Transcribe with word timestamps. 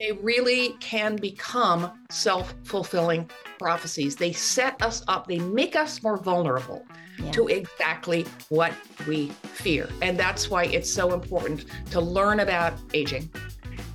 They 0.00 0.12
really 0.12 0.76
can 0.78 1.16
become 1.16 1.90
self 2.08 2.54
fulfilling 2.62 3.28
prophecies. 3.58 4.14
They 4.14 4.32
set 4.32 4.80
us 4.80 5.02
up, 5.08 5.26
they 5.26 5.40
make 5.40 5.74
us 5.74 6.04
more 6.04 6.16
vulnerable 6.16 6.86
yeah. 7.18 7.32
to 7.32 7.48
exactly 7.48 8.24
what 8.48 8.72
we 9.08 9.30
fear. 9.42 9.88
And 10.00 10.16
that's 10.16 10.48
why 10.50 10.66
it's 10.66 10.88
so 10.88 11.12
important 11.14 11.64
to 11.90 12.00
learn 12.00 12.38
about 12.38 12.74
aging 12.94 13.28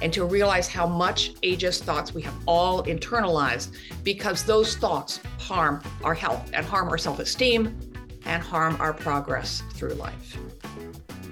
and 0.02 0.12
to 0.12 0.26
realize 0.26 0.68
how 0.68 0.86
much 0.86 1.36
ageist 1.36 1.84
thoughts 1.84 2.14
we 2.14 2.22
have 2.24 2.36
all 2.48 2.84
internalized 2.84 3.74
because 4.04 4.44
those 4.44 4.76
thoughts 4.76 5.22
harm 5.40 5.82
our 6.04 6.14
health 6.14 6.52
and 6.54 6.66
harm 6.66 6.90
our 6.90 6.98
self 6.98 7.20
esteem 7.20 7.80
and 8.26 8.44
harm 8.44 8.76
our 8.82 8.92
progress 8.92 9.64
through 9.76 9.94
life. 9.94 10.38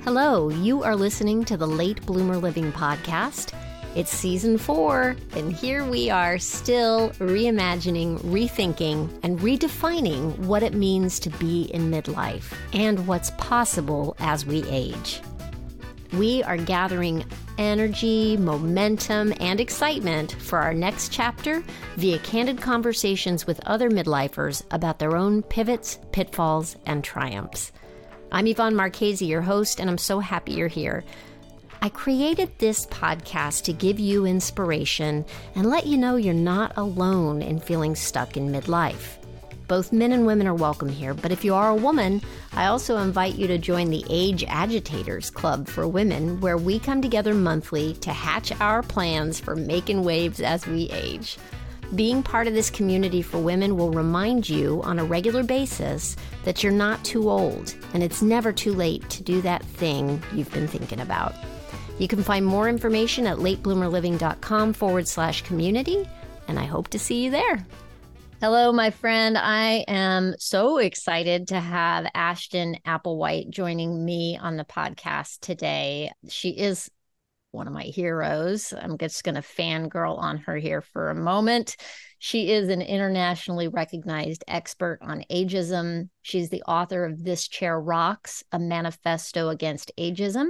Hello, 0.05 0.47
you 0.47 0.81
are 0.81 0.95
listening 0.95 1.43
to 1.43 1.57
the 1.57 1.67
Late 1.67 2.05
Bloomer 2.05 2.37
Living 2.37 2.71
Podcast. 2.71 3.53
It's 3.93 4.09
season 4.09 4.57
four, 4.57 5.17
and 5.35 5.51
here 5.51 5.83
we 5.83 6.09
are 6.09 6.39
still 6.39 7.09
reimagining, 7.19 8.19
rethinking, 8.19 9.19
and 9.21 9.37
redefining 9.39 10.37
what 10.39 10.63
it 10.63 10.73
means 10.73 11.19
to 11.19 11.29
be 11.31 11.63
in 11.73 11.91
midlife 11.91 12.53
and 12.71 13.05
what's 13.05 13.31
possible 13.31 14.15
as 14.19 14.45
we 14.45 14.63
age. 14.69 15.19
We 16.13 16.41
are 16.43 16.55
gathering 16.55 17.25
energy, 17.57 18.37
momentum, 18.37 19.33
and 19.41 19.59
excitement 19.59 20.37
for 20.39 20.59
our 20.59 20.73
next 20.73 21.11
chapter 21.11 21.61
via 21.97 22.19
candid 22.19 22.61
conversations 22.61 23.45
with 23.45 23.59
other 23.65 23.89
midlifers 23.89 24.63
about 24.71 24.99
their 24.99 25.17
own 25.17 25.43
pivots, 25.43 25.99
pitfalls, 26.13 26.77
and 26.85 27.03
triumphs. 27.03 27.73
I'm 28.31 28.47
Yvonne 28.47 28.75
Marchese, 28.75 29.25
your 29.25 29.41
host, 29.41 29.81
and 29.81 29.89
I'm 29.89 29.97
so 29.97 30.21
happy 30.21 30.53
you're 30.53 30.69
here. 30.69 31.03
I 31.83 31.89
created 31.89 32.51
this 32.59 32.85
podcast 32.85 33.63
to 33.63 33.73
give 33.73 33.99
you 33.99 34.27
inspiration 34.27 35.25
and 35.55 35.65
let 35.67 35.87
you 35.87 35.97
know 35.97 36.15
you're 36.15 36.31
not 36.31 36.77
alone 36.77 37.41
in 37.41 37.59
feeling 37.59 37.95
stuck 37.95 38.37
in 38.37 38.51
midlife. 38.51 39.17
Both 39.67 39.91
men 39.91 40.11
and 40.11 40.27
women 40.27 40.45
are 40.45 40.53
welcome 40.53 40.89
here, 40.89 41.15
but 41.15 41.31
if 41.31 41.43
you 41.43 41.55
are 41.55 41.71
a 41.71 41.75
woman, 41.75 42.21
I 42.53 42.67
also 42.67 42.97
invite 42.97 43.33
you 43.33 43.47
to 43.47 43.57
join 43.57 43.89
the 43.89 44.05
Age 44.11 44.43
Agitators 44.47 45.31
Club 45.31 45.67
for 45.67 45.87
Women, 45.87 46.39
where 46.39 46.55
we 46.55 46.77
come 46.77 47.01
together 47.01 47.33
monthly 47.33 47.95
to 47.95 48.13
hatch 48.13 48.51
our 48.61 48.83
plans 48.83 49.39
for 49.39 49.55
making 49.55 50.03
waves 50.03 50.39
as 50.39 50.67
we 50.67 50.87
age. 50.91 51.39
Being 51.95 52.21
part 52.21 52.45
of 52.45 52.53
this 52.53 52.69
community 52.69 53.23
for 53.23 53.39
women 53.39 53.75
will 53.75 53.89
remind 53.89 54.47
you 54.47 54.83
on 54.83 54.99
a 54.99 55.03
regular 55.03 55.41
basis 55.41 56.15
that 56.43 56.61
you're 56.61 56.71
not 56.71 57.03
too 57.03 57.27
old 57.27 57.73
and 57.95 58.03
it's 58.03 58.21
never 58.21 58.53
too 58.53 58.73
late 58.73 59.09
to 59.09 59.23
do 59.23 59.41
that 59.41 59.65
thing 59.65 60.21
you've 60.31 60.51
been 60.51 60.67
thinking 60.67 60.99
about. 60.99 61.33
You 62.01 62.07
can 62.07 62.23
find 62.23 62.43
more 62.43 62.67
information 62.67 63.27
at 63.27 63.37
latebloomerliving.com 63.37 64.73
forward 64.73 65.07
slash 65.07 65.43
community, 65.43 66.09
and 66.47 66.57
I 66.57 66.63
hope 66.63 66.87
to 66.87 66.97
see 66.97 67.23
you 67.23 67.29
there. 67.29 67.63
Hello, 68.39 68.73
my 68.73 68.89
friend. 68.89 69.37
I 69.37 69.85
am 69.87 70.33
so 70.39 70.79
excited 70.79 71.49
to 71.49 71.59
have 71.59 72.09
Ashton 72.15 72.77
Applewhite 72.87 73.51
joining 73.51 74.03
me 74.03 74.35
on 74.35 74.57
the 74.57 74.65
podcast 74.65 75.41
today. 75.41 76.11
She 76.27 76.49
is 76.49 76.89
one 77.51 77.67
of 77.67 77.73
my 77.73 77.83
heroes. 77.83 78.73
I'm 78.73 78.97
just 78.97 79.23
going 79.23 79.35
to 79.35 79.41
fangirl 79.41 80.17
on 80.17 80.37
her 80.37 80.55
here 80.55 80.81
for 80.81 81.11
a 81.11 81.15
moment. 81.15 81.77
She 82.17 82.51
is 82.51 82.69
an 82.69 82.81
internationally 82.81 83.67
recognized 83.67 84.43
expert 84.47 84.97
on 85.03 85.23
ageism. 85.29 86.09
She's 86.23 86.49
the 86.49 86.63
author 86.63 87.05
of 87.05 87.23
This 87.23 87.47
Chair 87.47 87.79
Rocks, 87.79 88.43
a 88.51 88.57
manifesto 88.57 89.49
against 89.49 89.91
ageism 89.99 90.47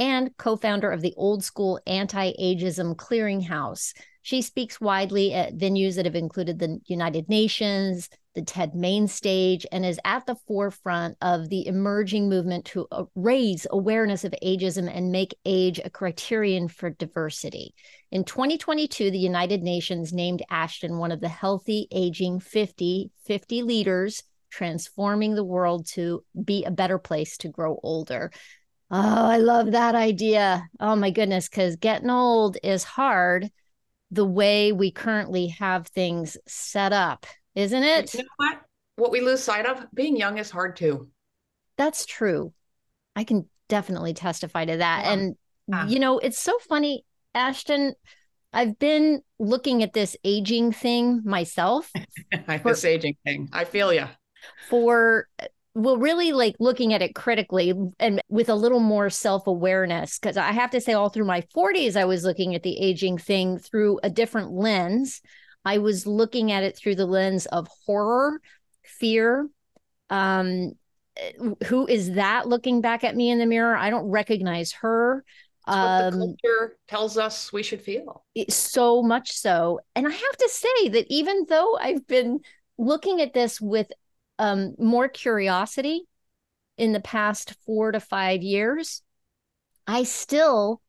and 0.00 0.34
co 0.38 0.56
founder 0.56 0.90
of 0.90 1.02
the 1.02 1.14
Old 1.16 1.44
School 1.44 1.78
Anti 1.86 2.32
Ageism 2.32 2.96
Clearinghouse. 2.96 3.92
She 4.22 4.42
speaks 4.42 4.80
widely 4.80 5.32
at 5.32 5.56
venues 5.56 5.96
that 5.96 6.04
have 6.06 6.16
included 6.16 6.58
the 6.58 6.80
United 6.86 7.28
Nations, 7.28 8.08
the 8.34 8.42
TED 8.42 8.74
main 8.74 9.08
stage, 9.08 9.66
and 9.72 9.84
is 9.84 10.00
at 10.04 10.26
the 10.26 10.36
forefront 10.46 11.16
of 11.20 11.48
the 11.48 11.66
emerging 11.66 12.28
movement 12.28 12.64
to 12.66 12.86
uh, 12.92 13.04
raise 13.14 13.66
awareness 13.70 14.24
of 14.24 14.34
ageism 14.42 14.90
and 14.94 15.12
make 15.12 15.34
age 15.44 15.80
a 15.84 15.90
criterion 15.90 16.68
for 16.68 16.90
diversity. 16.90 17.74
In 18.10 18.24
2022, 18.24 19.10
the 19.10 19.18
United 19.18 19.62
Nations 19.62 20.12
named 20.12 20.42
Ashton 20.50 20.98
one 20.98 21.12
of 21.12 21.20
the 21.20 21.28
healthy 21.28 21.88
aging 21.90 22.40
50 22.40 23.10
50 23.26 23.62
leaders 23.62 24.22
transforming 24.50 25.34
the 25.34 25.44
world 25.44 25.86
to 25.86 26.24
be 26.44 26.64
a 26.64 26.70
better 26.70 26.98
place 26.98 27.36
to 27.38 27.48
grow 27.48 27.78
older. 27.82 28.30
Oh, 28.90 29.26
I 29.26 29.38
love 29.38 29.72
that 29.72 29.94
idea. 29.94 30.68
Oh 30.80 30.96
my 30.96 31.10
goodness, 31.10 31.48
because 31.48 31.76
getting 31.76 32.10
old 32.10 32.56
is 32.62 32.82
hard 32.82 33.50
the 34.10 34.24
way 34.24 34.72
we 34.72 34.90
currently 34.90 35.48
have 35.48 35.86
things 35.88 36.36
set 36.46 36.92
up, 36.92 37.26
isn't 37.54 37.82
it? 37.82 38.12
You 38.14 38.22
know 38.22 38.28
what? 38.36 38.60
What 38.96 39.12
we 39.12 39.20
lose 39.20 39.42
sight 39.42 39.66
of, 39.66 39.86
being 39.94 40.16
young 40.16 40.38
is 40.38 40.50
hard 40.50 40.76
too. 40.76 41.08
That's 41.76 42.04
true. 42.04 42.52
I 43.14 43.24
can 43.24 43.48
definitely 43.68 44.12
testify 44.12 44.64
to 44.64 44.76
that. 44.78 45.04
Yeah. 45.04 45.12
And, 45.12 45.36
yeah. 45.68 45.86
you 45.86 46.00
know, 46.00 46.18
it's 46.18 46.38
so 46.38 46.58
funny, 46.68 47.04
Ashton. 47.34 47.94
I've 48.52 48.78
been 48.80 49.22
looking 49.38 49.84
at 49.84 49.92
this 49.92 50.16
aging 50.24 50.72
thing 50.72 51.22
myself. 51.24 51.92
this 52.64 52.84
aging 52.84 53.16
thing. 53.24 53.48
I 53.52 53.64
feel 53.64 53.92
you. 53.92 54.06
For 54.68 55.28
well 55.74 55.96
really 55.96 56.32
like 56.32 56.56
looking 56.58 56.92
at 56.92 57.02
it 57.02 57.14
critically 57.14 57.72
and 57.98 58.20
with 58.28 58.48
a 58.48 58.54
little 58.54 58.80
more 58.80 59.08
self-awareness 59.08 60.18
because 60.18 60.36
i 60.36 60.52
have 60.52 60.70
to 60.70 60.80
say 60.80 60.92
all 60.92 61.08
through 61.08 61.24
my 61.24 61.42
40s 61.56 61.96
i 61.96 62.04
was 62.04 62.24
looking 62.24 62.54
at 62.54 62.62
the 62.62 62.78
aging 62.78 63.18
thing 63.18 63.58
through 63.58 63.98
a 64.02 64.10
different 64.10 64.52
lens. 64.52 65.20
I 65.62 65.76
was 65.76 66.06
looking 66.06 66.52
at 66.52 66.64
it 66.64 66.74
through 66.76 66.94
the 66.94 67.06
lens 67.06 67.44
of 67.46 67.68
horror 67.86 68.40
fear 68.82 69.48
um 70.08 70.72
who 71.66 71.86
is 71.86 72.12
that 72.12 72.48
looking 72.48 72.80
back 72.80 73.04
at 73.04 73.14
me 73.14 73.30
in 73.30 73.38
the 73.38 73.46
mirror? 73.46 73.76
I 73.76 73.90
don't 73.90 74.10
recognize 74.10 74.72
her 74.72 75.22
um, 75.66 76.12
the 76.18 76.18
culture 76.42 76.78
tells 76.88 77.18
us 77.18 77.52
we 77.52 77.62
should 77.62 77.82
feel. 77.82 78.24
so 78.48 79.02
much 79.02 79.32
so. 79.32 79.80
And 79.94 80.06
i 80.06 80.10
have 80.10 80.36
to 80.38 80.48
say 80.48 80.88
that 80.88 81.06
even 81.08 81.46
though 81.48 81.76
i've 81.78 82.06
been 82.06 82.40
looking 82.78 83.20
at 83.20 83.34
this 83.34 83.60
with 83.60 83.92
um, 84.40 84.74
more 84.78 85.06
curiosity 85.06 86.08
in 86.78 86.92
the 86.92 87.00
past 87.00 87.54
four 87.66 87.92
to 87.92 88.00
five 88.00 88.42
years, 88.42 89.02
I 89.86 90.04
still 90.04 90.80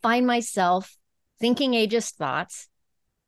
find 0.00 0.26
myself 0.26 0.96
thinking 1.38 1.72
ageist 1.72 2.14
thoughts. 2.14 2.68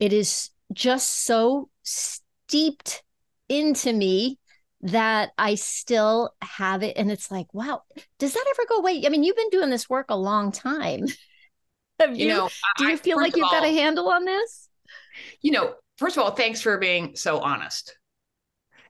It 0.01 0.15
is 0.15 0.49
just 0.73 1.25
so 1.25 1.69
steeped 1.83 3.03
into 3.51 3.93
me 3.93 4.39
that 4.81 5.33
I 5.37 5.57
still 5.57 6.31
have 6.41 6.83
it. 6.83 6.97
And 6.97 7.11
it's 7.11 7.31
like, 7.31 7.53
wow, 7.53 7.83
does 8.19 8.33
that 8.33 8.47
ever 8.51 8.63
go 8.71 8.77
away? 8.77 9.03
I 9.05 9.11
mean, 9.11 9.23
you've 9.23 9.37
been 9.37 9.51
doing 9.51 9.69
this 9.69 9.89
work 9.89 10.07
a 10.09 10.17
long 10.17 10.51
time. 10.51 11.07
Have 12.01 12.17
you, 12.17 12.29
you 12.29 12.33
know, 12.33 12.49
do 12.79 12.85
you 12.85 12.93
I, 12.93 12.97
feel 12.97 13.17
like 13.17 13.37
you've 13.37 13.45
all, 13.45 13.51
got 13.51 13.65
a 13.65 13.73
handle 13.73 14.09
on 14.09 14.25
this? 14.25 14.69
You 15.43 15.51
know, 15.51 15.75
first 15.99 16.17
of 16.17 16.23
all, 16.23 16.31
thanks 16.31 16.63
for 16.63 16.79
being 16.79 17.17
so 17.17 17.41
honest. 17.41 17.99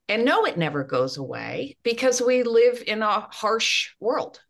And 0.09 0.25
no, 0.25 0.45
it 0.45 0.57
never 0.57 0.85
goes 0.85 1.19
away 1.19 1.77
because 1.83 2.23
we 2.23 2.43
live 2.43 2.83
in 2.87 3.03
a 3.03 3.21
harsh 3.31 3.91
world. 4.01 4.41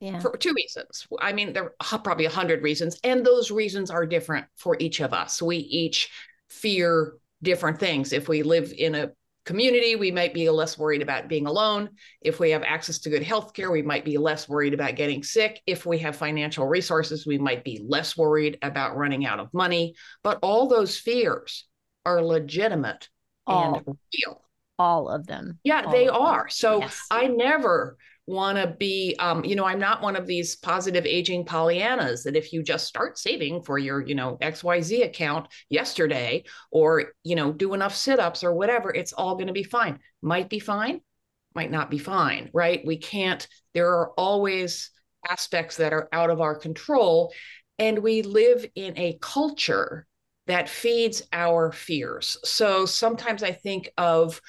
Yeah. 0.00 0.18
For 0.18 0.36
two 0.36 0.52
reasons. 0.54 1.06
I 1.20 1.32
mean, 1.32 1.52
there 1.54 1.72
are 1.92 1.98
probably 1.98 2.26
a 2.26 2.30
hundred 2.30 2.62
reasons, 2.62 2.98
and 3.04 3.24
those 3.24 3.50
reasons 3.50 3.90
are 3.90 4.04
different 4.04 4.46
for 4.56 4.76
each 4.78 5.00
of 5.00 5.14
us. 5.14 5.40
We 5.40 5.56
each 5.56 6.10
fear 6.50 7.14
different 7.42 7.80
things. 7.80 8.12
If 8.12 8.28
we 8.28 8.42
live 8.42 8.74
in 8.76 8.94
a 8.94 9.12
community, 9.44 9.96
we 9.96 10.10
might 10.10 10.34
be 10.34 10.48
less 10.50 10.76
worried 10.78 11.00
about 11.00 11.28
being 11.28 11.46
alone. 11.46 11.90
If 12.20 12.40
we 12.40 12.50
have 12.50 12.62
access 12.64 12.98
to 13.00 13.10
good 13.10 13.22
health 13.22 13.54
care, 13.54 13.70
we 13.70 13.82
might 13.82 14.04
be 14.04 14.18
less 14.18 14.48
worried 14.48 14.74
about 14.74 14.96
getting 14.96 15.22
sick. 15.22 15.62
If 15.66 15.86
we 15.86 15.98
have 15.98 16.16
financial 16.16 16.66
resources, 16.66 17.26
we 17.26 17.38
might 17.38 17.64
be 17.64 17.82
less 17.86 18.16
worried 18.16 18.58
about 18.62 18.96
running 18.96 19.24
out 19.24 19.40
of 19.40 19.54
money. 19.54 19.94
But 20.22 20.38
all 20.42 20.68
those 20.68 20.98
fears 20.98 21.66
are 22.04 22.22
legitimate 22.22 23.08
and 23.46 23.82
real 23.86 24.42
all 24.78 25.08
of 25.08 25.26
them. 25.26 25.58
Yeah, 25.64 25.90
they 25.90 26.08
are. 26.08 26.48
So 26.48 26.80
yes. 26.80 27.00
I 27.10 27.28
never 27.28 27.96
want 28.26 28.56
to 28.56 28.74
be 28.78 29.14
um, 29.18 29.44
you 29.44 29.54
know 29.54 29.66
i'm 29.66 29.78
not 29.78 30.00
one 30.00 30.16
of 30.16 30.26
these 30.26 30.56
positive 30.56 31.04
aging 31.04 31.44
pollyannas 31.44 32.24
that 32.24 32.36
if 32.36 32.52
you 32.52 32.62
just 32.62 32.86
start 32.86 33.18
saving 33.18 33.62
for 33.62 33.78
your 33.78 34.00
you 34.00 34.14
know 34.14 34.38
xyz 34.40 35.04
account 35.04 35.46
yesterday 35.68 36.42
or 36.70 37.12
you 37.22 37.36
know 37.36 37.52
do 37.52 37.74
enough 37.74 37.94
sit-ups 37.94 38.42
or 38.42 38.54
whatever 38.54 38.90
it's 38.94 39.12
all 39.12 39.34
going 39.34 39.46
to 39.46 39.52
be 39.52 39.62
fine 39.62 39.98
might 40.22 40.48
be 40.48 40.58
fine 40.58 41.00
might 41.54 41.70
not 41.70 41.90
be 41.90 41.98
fine 41.98 42.48
right 42.54 42.80
we 42.86 42.96
can't 42.96 43.46
there 43.74 43.90
are 43.90 44.12
always 44.12 44.90
aspects 45.28 45.76
that 45.76 45.92
are 45.92 46.08
out 46.12 46.30
of 46.30 46.40
our 46.40 46.54
control 46.54 47.32
and 47.78 47.98
we 47.98 48.22
live 48.22 48.64
in 48.74 48.96
a 48.96 49.18
culture 49.20 50.06
that 50.46 50.68
feeds 50.68 51.22
our 51.32 51.72
fears 51.72 52.36
so 52.44 52.86
sometimes 52.86 53.42
i 53.42 53.52
think 53.52 53.90
of 53.96 54.40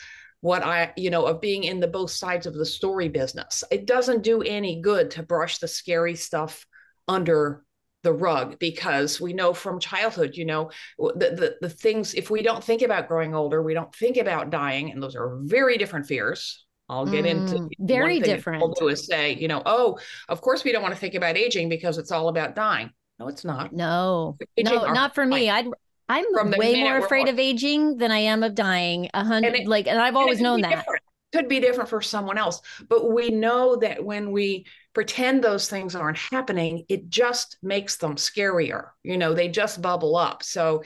what 0.45 0.63
I, 0.63 0.93
you 0.95 1.09
know, 1.09 1.25
of 1.25 1.41
being 1.41 1.63
in 1.63 1.79
the 1.79 1.87
both 1.87 2.11
sides 2.11 2.45
of 2.45 2.53
the 2.53 2.67
story 2.67 3.09
business. 3.09 3.63
It 3.71 3.87
doesn't 3.87 4.21
do 4.21 4.43
any 4.43 4.79
good 4.79 5.09
to 5.11 5.23
brush 5.23 5.57
the 5.57 5.67
scary 5.67 6.13
stuff 6.13 6.67
under 7.07 7.63
the 8.03 8.13
rug 8.13 8.59
because 8.59 9.19
we 9.19 9.33
know 9.33 9.55
from 9.55 9.79
childhood, 9.79 10.35
you 10.35 10.45
know, 10.45 10.69
the, 10.99 11.31
the, 11.31 11.57
the 11.61 11.69
things, 11.69 12.13
if 12.13 12.29
we 12.29 12.43
don't 12.43 12.63
think 12.63 12.83
about 12.83 13.07
growing 13.07 13.33
older, 13.33 13.63
we 13.63 13.73
don't 13.73 13.93
think 13.95 14.17
about 14.17 14.51
dying. 14.51 14.91
And 14.91 15.01
those 15.01 15.15
are 15.15 15.39
very 15.41 15.79
different 15.79 16.05
fears. 16.05 16.63
I'll 16.87 17.07
get 17.07 17.25
mm, 17.25 17.29
into 17.29 17.67
very 17.79 18.19
different. 18.19 18.61
People 18.61 18.75
do 18.79 18.89
is 18.89 19.07
say, 19.07 19.33
you 19.33 19.47
know, 19.47 19.63
oh, 19.65 19.97
of 20.29 20.41
course 20.41 20.63
we 20.63 20.71
don't 20.71 20.83
want 20.83 20.93
to 20.93 20.99
think 20.99 21.15
about 21.15 21.37
aging 21.37 21.69
because 21.69 21.97
it's 21.97 22.11
all 22.11 22.27
about 22.29 22.55
dying. 22.55 22.91
No, 23.17 23.29
it's 23.29 23.43
not. 23.43 23.73
No, 23.73 24.37
aging 24.55 24.75
no, 24.75 24.93
not 24.93 25.15
for 25.15 25.25
me. 25.25 25.49
I'd 25.49 25.65
I'm 26.07 26.25
way 26.57 26.83
more 26.83 26.97
afraid 26.97 27.27
of 27.27 27.39
aging 27.39 27.97
than 27.97 28.11
I 28.11 28.19
am 28.19 28.43
of 28.43 28.55
dying. 28.55 29.09
A 29.13 29.23
hundred, 29.23 29.67
like, 29.67 29.87
and 29.87 29.99
I've 29.99 30.15
always 30.15 30.37
and 30.37 30.43
known 30.43 30.61
that. 30.61 30.69
Different. 30.69 31.01
Could 31.33 31.49
be 31.49 31.59
different 31.59 31.89
for 31.89 32.01
someone 32.01 32.37
else, 32.37 32.61
but 32.87 33.11
we 33.11 33.29
know 33.29 33.75
that 33.77 34.01
when 34.05 34.31
we 34.31 34.67
pretend 34.93 35.43
those 35.43 35.69
things 35.69 35.93
aren't 35.93 36.17
happening, 36.17 36.85
it 36.87 37.09
just 37.09 37.57
makes 37.61 37.97
them 37.97 38.15
scarier. 38.15 38.91
You 39.03 39.17
know, 39.17 39.33
they 39.33 39.49
just 39.49 39.81
bubble 39.81 40.15
up. 40.15 40.43
So, 40.43 40.83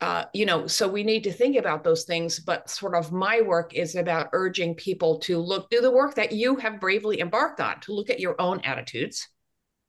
uh, 0.00 0.24
you 0.32 0.46
know, 0.46 0.66
so 0.66 0.88
we 0.88 1.02
need 1.02 1.24
to 1.24 1.32
think 1.32 1.56
about 1.56 1.84
those 1.84 2.04
things. 2.04 2.38
But 2.40 2.70
sort 2.70 2.94
of 2.94 3.12
my 3.12 3.42
work 3.42 3.74
is 3.74 3.96
about 3.96 4.30
urging 4.32 4.76
people 4.76 5.18
to 5.20 5.36
look, 5.38 5.68
do 5.68 5.82
the 5.82 5.90
work 5.90 6.14
that 6.14 6.32
you 6.32 6.56
have 6.56 6.80
bravely 6.80 7.20
embarked 7.20 7.60
on, 7.60 7.80
to 7.80 7.92
look 7.92 8.08
at 8.08 8.20
your 8.20 8.40
own 8.40 8.60
attitudes, 8.60 9.28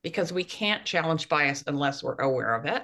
because 0.04 0.34
we 0.34 0.44
can't 0.44 0.84
challenge 0.84 1.30
bias 1.30 1.64
unless 1.66 2.04
we're 2.04 2.16
aware 2.16 2.56
of 2.56 2.66
it. 2.66 2.84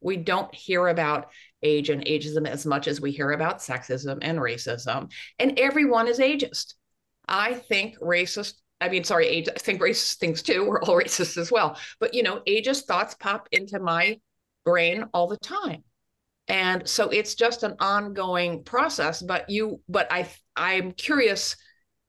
We 0.00 0.16
don't 0.16 0.54
hear 0.54 0.88
about 0.88 1.30
age 1.62 1.90
and 1.90 2.04
ageism 2.04 2.46
as 2.46 2.64
much 2.64 2.86
as 2.86 3.00
we 3.00 3.10
hear 3.10 3.32
about 3.32 3.58
sexism 3.58 4.18
and 4.22 4.38
racism, 4.38 5.10
and 5.38 5.58
everyone 5.58 6.08
is 6.08 6.18
ageist. 6.18 6.74
I 7.26 7.54
think 7.54 7.98
racist 7.98 8.54
I 8.80 8.88
mean, 8.88 9.04
sorry, 9.04 9.26
age, 9.26 9.48
I 9.48 9.58
think 9.58 9.80
racist 9.80 10.18
things 10.18 10.42
too. 10.42 10.64
We're 10.64 10.82
all 10.82 10.94
racist 11.02 11.36
as 11.36 11.50
well. 11.50 11.78
But, 12.00 12.14
you 12.14 12.22
know, 12.22 12.42
ageist 12.46 12.84
thoughts 12.84 13.14
pop 13.14 13.48
into 13.52 13.80
my 13.80 14.20
brain 14.64 15.04
all 15.12 15.26
the 15.26 15.38
time. 15.38 15.82
And 16.46 16.88
so 16.88 17.10
it's 17.10 17.34
just 17.34 17.62
an 17.62 17.74
ongoing 17.80 18.64
process. 18.64 19.20
But 19.20 19.50
you, 19.50 19.80
but 19.88 20.10
I, 20.10 20.28
I'm 20.56 20.92
curious 20.92 21.56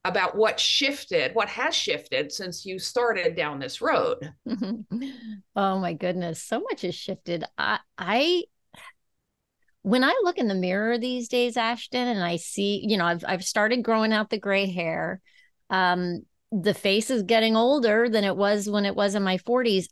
about 0.09 0.35
what 0.35 0.59
shifted, 0.59 1.33
what 1.33 1.47
has 1.49 1.75
shifted 1.75 2.31
since 2.31 2.65
you 2.65 2.79
started 2.79 3.35
down 3.35 3.59
this 3.59 3.81
road. 3.81 4.33
oh 5.55 5.79
my 5.79 5.93
goodness. 5.93 6.43
So 6.43 6.59
much 6.59 6.81
has 6.81 6.95
shifted. 6.95 7.45
I, 7.57 7.79
I, 7.97 8.43
when 9.83 10.03
I 10.03 10.19
look 10.23 10.37
in 10.37 10.47
the 10.47 10.55
mirror 10.55 10.97
these 10.97 11.29
days, 11.29 11.55
Ashton, 11.55 12.07
and 12.07 12.23
I 12.23 12.35
see, 12.35 12.83
you 12.85 12.97
know, 12.97 13.05
I've 13.05 13.23
I've 13.25 13.45
started 13.45 13.83
growing 13.83 14.11
out 14.11 14.29
the 14.29 14.37
gray 14.37 14.69
hair. 14.69 15.21
Um, 15.69 16.25
the 16.51 16.73
face 16.73 17.09
is 17.09 17.23
getting 17.23 17.55
older 17.55 18.09
than 18.09 18.23
it 18.23 18.35
was 18.35 18.69
when 18.69 18.85
it 18.85 18.95
was 18.95 19.15
in 19.15 19.23
my 19.23 19.37
40s 19.37 19.85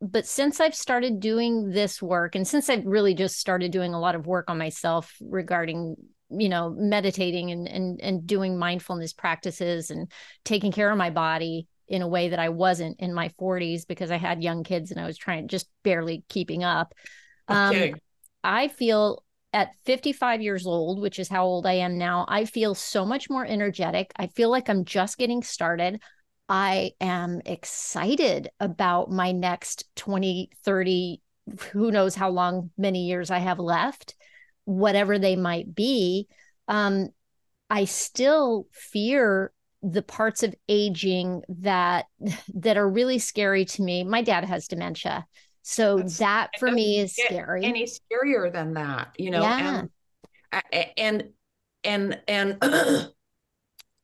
but 0.00 0.26
since 0.26 0.60
I've 0.60 0.74
started 0.74 1.20
doing 1.20 1.70
this 1.70 2.02
work 2.02 2.34
and 2.34 2.46
since 2.46 2.68
I've 2.68 2.84
really 2.84 3.14
just 3.14 3.38
started 3.38 3.70
doing 3.70 3.94
a 3.94 4.00
lot 4.00 4.14
of 4.14 4.26
work 4.26 4.50
on 4.50 4.58
myself 4.58 5.14
regarding 5.20 5.96
you 6.30 6.48
know 6.48 6.70
meditating 6.70 7.50
and 7.50 7.68
and 7.68 8.00
and 8.00 8.26
doing 8.26 8.58
mindfulness 8.58 9.12
practices 9.12 9.90
and 9.90 10.10
taking 10.44 10.72
care 10.72 10.90
of 10.90 10.98
my 10.98 11.10
body 11.10 11.66
in 11.88 12.02
a 12.02 12.08
way 12.08 12.28
that 12.28 12.38
I 12.38 12.50
wasn't 12.50 13.00
in 13.00 13.12
my 13.12 13.30
40s 13.40 13.84
because 13.84 14.10
I 14.10 14.16
had 14.16 14.42
young 14.42 14.62
kids 14.62 14.90
and 14.90 15.00
I 15.00 15.06
was 15.06 15.18
trying 15.18 15.48
just 15.48 15.68
barely 15.82 16.22
keeping 16.28 16.62
up 16.64 16.94
okay. 17.50 17.92
um 17.92 17.98
I 18.42 18.68
feel 18.68 19.22
at 19.52 19.70
55 19.84 20.40
years 20.42 20.66
old, 20.66 21.00
which 21.00 21.18
is 21.18 21.28
how 21.28 21.44
old 21.44 21.66
I 21.66 21.74
am 21.74 21.98
now, 21.98 22.24
I 22.28 22.44
feel 22.44 22.74
so 22.74 23.04
much 23.04 23.28
more 23.28 23.44
energetic. 23.44 24.12
I 24.16 24.28
feel 24.28 24.50
like 24.50 24.68
I'm 24.68 24.84
just 24.84 25.18
getting 25.18 25.42
started. 25.42 26.00
I 26.48 26.92
am 27.00 27.40
excited 27.44 28.48
about 28.60 29.10
my 29.10 29.32
next 29.32 29.88
20, 29.96 30.50
30, 30.64 31.20
who 31.72 31.90
knows 31.90 32.14
how 32.14 32.30
long, 32.30 32.70
many 32.76 33.06
years 33.06 33.30
I 33.30 33.38
have 33.38 33.58
left, 33.58 34.14
whatever 34.70 35.18
they 35.18 35.36
might 35.36 35.74
be. 35.74 36.28
Um, 36.68 37.08
I 37.68 37.84
still 37.84 38.66
fear 38.72 39.52
the 39.82 40.02
parts 40.02 40.42
of 40.42 40.54
aging 40.68 41.42
that 41.48 42.06
that 42.54 42.76
are 42.76 42.88
really 42.88 43.18
scary 43.18 43.64
to 43.64 43.82
me. 43.82 44.04
My 44.04 44.22
dad 44.22 44.44
has 44.44 44.68
dementia. 44.68 45.26
So 45.62 45.98
That's, 45.98 46.18
that 46.18 46.50
for 46.58 46.70
me 46.70 47.00
is 47.00 47.14
scary. 47.14 47.64
Any 47.64 47.86
scarier 47.86 48.52
than 48.52 48.74
that, 48.74 49.14
you 49.18 49.30
know? 49.30 49.42
Yeah. 49.42 49.82
And 50.72 50.92
and 50.96 51.28
and, 51.84 52.20
and 52.26 52.58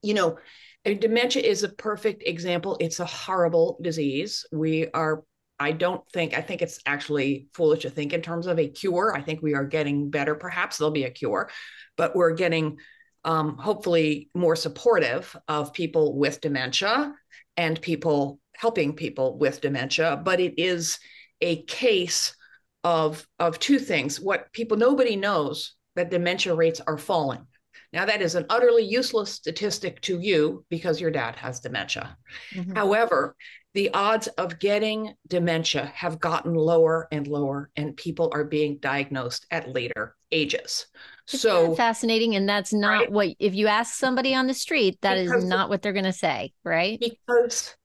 you 0.02 0.14
know, 0.14 0.38
dementia 0.84 1.42
is 1.42 1.62
a 1.62 1.68
perfect 1.68 2.22
example. 2.26 2.76
It's 2.78 3.00
a 3.00 3.06
horrible 3.06 3.78
disease. 3.82 4.46
We 4.52 4.88
are 4.92 5.24
I 5.58 5.72
don't 5.72 6.06
think, 6.10 6.36
I 6.36 6.42
think 6.42 6.62
it's 6.62 6.80
actually 6.86 7.48
foolish 7.54 7.82
to 7.82 7.90
think 7.90 8.12
in 8.12 8.22
terms 8.22 8.46
of 8.46 8.58
a 8.58 8.68
cure. 8.68 9.14
I 9.16 9.22
think 9.22 9.42
we 9.42 9.54
are 9.54 9.64
getting 9.64 10.10
better. 10.10 10.34
Perhaps 10.34 10.78
there'll 10.78 10.90
be 10.90 11.04
a 11.04 11.10
cure, 11.10 11.50
but 11.96 12.14
we're 12.14 12.34
getting 12.34 12.78
um, 13.24 13.56
hopefully 13.56 14.30
more 14.34 14.54
supportive 14.54 15.34
of 15.48 15.72
people 15.72 16.16
with 16.16 16.40
dementia 16.40 17.14
and 17.56 17.80
people 17.80 18.38
helping 18.54 18.92
people 18.94 19.38
with 19.38 19.60
dementia. 19.60 20.20
But 20.22 20.40
it 20.40 20.58
is, 20.58 20.98
a 21.40 21.62
case 21.62 22.34
of 22.84 23.26
of 23.38 23.58
two 23.58 23.78
things 23.78 24.20
what 24.20 24.52
people 24.52 24.76
nobody 24.76 25.16
knows 25.16 25.74
that 25.96 26.10
dementia 26.10 26.54
rates 26.54 26.80
are 26.86 26.98
falling 26.98 27.46
now 27.92 28.04
that 28.04 28.22
is 28.22 28.34
an 28.34 28.46
utterly 28.48 28.84
useless 28.84 29.32
statistic 29.32 30.00
to 30.00 30.18
you 30.20 30.64
because 30.68 31.00
your 31.00 31.10
dad 31.10 31.36
has 31.36 31.60
dementia 31.60 32.16
mm-hmm. 32.52 32.74
however 32.74 33.36
the 33.74 33.90
odds 33.92 34.26
of 34.38 34.58
getting 34.58 35.12
dementia 35.28 35.92
have 35.94 36.18
gotten 36.18 36.54
lower 36.54 37.06
and 37.12 37.26
lower 37.26 37.70
and 37.76 37.96
people 37.96 38.30
are 38.32 38.44
being 38.44 38.78
diagnosed 38.78 39.46
at 39.50 39.72
later 39.72 40.16
ages 40.32 40.86
so 41.26 41.74
fascinating 41.74 42.34
and 42.34 42.48
that's 42.48 42.72
not 42.72 43.00
right? 43.00 43.12
what 43.12 43.28
if 43.38 43.54
you 43.54 43.66
ask 43.66 43.94
somebody 43.94 44.34
on 44.34 44.46
the 44.46 44.54
street 44.54 44.98
that 45.02 45.16
because 45.16 45.42
is 45.42 45.48
not 45.48 45.68
what 45.68 45.82
they're 45.82 45.92
going 45.92 46.04
to 46.04 46.12
say 46.12 46.52
right 46.64 46.98
because 47.00 47.75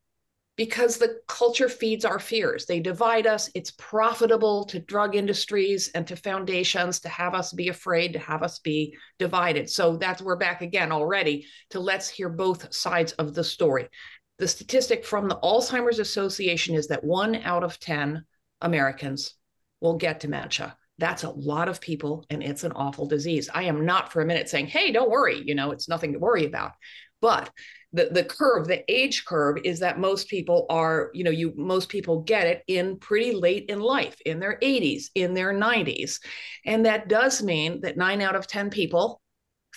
because 0.62 0.98
the 0.98 1.20
culture 1.28 1.68
feeds 1.68 2.06
our 2.06 2.20
fears. 2.20 2.68
They 2.68 2.80
divide 2.80 3.26
us. 3.26 3.50
It's 3.56 3.72
profitable 3.72 4.64
to 4.66 4.78
drug 4.78 5.16
industries 5.16 5.90
and 5.96 6.06
to 6.06 6.16
foundations 6.16 7.00
to 7.00 7.10
have 7.10 7.34
us 7.34 7.52
be 7.52 7.70
afraid, 7.70 8.14
to 8.14 8.20
have 8.20 8.44
us 8.44 8.60
be 8.60 8.96
divided. 9.18 9.72
So 9.72 9.98
that's 9.98 10.22
we're 10.22 10.36
back 10.36 10.62
again 10.62 10.92
already 10.92 11.48
to 11.72 11.80
let's 11.80 12.08
hear 12.08 12.30
both 12.30 12.72
sides 12.72 13.14
of 13.14 13.34
the 13.34 13.44
story. 13.44 13.90
The 14.38 14.48
statistic 14.48 15.04
from 15.04 15.28
the 15.28 15.40
Alzheimer's 15.42 15.98
Association 15.98 16.76
is 16.76 16.90
that 16.90 17.04
one 17.04 17.38
out 17.38 17.64
of 17.64 17.80
10 17.80 18.24
Americans 18.62 19.34
will 19.80 19.98
get 19.98 20.20
dementia. 20.20 20.78
That's 21.00 21.24
a 21.24 21.32
lot 21.32 21.70
of 21.70 21.82
people, 21.82 22.24
and 22.30 22.44
it's 22.44 22.64
an 22.64 22.74
awful 22.74 23.08
disease. 23.08 23.50
I 23.52 23.64
am 23.64 23.84
not 23.84 24.14
for 24.14 24.22
a 24.22 24.28
minute 24.28 24.48
saying, 24.48 24.68
hey, 24.68 24.92
don't 24.92 25.10
worry, 25.10 25.42
you 25.44 25.56
know, 25.56 25.72
it's 25.72 25.90
nothing 25.90 26.14
to 26.14 26.20
worry 26.20 26.46
about. 26.46 26.74
But 27.22 27.52
the 27.94 28.10
the 28.12 28.24
curve 28.24 28.68
the 28.68 28.84
age 28.92 29.26
curve 29.26 29.58
is 29.64 29.80
that 29.80 30.00
most 30.00 30.28
people 30.30 30.66
are 30.70 31.12
you 31.14 31.24
know 31.24 31.32
you 31.32 31.54
most 31.56 31.90
people 31.90 32.22
get 32.22 32.48
it 32.48 32.64
in 32.68 32.98
pretty 32.98 33.34
late 33.34 33.66
in 33.70 33.80
life 33.80 34.16
in 34.26 34.40
their 34.40 34.58
80s 34.62 35.08
in 35.14 35.34
their 35.34 35.54
90s 35.54 36.20
and 36.66 36.86
that 36.86 37.10
does 37.10 37.44
mean 37.44 37.82
that 37.82 37.98
9 37.98 38.22
out 38.22 38.38
of 38.38 38.48
10 38.48 38.70
people 38.70 39.22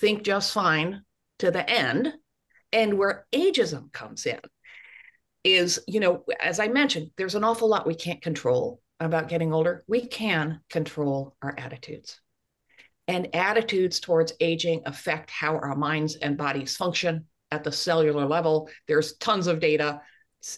think 0.01 0.23
just 0.23 0.53
fine 0.53 1.03
to 1.41 1.51
the 1.51 1.69
end. 1.69 2.13
And 2.73 2.99
where 2.99 3.27
ageism 3.33 3.93
comes 3.93 4.27
in 4.27 4.41
is 5.43 5.81
you 5.87 6.01
know 6.01 6.25
as 6.41 6.59
i 6.59 6.69
mentioned 6.69 7.11
there's 7.17 7.35
an 7.35 7.45
awful 7.45 7.69
lot 7.69 7.87
we 7.87 7.95
can't 7.95 8.23
control 8.23 8.81
about 9.01 9.29
getting 9.29 9.53
older. 9.53 9.85
We 9.87 10.07
can 10.07 10.61
control 10.71 11.37
our 11.43 11.55
attitudes. 11.57 12.21
And 13.07 13.35
attitudes 13.35 14.01
towards 14.01 14.33
aging 14.41 14.83
affect 14.87 15.31
how 15.31 15.57
our 15.57 15.77
minds 15.77 16.17
and 16.17 16.39
bodies 16.39 16.77
function 16.77 17.27
at 17.55 17.65
the 17.65 17.73
cellular 17.73 18.27
level. 18.27 18.69
There's 18.87 19.17
tons 19.17 19.47
of 19.47 19.61
data. 19.61 20.03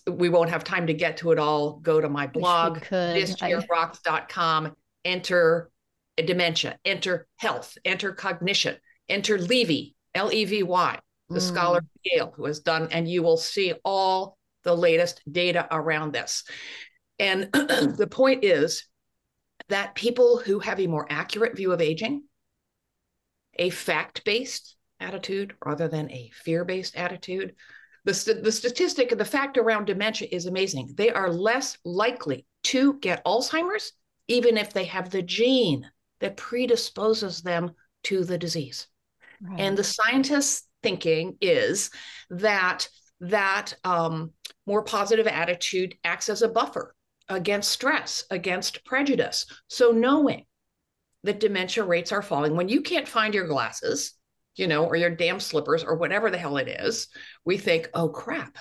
We 0.08 0.28
won't 0.28 0.50
have 0.50 0.64
time 0.64 0.88
to 0.88 0.94
get 0.94 1.18
to 1.18 1.30
it 1.30 1.38
all. 1.38 1.78
Go 1.78 2.00
to 2.00 2.08
my 2.08 2.26
blog, 2.26 2.78
thischairrocks.com, 2.80 4.74
enter 5.04 5.70
dementia, 6.16 6.78
enter 6.84 7.28
health, 7.36 7.76
enter 7.84 8.12
cognition, 8.12 8.76
enter 9.08 9.38
Levy, 9.38 9.94
L 10.14 10.32
E 10.32 10.44
V 10.44 10.62
Y, 10.62 10.98
the 11.28 11.38
mm. 11.38 11.42
scholar 11.42 11.84
Yale 12.02 12.32
who 12.34 12.46
has 12.46 12.60
done, 12.60 12.88
and 12.90 13.08
you 13.08 13.22
will 13.22 13.36
see 13.36 13.74
all 13.84 14.38
the 14.64 14.76
latest 14.76 15.22
data 15.30 15.68
around 15.70 16.12
this. 16.12 16.44
And 17.18 17.44
the 17.52 18.08
point 18.10 18.44
is 18.44 18.86
that 19.68 19.94
people 19.94 20.38
who 20.38 20.58
have 20.60 20.80
a 20.80 20.86
more 20.86 21.06
accurate 21.08 21.56
view 21.56 21.72
of 21.72 21.80
aging, 21.80 22.24
a 23.58 23.70
fact 23.70 24.24
based 24.24 24.75
attitude 25.00 25.54
rather 25.64 25.88
than 25.88 26.10
a 26.10 26.30
fear 26.34 26.64
based 26.64 26.96
attitude. 26.96 27.54
The, 28.04 28.14
st- 28.14 28.44
the 28.44 28.52
statistic, 28.52 29.10
and 29.10 29.20
the 29.20 29.24
fact 29.24 29.58
around 29.58 29.86
dementia 29.86 30.28
is 30.30 30.46
amazing. 30.46 30.94
They 30.94 31.10
are 31.10 31.30
less 31.30 31.76
likely 31.84 32.46
to 32.64 32.94
get 33.00 33.24
Alzheimer's, 33.24 33.92
even 34.28 34.56
if 34.56 34.72
they 34.72 34.84
have 34.84 35.10
the 35.10 35.22
gene 35.22 35.90
that 36.20 36.36
predisposes 36.36 37.42
them 37.42 37.72
to 38.04 38.24
the 38.24 38.38
disease. 38.38 38.86
Right. 39.40 39.60
And 39.60 39.76
the 39.76 39.84
scientists' 39.84 40.68
thinking 40.82 41.36
is 41.40 41.90
that 42.30 42.88
that 43.20 43.74
um, 43.82 44.32
more 44.66 44.82
positive 44.82 45.26
attitude 45.26 45.94
acts 46.04 46.28
as 46.28 46.42
a 46.42 46.48
buffer 46.48 46.94
against 47.28 47.72
stress, 47.72 48.24
against 48.30 48.84
prejudice. 48.84 49.46
So 49.68 49.90
knowing 49.90 50.44
that 51.24 51.40
dementia 51.40 51.84
rates 51.84 52.12
are 52.12 52.22
falling 52.22 52.56
when 52.56 52.68
you 52.68 52.82
can't 52.82 53.08
find 53.08 53.34
your 53.34 53.48
glasses, 53.48 54.12
you 54.56 54.66
know, 54.66 54.84
or 54.84 54.96
your 54.96 55.10
damn 55.10 55.40
slippers 55.40 55.84
or 55.84 55.96
whatever 55.96 56.30
the 56.30 56.38
hell 56.38 56.56
it 56.56 56.68
is, 56.68 57.08
we 57.44 57.58
think, 57.58 57.90
oh 57.94 58.08
crap, 58.08 58.58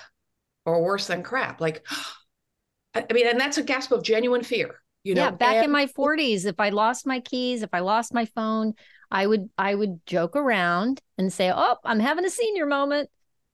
or 0.64 0.82
worse 0.82 1.06
than 1.06 1.22
crap. 1.22 1.60
Like, 1.60 1.84
I 2.94 3.04
mean, 3.12 3.26
and 3.26 3.40
that's 3.40 3.58
a 3.58 3.62
gasp 3.62 3.92
of 3.92 4.02
genuine 4.02 4.42
fear. 4.42 4.80
You 5.04 5.14
know, 5.14 5.24
yeah, 5.24 5.30
back 5.30 5.56
and- 5.56 5.66
in 5.66 5.70
my 5.70 5.86
40s, 5.86 6.46
if 6.46 6.58
I 6.58 6.70
lost 6.70 7.06
my 7.06 7.20
keys, 7.20 7.62
if 7.62 7.70
I 7.72 7.80
lost 7.80 8.12
my 8.14 8.24
phone, 8.24 8.74
I 9.10 9.26
would 9.26 9.48
I 9.56 9.74
would 9.74 10.04
joke 10.06 10.34
around 10.34 11.00
and 11.16 11.32
say, 11.32 11.52
"Oh, 11.54 11.76
I'm 11.84 12.00
having 12.00 12.24
a 12.24 12.30
senior 12.30 12.66
moment." 12.66 13.08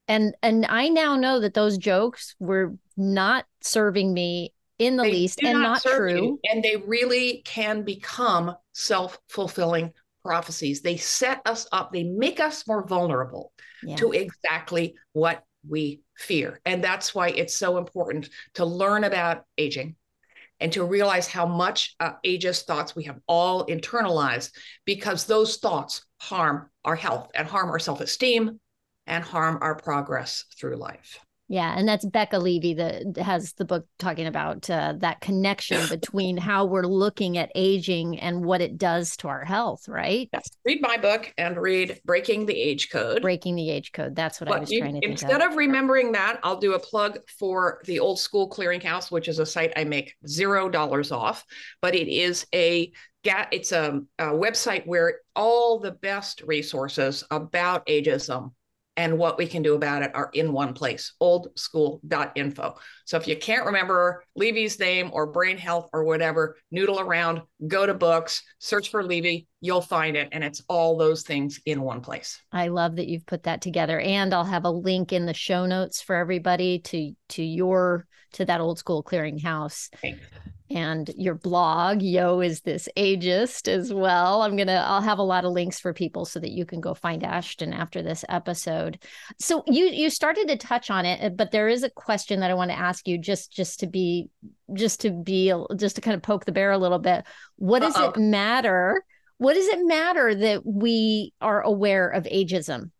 And 0.08 0.34
and 0.42 0.64
I 0.66 0.88
now 0.88 1.16
know 1.16 1.40
that 1.40 1.54
those 1.54 1.76
jokes 1.76 2.34
were 2.38 2.74
not 2.96 3.44
serving 3.60 4.12
me 4.12 4.54
in 4.78 4.96
the 4.96 5.04
they 5.04 5.12
least 5.12 5.40
and 5.42 5.54
not, 5.54 5.62
not 5.62 5.82
true. 5.82 6.16
You, 6.16 6.40
and 6.50 6.62
they 6.62 6.76
really 6.76 7.42
can 7.44 7.82
become 7.82 8.56
self-fulfilling 8.72 9.92
prophecies. 10.24 10.82
They 10.82 10.96
set 10.96 11.42
us 11.46 11.66
up, 11.72 11.92
they 11.92 12.04
make 12.04 12.40
us 12.40 12.66
more 12.66 12.86
vulnerable 12.86 13.52
yeah. 13.82 13.96
to 13.96 14.12
exactly 14.12 14.94
what 15.12 15.44
we 15.68 16.02
fear. 16.16 16.60
And 16.64 16.82
that's 16.82 17.14
why 17.14 17.28
it's 17.28 17.56
so 17.56 17.78
important 17.78 18.28
to 18.54 18.64
learn 18.64 19.04
about 19.04 19.44
aging 19.56 19.96
and 20.60 20.72
to 20.72 20.84
realize 20.84 21.26
how 21.26 21.46
much 21.46 21.94
uh, 21.98 22.12
ageist 22.24 22.64
thoughts 22.64 22.94
we 22.94 23.04
have 23.04 23.18
all 23.26 23.66
internalized 23.66 24.52
because 24.84 25.24
those 25.24 25.56
thoughts 25.56 26.04
harm 26.20 26.70
our 26.84 26.96
health 26.96 27.30
and 27.34 27.48
harm 27.48 27.68
our 27.70 27.80
self 27.80 28.00
esteem 28.00 28.60
and 29.06 29.24
harm 29.24 29.58
our 29.60 29.74
progress 29.74 30.44
through 30.58 30.76
life. 30.76 31.18
Yeah, 31.48 31.74
and 31.76 31.86
that's 31.86 32.06
Becca 32.06 32.38
Levy 32.38 32.74
that 32.74 33.16
has 33.18 33.52
the 33.54 33.66
book 33.66 33.86
talking 33.98 34.26
about 34.26 34.70
uh, 34.70 34.94
that 34.98 35.20
connection 35.20 35.86
between 35.90 36.38
how 36.38 36.64
we're 36.64 36.86
looking 36.86 37.36
at 37.36 37.52
aging 37.54 38.18
and 38.20 38.42
what 38.42 38.62
it 38.62 38.78
does 38.78 39.16
to 39.18 39.28
our 39.28 39.44
health, 39.44 39.86
right? 39.86 40.30
Yes. 40.32 40.48
Read 40.64 40.80
my 40.80 40.96
book 40.96 41.30
and 41.36 41.58
read 41.58 42.00
Breaking 42.06 42.46
the 42.46 42.58
Age 42.58 42.90
Code. 42.90 43.20
Breaking 43.20 43.54
the 43.54 43.68
Age 43.68 43.92
Code. 43.92 44.16
That's 44.16 44.40
what 44.40 44.48
but 44.48 44.56
I 44.56 44.60
was 44.60 44.70
you, 44.70 44.80
trying 44.80 44.98
to 44.98 45.06
Instead 45.06 45.42
of. 45.42 45.50
of 45.50 45.56
remembering 45.58 46.12
that, 46.12 46.40
I'll 46.42 46.56
do 46.56 46.72
a 46.72 46.78
plug 46.78 47.18
for 47.38 47.82
the 47.84 48.00
Old 48.00 48.18
School 48.18 48.48
Clearinghouse, 48.48 49.10
which 49.10 49.28
is 49.28 49.38
a 49.38 49.44
site 49.44 49.74
I 49.76 49.84
make 49.84 50.14
zero 50.26 50.70
dollars 50.70 51.12
off, 51.12 51.44
but 51.82 51.94
it 51.94 52.08
is 52.08 52.46
a 52.54 52.92
it's 53.24 53.72
a, 53.72 54.00
a 54.18 54.24
website 54.24 54.86
where 54.86 55.18
all 55.36 55.78
the 55.78 55.92
best 55.92 56.42
resources 56.42 57.24
about 57.30 57.86
ageism 57.86 58.52
and 58.96 59.18
what 59.18 59.38
we 59.38 59.46
can 59.46 59.62
do 59.62 59.74
about 59.74 60.02
it 60.02 60.10
are 60.14 60.30
in 60.34 60.52
one 60.52 60.74
place 60.74 61.14
oldschool.info 61.20 62.74
so 63.04 63.16
if 63.16 63.26
you 63.26 63.36
can't 63.36 63.66
remember 63.66 64.24
levy's 64.36 64.78
name 64.78 65.10
or 65.12 65.26
brain 65.26 65.56
health 65.56 65.88
or 65.92 66.04
whatever 66.04 66.56
noodle 66.70 67.00
around 67.00 67.40
go 67.66 67.86
to 67.86 67.94
books 67.94 68.42
search 68.58 68.90
for 68.90 69.02
levy 69.02 69.46
you'll 69.60 69.80
find 69.80 70.16
it 70.16 70.28
and 70.32 70.42
it's 70.44 70.62
all 70.68 70.96
those 70.96 71.22
things 71.22 71.60
in 71.66 71.80
one 71.80 72.00
place. 72.00 72.40
I 72.50 72.68
love 72.68 72.96
that 72.96 73.06
you've 73.06 73.26
put 73.26 73.44
that 73.44 73.62
together 73.62 73.98
and 74.00 74.34
i'll 74.34 74.44
have 74.44 74.64
a 74.64 74.70
link 74.70 75.12
in 75.12 75.26
the 75.26 75.34
show 75.34 75.66
notes 75.66 76.02
for 76.02 76.16
everybody 76.16 76.80
to 76.80 77.12
to 77.30 77.42
your 77.42 78.06
to 78.32 78.44
that 78.46 78.60
old 78.60 78.78
school 78.78 79.02
clearinghouse. 79.02 79.88
Thanks 80.00 80.26
and 80.74 81.10
your 81.16 81.34
blog 81.34 82.02
yo 82.02 82.40
is 82.40 82.60
this 82.62 82.88
ageist 82.96 83.68
as 83.68 83.92
well. 83.92 84.42
I'm 84.42 84.56
gonna 84.56 84.84
i'll 84.86 85.00
have 85.00 85.18
a 85.18 85.22
lot 85.22 85.44
of 85.44 85.52
links 85.52 85.80
for 85.80 85.92
people 85.92 86.24
so 86.24 86.40
that 86.40 86.50
you 86.50 86.64
can 86.64 86.80
go 86.80 86.94
find 86.94 87.24
ashton 87.24 87.72
after 87.72 88.02
this 88.02 88.24
episode. 88.28 89.02
So 89.38 89.62
you 89.66 89.86
you 89.86 90.10
started 90.10 90.48
to 90.48 90.56
touch 90.56 90.90
on 90.90 91.04
it 91.04 91.36
but 91.36 91.50
there 91.50 91.68
is 91.68 91.82
a 91.82 91.90
question 91.90 92.40
that 92.40 92.50
i 92.50 92.54
want 92.54 92.70
to 92.70 92.78
ask 92.78 93.06
you 93.06 93.18
just 93.18 93.52
just 93.52 93.80
to 93.80 93.86
be 93.86 94.28
just 94.74 95.00
to 95.00 95.10
be 95.10 95.52
just 95.76 95.96
to 95.96 96.02
kind 96.02 96.14
of 96.14 96.22
poke 96.22 96.44
the 96.44 96.52
bear 96.52 96.72
a 96.72 96.78
little 96.78 96.98
bit. 96.98 97.24
What 97.56 97.80
does 97.80 97.96
Uh-oh. 97.96 98.10
it 98.10 98.16
matter 98.18 99.04
what 99.38 99.54
does 99.54 99.66
it 99.66 99.84
matter 99.84 100.34
that 100.34 100.64
we 100.64 101.32
are 101.40 101.60
aware 101.60 102.08
of 102.08 102.24
ageism? 102.24 102.90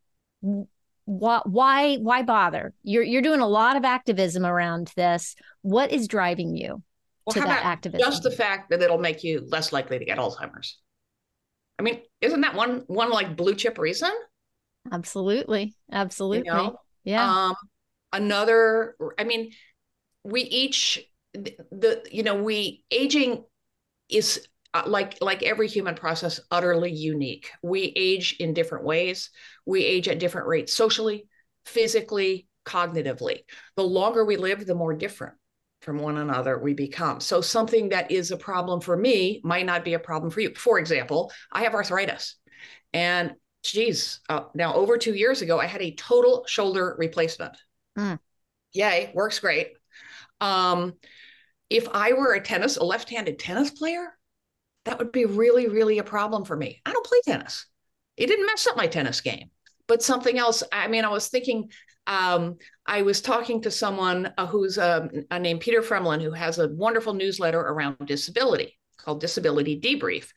Why 1.04 1.40
why 1.44 1.96
why 1.96 2.22
bother? 2.22 2.74
You're 2.82 3.04
you're 3.04 3.22
doing 3.22 3.40
a 3.40 3.46
lot 3.46 3.76
of 3.76 3.84
activism 3.84 4.44
around 4.44 4.92
this. 4.96 5.36
What 5.62 5.92
is 5.92 6.08
driving 6.08 6.56
you 6.56 6.82
well, 7.26 7.34
to 7.34 7.40
how 7.40 7.46
that 7.46 7.60
about 7.60 7.66
activism. 7.66 8.10
Just 8.10 8.22
the 8.22 8.30
fact 8.30 8.70
that 8.70 8.82
it'll 8.82 8.98
make 8.98 9.24
you 9.24 9.46
less 9.48 9.72
likely 9.72 9.98
to 9.98 10.04
get 10.04 10.18
Alzheimer's. 10.18 10.78
I 11.78 11.82
mean, 11.82 12.00
isn't 12.20 12.40
that 12.42 12.54
one 12.54 12.84
one 12.86 13.10
like 13.10 13.36
blue 13.36 13.54
chip 13.54 13.78
reason? 13.78 14.10
Absolutely, 14.90 15.74
absolutely. 15.90 16.46
You 16.46 16.52
know? 16.52 16.76
Yeah. 17.04 17.46
Um, 17.46 17.54
another. 18.12 18.96
I 19.18 19.24
mean, 19.24 19.52
we 20.24 20.42
each 20.42 21.00
the, 21.34 21.56
the 21.70 22.02
you 22.10 22.22
know 22.22 22.42
we 22.42 22.84
aging 22.90 23.44
is 24.08 24.46
uh, 24.74 24.82
like 24.86 25.18
like 25.20 25.42
every 25.42 25.68
human 25.68 25.94
process 25.94 26.40
utterly 26.50 26.92
unique 26.92 27.50
we 27.62 27.92
age 27.96 28.36
in 28.38 28.54
different 28.54 28.84
ways 28.84 29.30
we 29.66 29.84
age 29.84 30.08
at 30.08 30.18
different 30.18 30.46
rates 30.46 30.72
socially 30.72 31.26
physically 31.64 32.46
cognitively 32.64 33.40
the 33.76 33.82
longer 33.82 34.24
we 34.24 34.36
live 34.36 34.64
the 34.66 34.74
more 34.74 34.94
different 34.94 35.34
from 35.82 35.98
one 35.98 36.18
another 36.18 36.58
we 36.58 36.74
become. 36.74 37.20
So 37.20 37.40
something 37.40 37.90
that 37.90 38.10
is 38.10 38.30
a 38.30 38.36
problem 38.36 38.80
for 38.80 38.96
me 38.96 39.40
might 39.44 39.66
not 39.66 39.84
be 39.84 39.94
a 39.94 39.98
problem 39.98 40.30
for 40.30 40.40
you. 40.40 40.54
For 40.54 40.78
example, 40.78 41.32
I 41.52 41.62
have 41.62 41.74
arthritis. 41.74 42.36
And 42.92 43.34
geez, 43.62 44.20
uh, 44.28 44.44
now 44.54 44.74
over 44.74 44.96
two 44.96 45.14
years 45.14 45.42
ago, 45.42 45.60
I 45.60 45.66
had 45.66 45.82
a 45.82 45.94
total 45.94 46.44
shoulder 46.46 46.94
replacement. 46.98 47.56
Mm. 47.98 48.18
Yay, 48.72 49.12
works 49.14 49.38
great. 49.38 49.72
Um, 50.40 50.94
if 51.68 51.88
I 51.92 52.12
were 52.12 52.34
a 52.34 52.40
tennis, 52.40 52.76
a 52.76 52.84
left-handed 52.84 53.38
tennis 53.38 53.70
player, 53.70 54.16
that 54.84 54.98
would 54.98 55.12
be 55.12 55.26
really, 55.26 55.68
really 55.68 55.98
a 55.98 56.04
problem 56.04 56.44
for 56.44 56.56
me. 56.56 56.80
I 56.84 56.92
don't 56.92 57.06
play 57.06 57.18
tennis. 57.24 57.66
It 58.16 58.26
didn't 58.26 58.46
mess 58.46 58.66
up 58.66 58.76
my 58.76 58.86
tennis 58.86 59.20
game 59.20 59.50
but 59.92 60.02
something 60.02 60.38
else. 60.38 60.62
I 60.72 60.88
mean, 60.88 61.04
I 61.04 61.10
was 61.10 61.28
thinking, 61.28 61.70
um, 62.06 62.56
I 62.86 63.02
was 63.02 63.20
talking 63.20 63.62
to 63.62 63.70
someone 63.70 64.32
uh, 64.36 64.46
who's 64.46 64.78
um, 64.78 65.10
uh, 65.30 65.38
named 65.38 65.60
Peter 65.60 65.82
Fremlin, 65.82 66.22
who 66.22 66.32
has 66.32 66.58
a 66.58 66.68
wonderful 66.68 67.14
newsletter 67.14 67.60
around 67.60 67.96
disability 68.04 68.78
called 68.96 69.20
Disability 69.20 69.80
Debrief. 69.80 70.30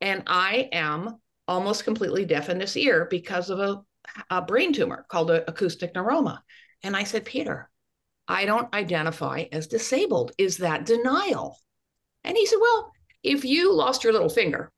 And 0.00 0.22
I 0.26 0.68
am 0.72 1.18
almost 1.46 1.84
completely 1.84 2.24
deaf 2.24 2.48
in 2.48 2.58
this 2.58 2.76
ear 2.76 3.06
because 3.10 3.50
of 3.50 3.58
a, 3.58 3.82
a 4.30 4.42
brain 4.42 4.72
tumor 4.72 5.06
called 5.08 5.30
a, 5.30 5.48
acoustic 5.48 5.94
neuroma. 5.94 6.38
And 6.82 6.96
I 6.96 7.04
said, 7.04 7.24
Peter, 7.24 7.70
I 8.26 8.44
don't 8.44 8.72
identify 8.74 9.44
as 9.52 9.66
disabled. 9.66 10.32
Is 10.38 10.58
that 10.58 10.86
denial? 10.86 11.58
And 12.24 12.36
he 12.36 12.46
said, 12.46 12.58
Well, 12.60 12.92
if 13.22 13.44
you 13.44 13.72
lost 13.72 14.04
your 14.04 14.12
little 14.12 14.28
finger 14.28 14.72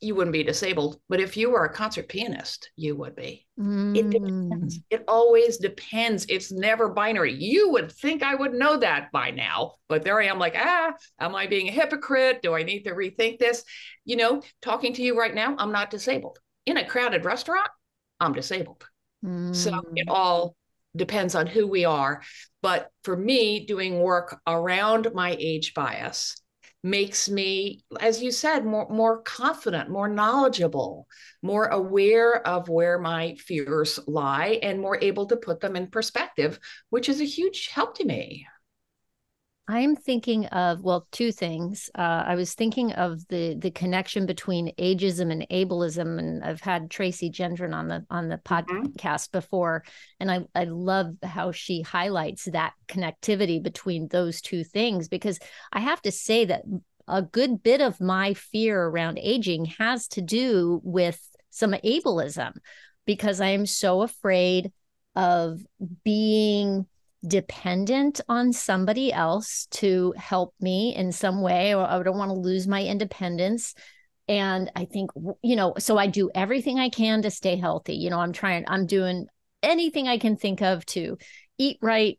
you 0.00 0.14
wouldn't 0.14 0.32
be 0.32 0.42
disabled. 0.42 1.00
But 1.08 1.20
if 1.20 1.36
you 1.36 1.50
were 1.50 1.64
a 1.64 1.72
concert 1.72 2.08
pianist, 2.08 2.70
you 2.76 2.96
would 2.96 3.16
be. 3.16 3.46
Mm. 3.58 3.96
It 3.96 4.10
depends. 4.10 4.80
It 4.90 5.04
always 5.08 5.56
depends. 5.58 6.26
It's 6.28 6.52
never 6.52 6.88
binary. 6.88 7.32
You 7.32 7.70
would 7.70 7.90
think 7.90 8.22
I 8.22 8.34
would 8.34 8.52
know 8.52 8.76
that 8.76 9.10
by 9.12 9.30
now, 9.30 9.74
but 9.88 10.04
there 10.04 10.20
I 10.20 10.26
am, 10.26 10.38
like, 10.38 10.56
ah, 10.58 10.92
am 11.18 11.34
I 11.34 11.46
being 11.46 11.68
a 11.68 11.72
hypocrite? 11.72 12.42
Do 12.42 12.54
I 12.54 12.62
need 12.62 12.82
to 12.82 12.94
rethink 12.94 13.38
this? 13.38 13.64
You 14.04 14.16
know, 14.16 14.42
talking 14.60 14.92
to 14.94 15.02
you 15.02 15.18
right 15.18 15.34
now, 15.34 15.54
I'm 15.58 15.72
not 15.72 15.90
disabled. 15.90 16.38
In 16.66 16.76
a 16.76 16.86
crowded 16.86 17.24
restaurant, 17.24 17.68
I'm 18.20 18.32
disabled. 18.32 18.84
Mm. 19.24 19.54
So 19.54 19.80
it 19.94 20.08
all 20.08 20.56
depends 20.96 21.34
on 21.34 21.46
who 21.46 21.66
we 21.66 21.84
are. 21.84 22.22
But 22.62 22.90
for 23.02 23.16
me, 23.16 23.66
doing 23.66 24.00
work 24.00 24.40
around 24.46 25.08
my 25.14 25.36
age 25.38 25.74
bias, 25.74 26.36
makes 26.84 27.30
me 27.30 27.82
as 27.98 28.22
you 28.22 28.30
said 28.30 28.62
more 28.62 28.86
more 28.90 29.22
confident 29.22 29.88
more 29.88 30.06
knowledgeable 30.06 31.08
more 31.42 31.64
aware 31.68 32.46
of 32.46 32.68
where 32.68 32.98
my 32.98 33.34
fears 33.36 33.98
lie 34.06 34.58
and 34.62 34.78
more 34.78 34.98
able 35.00 35.24
to 35.24 35.36
put 35.36 35.60
them 35.60 35.76
in 35.76 35.86
perspective 35.86 36.60
which 36.90 37.08
is 37.08 37.22
a 37.22 37.24
huge 37.24 37.68
help 37.68 37.96
to 37.96 38.04
me 38.04 38.46
I'm 39.66 39.96
thinking 39.96 40.44
of 40.46 40.82
well, 40.82 41.06
two 41.10 41.32
things. 41.32 41.90
Uh, 41.94 42.22
I 42.26 42.34
was 42.34 42.54
thinking 42.54 42.92
of 42.92 43.26
the 43.28 43.54
the 43.54 43.70
connection 43.70 44.26
between 44.26 44.74
ageism 44.76 45.32
and 45.32 45.46
ableism, 45.50 46.18
and 46.18 46.44
I've 46.44 46.60
had 46.60 46.90
Tracey 46.90 47.30
Gendron 47.30 47.74
on 47.74 47.88
the 47.88 48.04
on 48.10 48.28
the 48.28 48.36
mm-hmm. 48.36 48.84
podcast 48.84 49.32
before, 49.32 49.82
and 50.20 50.30
I 50.30 50.44
I 50.54 50.64
love 50.64 51.14
how 51.22 51.52
she 51.52 51.80
highlights 51.80 52.44
that 52.44 52.74
connectivity 52.88 53.62
between 53.62 54.08
those 54.08 54.42
two 54.42 54.64
things 54.64 55.08
because 55.08 55.38
I 55.72 55.80
have 55.80 56.02
to 56.02 56.12
say 56.12 56.44
that 56.44 56.64
a 57.08 57.22
good 57.22 57.62
bit 57.62 57.80
of 57.80 58.00
my 58.00 58.34
fear 58.34 58.82
around 58.82 59.18
aging 59.18 59.64
has 59.78 60.08
to 60.08 60.20
do 60.20 60.80
with 60.84 61.20
some 61.48 61.72
ableism 61.72 62.52
because 63.06 63.40
I 63.40 63.48
am 63.48 63.64
so 63.64 64.02
afraid 64.02 64.72
of 65.16 65.60
being 66.02 66.86
dependent 67.26 68.20
on 68.28 68.52
somebody 68.52 69.12
else 69.12 69.66
to 69.72 70.14
help 70.16 70.54
me 70.60 70.94
in 70.94 71.12
some 71.12 71.40
way, 71.40 71.74
or 71.74 71.86
I 71.86 72.02
don't 72.02 72.18
want 72.18 72.30
to 72.30 72.38
lose 72.38 72.66
my 72.66 72.82
independence. 72.82 73.74
And 74.28 74.70
I 74.74 74.84
think, 74.86 75.10
you 75.42 75.56
know, 75.56 75.74
so 75.78 75.98
I 75.98 76.06
do 76.06 76.30
everything 76.34 76.78
I 76.78 76.88
can 76.88 77.22
to 77.22 77.30
stay 77.30 77.56
healthy. 77.56 77.94
You 77.94 78.10
know, 78.10 78.20
I'm 78.20 78.32
trying, 78.32 78.64
I'm 78.68 78.86
doing 78.86 79.26
anything 79.62 80.08
I 80.08 80.18
can 80.18 80.36
think 80.36 80.62
of 80.62 80.84
to 80.86 81.18
eat 81.58 81.78
right, 81.82 82.18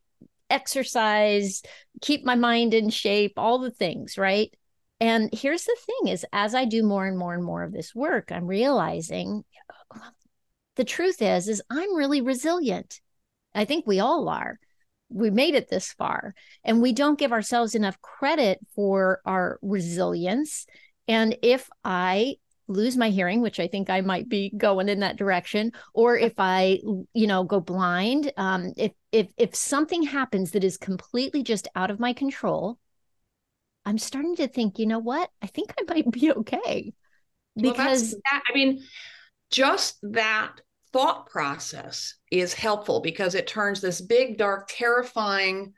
exercise, 0.49 1.61
keep 2.01 2.23
my 2.23 2.35
mind 2.35 2.73
in 2.73 2.89
shape, 2.89 3.33
all 3.37 3.59
the 3.59 3.71
things, 3.71 4.17
right? 4.17 4.53
And 4.99 5.29
here's 5.33 5.65
the 5.65 5.77
thing 5.85 6.13
is 6.13 6.25
as 6.31 6.55
I 6.55 6.65
do 6.65 6.83
more 6.83 7.05
and 7.05 7.17
more 7.17 7.33
and 7.33 7.43
more 7.43 7.63
of 7.63 7.73
this 7.73 7.93
work, 7.93 8.31
I'm 8.31 8.47
realizing 8.47 9.43
the 10.75 10.83
truth 10.83 11.21
is 11.21 11.47
is 11.47 11.61
I'm 11.69 11.95
really 11.95 12.21
resilient. 12.21 13.01
I 13.53 13.65
think 13.65 13.85
we 13.87 13.99
all 13.99 14.29
are. 14.29 14.59
We 15.15 15.29
made 15.29 15.55
it 15.55 15.69
this 15.69 15.93
far. 15.93 16.35
And 16.63 16.81
we 16.81 16.93
don't 16.93 17.19
give 17.19 17.31
ourselves 17.31 17.75
enough 17.75 17.99
credit 18.01 18.59
for 18.75 19.21
our 19.25 19.59
resilience. 19.61 20.65
And 21.07 21.37
if 21.41 21.69
I 21.83 22.35
lose 22.67 22.97
my 22.97 23.09
hearing 23.11 23.41
which 23.41 23.59
i 23.59 23.67
think 23.67 23.91
i 23.91 24.01
might 24.01 24.27
be 24.27 24.51
going 24.57 24.89
in 24.89 25.01
that 25.01 25.17
direction 25.17 25.71
or 25.93 26.17
if 26.17 26.33
i 26.39 26.79
you 27.13 27.27
know 27.27 27.43
go 27.43 27.59
blind 27.59 28.31
um 28.37 28.73
if 28.75 28.91
if 29.11 29.27
if 29.37 29.53
something 29.53 30.01
happens 30.01 30.51
that 30.51 30.63
is 30.63 30.75
completely 30.75 31.43
just 31.43 31.67
out 31.75 31.91
of 31.91 31.99
my 31.99 32.11
control 32.11 32.79
i'm 33.85 33.99
starting 33.99 34.35
to 34.35 34.47
think 34.47 34.79
you 34.79 34.87
know 34.87 34.99
what? 34.99 35.29
I 35.41 35.47
think 35.47 35.73
i 35.79 35.83
might 35.93 36.09
be 36.09 36.31
okay. 36.31 36.93
Because 37.55 38.11
well, 38.13 38.21
that, 38.31 38.43
i 38.49 38.53
mean 38.55 38.83
just 39.51 39.99
that 40.01 40.55
thought 40.95 41.29
process 41.29 42.15
is 42.31 42.53
helpful 42.53 43.01
because 43.01 43.35
it 43.35 43.47
turns 43.47 43.81
this 43.81 43.99
big 43.99 44.37
dark 44.37 44.69
terrifying 44.69 45.73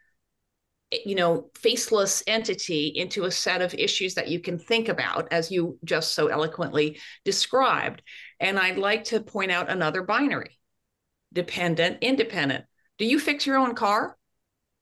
you 0.92 1.16
know 1.16 1.50
faceless 1.56 2.22
entity 2.28 2.94
into 2.96 3.24
a 3.24 3.32
set 3.32 3.64
of 3.64 3.74
issues 3.74 4.14
that 4.14 4.28
you 4.28 4.40
can 4.40 4.60
think 4.60 4.90
about 4.90 5.28
as 5.32 5.50
you 5.50 5.80
just 5.84 6.14
so 6.14 6.28
eloquently 6.28 7.00
described. 7.26 8.04
And 8.40 8.60
i'd 8.60 8.78
like 8.78 9.06
to 9.06 9.20
point 9.20 9.50
out 9.50 9.72
another 9.72 10.04
binary 10.04 10.60
dependent 11.34 11.98
independent. 12.02 12.66
Do 13.00 13.06
you 13.06 13.20
fix 13.20 13.48
your 13.48 13.58
own 13.58 13.74
car? 13.74 14.16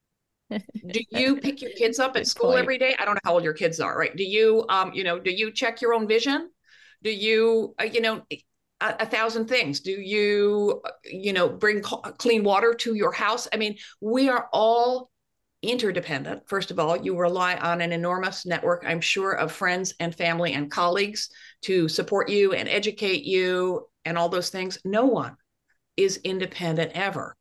Do 0.49 0.99
you 1.11 1.37
pick 1.37 1.61
your 1.61 1.71
kids 1.71 1.97
up 1.97 2.17
at 2.17 2.27
school 2.27 2.49
point. 2.49 2.59
every 2.59 2.77
day? 2.77 2.93
I 2.99 3.05
don't 3.05 3.15
know 3.15 3.21
how 3.23 3.35
old 3.35 3.45
your 3.45 3.53
kids 3.53 3.79
are 3.79 3.97
right? 3.97 4.13
Do 4.13 4.25
you 4.25 4.65
um 4.67 4.91
you 4.93 5.05
know 5.05 5.17
do 5.17 5.31
you 5.31 5.53
check 5.53 5.79
your 5.79 5.93
own 5.93 6.09
vision? 6.09 6.49
Do 7.03 7.09
you 7.09 7.73
uh, 7.79 7.85
you 7.85 8.01
know 8.01 8.23
a, 8.89 9.03
a, 9.03 9.05
thousand 9.05 9.47
things 9.47 9.79
do 9.79 9.91
you 9.91 10.81
you 11.03 11.33
know 11.33 11.49
bring 11.49 11.81
clean 11.81 12.43
water 12.43 12.73
to 12.73 12.95
your 12.95 13.11
house 13.11 13.47
i 13.53 13.57
mean 13.57 13.75
we 14.01 14.29
are 14.29 14.49
all 14.53 15.09
interdependent. 15.61 16.47
First 16.47 16.71
of 16.71 16.79
all, 16.79 16.95
you 16.95 17.17
rely 17.17 17.55
on 17.55 17.81
an 17.81 17.91
enormous 17.91 18.45
network, 18.45 18.83
I'm 18.85 19.01
sure, 19.01 19.33
of 19.33 19.51
friends 19.51 19.93
and 19.99 20.15
family 20.15 20.53
and 20.53 20.71
colleagues 20.71 21.29
to 21.63 21.87
support 21.87 22.29
you 22.29 22.53
and 22.53 22.69
educate 22.69 23.23
you 23.23 23.87
and 24.05 24.17
all 24.17 24.29
those 24.29 24.49
things. 24.49 24.77
No 24.85 25.05
one 25.05 25.35
is 25.97 26.19
independent 26.23 26.91
ever. 26.93 27.35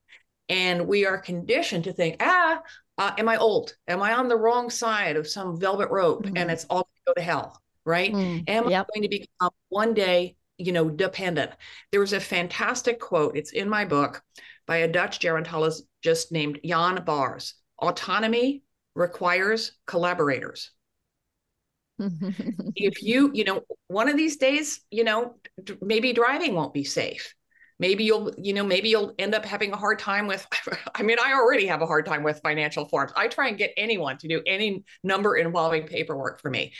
And 0.48 0.86
we 0.86 1.06
are 1.06 1.18
conditioned 1.18 1.84
to 1.84 1.92
think, 1.92 2.16
ah, 2.20 2.60
uh, 2.98 3.12
am 3.18 3.28
I 3.28 3.36
old? 3.36 3.74
Am 3.88 4.02
I 4.02 4.14
on 4.14 4.28
the 4.28 4.36
wrong 4.36 4.70
side 4.70 5.16
of 5.16 5.26
some 5.26 5.58
velvet 5.58 5.90
rope 5.90 6.24
mm-hmm. 6.24 6.36
and 6.36 6.50
it's 6.50 6.66
all 6.70 6.82
going 6.82 6.84
to 6.84 7.02
go 7.06 7.14
to 7.14 7.22
hell? 7.22 7.60
Right? 7.86 8.12
Mm, 8.12 8.48
am 8.48 8.70
yep. 8.70 8.86
I 8.86 8.98
going 8.98 9.02
to 9.02 9.08
become 9.08 9.50
one 9.68 9.92
day, 9.92 10.36
you 10.58 10.72
know, 10.72 10.88
dependent? 10.88 11.52
There 11.90 12.00
was 12.00 12.12
a 12.12 12.20
fantastic 12.20 13.00
quote, 13.00 13.36
it's 13.36 13.52
in 13.52 13.68
my 13.68 13.84
book 13.84 14.22
by 14.66 14.78
a 14.78 14.88
Dutch 14.88 15.20
gerontologist 15.20 16.30
named 16.30 16.60
Jan 16.64 17.02
Baars 17.04 17.54
autonomy 17.78 18.62
requires 18.94 19.72
collaborators. 19.86 20.70
if 21.98 23.02
you, 23.02 23.30
you 23.34 23.44
know, 23.44 23.62
one 23.88 24.08
of 24.08 24.16
these 24.16 24.36
days, 24.36 24.80
you 24.90 25.04
know, 25.04 25.36
maybe 25.80 26.12
driving 26.12 26.54
won't 26.54 26.74
be 26.74 26.84
safe. 26.84 27.34
Maybe 27.78 28.04
you'll, 28.04 28.32
you 28.38 28.52
know, 28.52 28.64
maybe 28.64 28.88
you'll 28.88 29.14
end 29.18 29.34
up 29.34 29.44
having 29.44 29.72
a 29.72 29.76
hard 29.76 29.98
time 29.98 30.26
with. 30.26 30.46
I 30.94 31.02
mean, 31.02 31.18
I 31.22 31.32
already 31.32 31.66
have 31.66 31.82
a 31.82 31.86
hard 31.86 32.06
time 32.06 32.22
with 32.22 32.40
financial 32.42 32.88
forms. 32.88 33.12
I 33.16 33.28
try 33.28 33.48
and 33.48 33.58
get 33.58 33.72
anyone 33.76 34.16
to 34.18 34.28
do 34.28 34.42
any 34.46 34.84
number 35.02 35.36
involving 35.36 35.86
paperwork 35.86 36.40
for 36.40 36.50
me. 36.50 36.72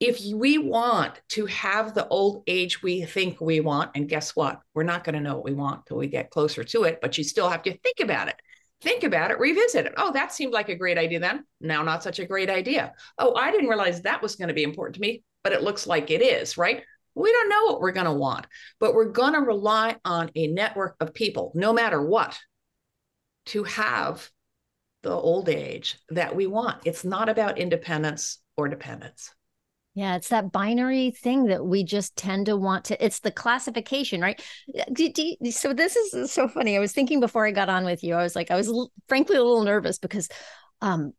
If 0.00 0.20
we 0.34 0.56
want 0.56 1.20
to 1.30 1.46
have 1.46 1.94
the 1.94 2.08
old 2.08 2.42
age 2.46 2.82
we 2.82 3.04
think 3.04 3.40
we 3.40 3.60
want, 3.60 3.90
and 3.94 4.08
guess 4.08 4.34
what? 4.34 4.60
We're 4.74 4.82
not 4.82 5.04
going 5.04 5.14
to 5.14 5.20
know 5.20 5.34
what 5.34 5.44
we 5.44 5.52
want 5.52 5.86
till 5.86 5.98
we 5.98 6.06
get 6.06 6.30
closer 6.30 6.64
to 6.64 6.84
it, 6.84 7.00
but 7.02 7.18
you 7.18 7.24
still 7.24 7.50
have 7.50 7.62
to 7.64 7.76
think 7.78 8.00
about 8.00 8.28
it 8.28 8.36
think 8.80 9.04
about 9.04 9.30
it, 9.30 9.38
revisit 9.38 9.86
it. 9.86 9.94
Oh, 9.96 10.12
that 10.12 10.32
seemed 10.32 10.52
like 10.52 10.68
a 10.68 10.74
great 10.74 10.98
idea 10.98 11.20
then. 11.20 11.44
Now, 11.60 11.82
not 11.82 12.02
such 12.02 12.18
a 12.18 12.26
great 12.26 12.50
idea. 12.50 12.92
Oh, 13.18 13.34
I 13.34 13.50
didn't 13.50 13.68
realize 13.68 14.02
that 14.02 14.22
was 14.22 14.36
going 14.36 14.48
to 14.48 14.54
be 14.54 14.62
important 14.62 14.94
to 14.96 15.00
me, 15.00 15.22
but 15.44 15.52
it 15.52 15.62
looks 15.62 15.86
like 15.86 16.10
it 16.10 16.22
is, 16.22 16.56
right? 16.56 16.82
We 17.14 17.30
don't 17.30 17.48
know 17.48 17.66
what 17.66 17.80
we're 17.80 17.92
going 17.92 18.06
to 18.06 18.12
want, 18.12 18.46
but 18.78 18.94
we're 18.94 19.10
going 19.10 19.34
to 19.34 19.40
rely 19.40 19.96
on 20.04 20.30
a 20.34 20.46
network 20.46 20.96
of 21.00 21.12
people, 21.12 21.52
no 21.54 21.72
matter 21.72 22.02
what, 22.04 22.38
to 23.46 23.64
have 23.64 24.28
the 25.02 25.10
old 25.10 25.48
age 25.48 25.98
that 26.10 26.34
we 26.34 26.46
want. 26.46 26.82
It's 26.84 27.04
not 27.04 27.28
about 27.28 27.58
independence 27.58 28.38
or 28.56 28.68
dependence. 28.68 29.30
Yeah, 29.94 30.16
it's 30.16 30.28
that 30.28 30.52
binary 30.52 31.10
thing 31.10 31.46
that 31.46 31.66
we 31.66 31.82
just 31.82 32.16
tend 32.16 32.46
to 32.46 32.56
want 32.56 32.84
to. 32.86 33.04
It's 33.04 33.20
the 33.20 33.32
classification, 33.32 34.20
right? 34.20 34.40
Do, 34.92 35.12
do, 35.12 35.34
so 35.50 35.72
this 35.74 35.96
is 35.96 36.30
so 36.30 36.46
funny. 36.46 36.76
I 36.76 36.80
was 36.80 36.92
thinking 36.92 37.18
before 37.18 37.44
I 37.44 37.50
got 37.50 37.68
on 37.68 37.84
with 37.84 38.04
you, 38.04 38.14
I 38.14 38.22
was 38.22 38.36
like, 38.36 38.50
I 38.52 38.56
was 38.56 38.72
frankly 39.08 39.36
a 39.36 39.42
little 39.42 39.64
nervous 39.64 39.98
because 39.98 40.28
um, 40.80 41.12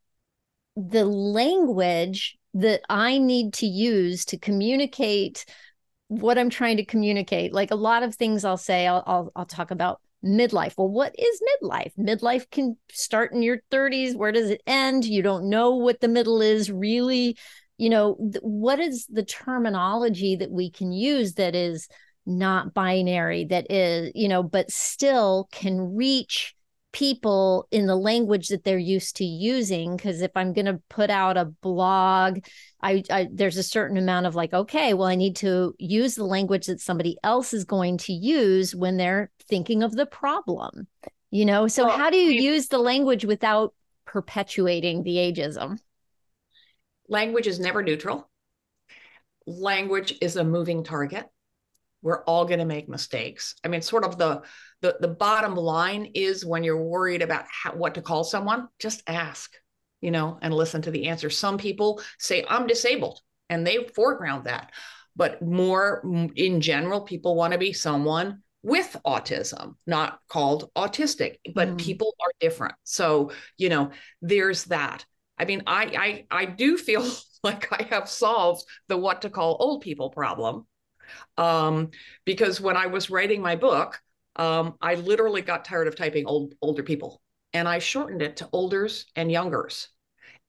the 0.77 1.05
language 1.05 2.37
that 2.55 2.81
I 2.89 3.17
need 3.17 3.53
to 3.55 3.65
use 3.67 4.25
to 4.25 4.37
communicate 4.37 5.45
what 6.09 6.37
I'm 6.37 6.49
trying 6.49 6.77
to 6.77 6.85
communicate, 6.85 7.53
like 7.53 7.71
a 7.71 7.75
lot 7.75 8.03
of 8.03 8.15
things 8.15 8.45
I'll 8.45 8.57
say, 8.57 8.87
I'll, 8.87 9.03
I'll, 9.07 9.31
I'll 9.35 9.45
talk 9.45 9.71
about 9.71 10.01
midlife. 10.25 10.73
Well, 10.77 10.89
what 10.89 11.15
is 11.17 11.41
midlife? 11.61 11.93
Midlife 11.97 12.49
can 12.51 12.77
start 12.91 13.33
in 13.33 13.41
your 13.43 13.59
30s. 13.71 14.15
Where 14.15 14.31
does 14.31 14.49
it 14.49 14.61
end? 14.67 15.05
You 15.05 15.21
don't 15.21 15.49
know 15.49 15.75
what 15.75 16.01
the 16.01 16.07
middle 16.07 16.41
is 16.41 16.71
really 16.71 17.37
you 17.81 17.89
know 17.89 18.15
th- 18.31 18.43
what 18.43 18.79
is 18.79 19.07
the 19.07 19.25
terminology 19.25 20.35
that 20.35 20.51
we 20.51 20.69
can 20.69 20.91
use 20.91 21.33
that 21.33 21.55
is 21.55 21.87
not 22.27 22.75
binary 22.75 23.43
that 23.45 23.65
is 23.71 24.11
you 24.13 24.27
know 24.27 24.43
but 24.43 24.69
still 24.71 25.49
can 25.51 25.95
reach 25.95 26.53
people 26.93 27.67
in 27.71 27.87
the 27.87 27.95
language 27.95 28.49
that 28.49 28.65
they're 28.65 28.77
used 28.77 29.15
to 29.15 29.25
using? 29.25 29.95
Because 29.95 30.21
if 30.21 30.31
i'm 30.35 30.53
going 30.53 30.67
to 30.67 30.79
put 30.89 31.09
out 31.09 31.37
a 31.37 31.45
blog 31.45 32.39
I, 32.83 33.03
I, 33.09 33.27
there's 33.31 33.57
a 33.57 33.63
certain 33.63 33.97
amount 33.97 34.27
of 34.27 34.35
like 34.35 34.53
okay 34.53 34.93
well 34.93 35.07
i 35.07 35.15
need 35.15 35.37
to 35.37 35.73
use 35.79 36.13
the 36.15 36.25
language 36.25 36.67
that 36.67 36.81
somebody 36.81 37.17
else 37.23 37.51
is 37.53 37.65
going 37.65 37.97
to 37.99 38.13
use 38.13 38.75
when 38.75 38.97
they're 38.97 39.31
thinking 39.49 39.81
of 39.81 39.93
the 39.93 40.05
problem 40.05 40.87
you 41.33 41.45
know? 41.45 41.67
So 41.69 41.85
well, 41.85 41.97
how 41.97 42.09
do 42.09 42.17
you 42.17 42.41
use 42.41 42.67
the 42.67 42.77
language 42.77 43.23
without 43.23 43.73
perpetuating 44.05 45.03
the 45.03 45.15
ageism 45.15 45.79
language 47.11 47.45
is 47.45 47.59
never 47.59 47.83
neutral. 47.83 48.27
Language 49.45 50.15
is 50.21 50.37
a 50.37 50.43
moving 50.43 50.83
target. 50.83 51.27
We're 52.01 52.23
all 52.23 52.45
going 52.45 52.59
to 52.59 52.65
make 52.65 52.89
mistakes. 52.89 53.53
I 53.63 53.67
mean, 53.67 53.83
sort 53.83 54.05
of 54.05 54.17
the 54.17 54.41
the, 54.81 54.97
the 54.99 55.07
bottom 55.07 55.55
line 55.55 56.11
is 56.15 56.43
when 56.43 56.63
you're 56.63 56.81
worried 56.81 57.21
about 57.21 57.45
how, 57.47 57.73
what 57.73 57.93
to 57.93 58.01
call 58.01 58.23
someone, 58.23 58.67
just 58.79 59.03
ask, 59.05 59.53
you 59.99 60.09
know, 60.09 60.39
and 60.41 60.51
listen 60.51 60.81
to 60.81 60.91
the 60.91 61.09
answer. 61.09 61.29
Some 61.29 61.59
people 61.59 62.01
say, 62.17 62.43
I'm 62.49 62.65
disabled, 62.65 63.21
and 63.49 63.67
they 63.67 63.87
foreground 63.95 64.45
that. 64.45 64.71
But 65.15 65.43
more 65.43 66.01
in 66.35 66.61
general, 66.61 67.01
people 67.01 67.35
want 67.35 67.53
to 67.53 67.59
be 67.59 67.73
someone 67.73 68.41
with 68.63 68.95
autism, 69.05 69.75
not 69.85 70.19
called 70.27 70.71
autistic, 70.75 71.37
but 71.53 71.69
mm. 71.69 71.77
people 71.77 72.15
are 72.21 72.31
different. 72.39 72.75
So, 72.83 73.31
you 73.57 73.69
know, 73.69 73.91
there's 74.21 74.65
that. 74.65 75.05
I 75.41 75.45
mean, 75.45 75.63
I 75.65 76.25
I 76.31 76.41
I 76.43 76.45
do 76.45 76.77
feel 76.77 77.03
like 77.43 77.67
I 77.71 77.83
have 77.89 78.07
solved 78.07 78.63
the 78.87 78.97
what 78.97 79.23
to 79.23 79.29
call 79.29 79.57
old 79.59 79.81
people 79.81 80.11
problem. 80.11 80.67
Um, 81.37 81.89
because 82.23 82.61
when 82.61 82.77
I 82.77 82.85
was 82.85 83.09
writing 83.09 83.41
my 83.41 83.55
book, 83.55 83.99
um, 84.37 84.75
I 84.81 84.95
literally 84.95 85.41
got 85.41 85.65
tired 85.65 85.87
of 85.87 85.95
typing 85.95 86.25
old 86.25 86.53
older 86.61 86.83
people 86.83 87.21
and 87.53 87.67
I 87.67 87.79
shortened 87.79 88.21
it 88.21 88.37
to 88.37 88.49
olders 88.53 89.05
and 89.15 89.31
youngers. 89.31 89.89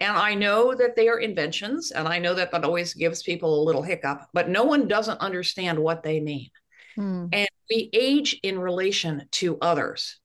And 0.01 0.17
I 0.17 0.35
know 0.35 0.75
that 0.75 0.97
they 0.97 1.09
are 1.09 1.19
inventions, 1.19 1.93
and 1.93 2.09
I 2.09 2.19
know 2.19 2.35
that 2.35 2.51
that 2.51 2.65
always 2.65 2.93
gives 2.95 3.23
people 3.23 3.63
a 3.63 3.65
little 3.65 3.83
hiccup, 3.83 4.27
but 4.33 4.49
no 4.49 4.65
one 4.65 4.89
doesn't 4.89 5.21
understand 5.21 5.79
what 5.79 6.03
they 6.03 6.19
mean. 6.19 6.51
Hmm. 6.97 7.27
And 7.33 7.49
we 7.71 7.89
age 7.93 8.39
in 8.43 8.59
relation 8.59 9.29
to 9.33 9.59
others. 9.61 10.19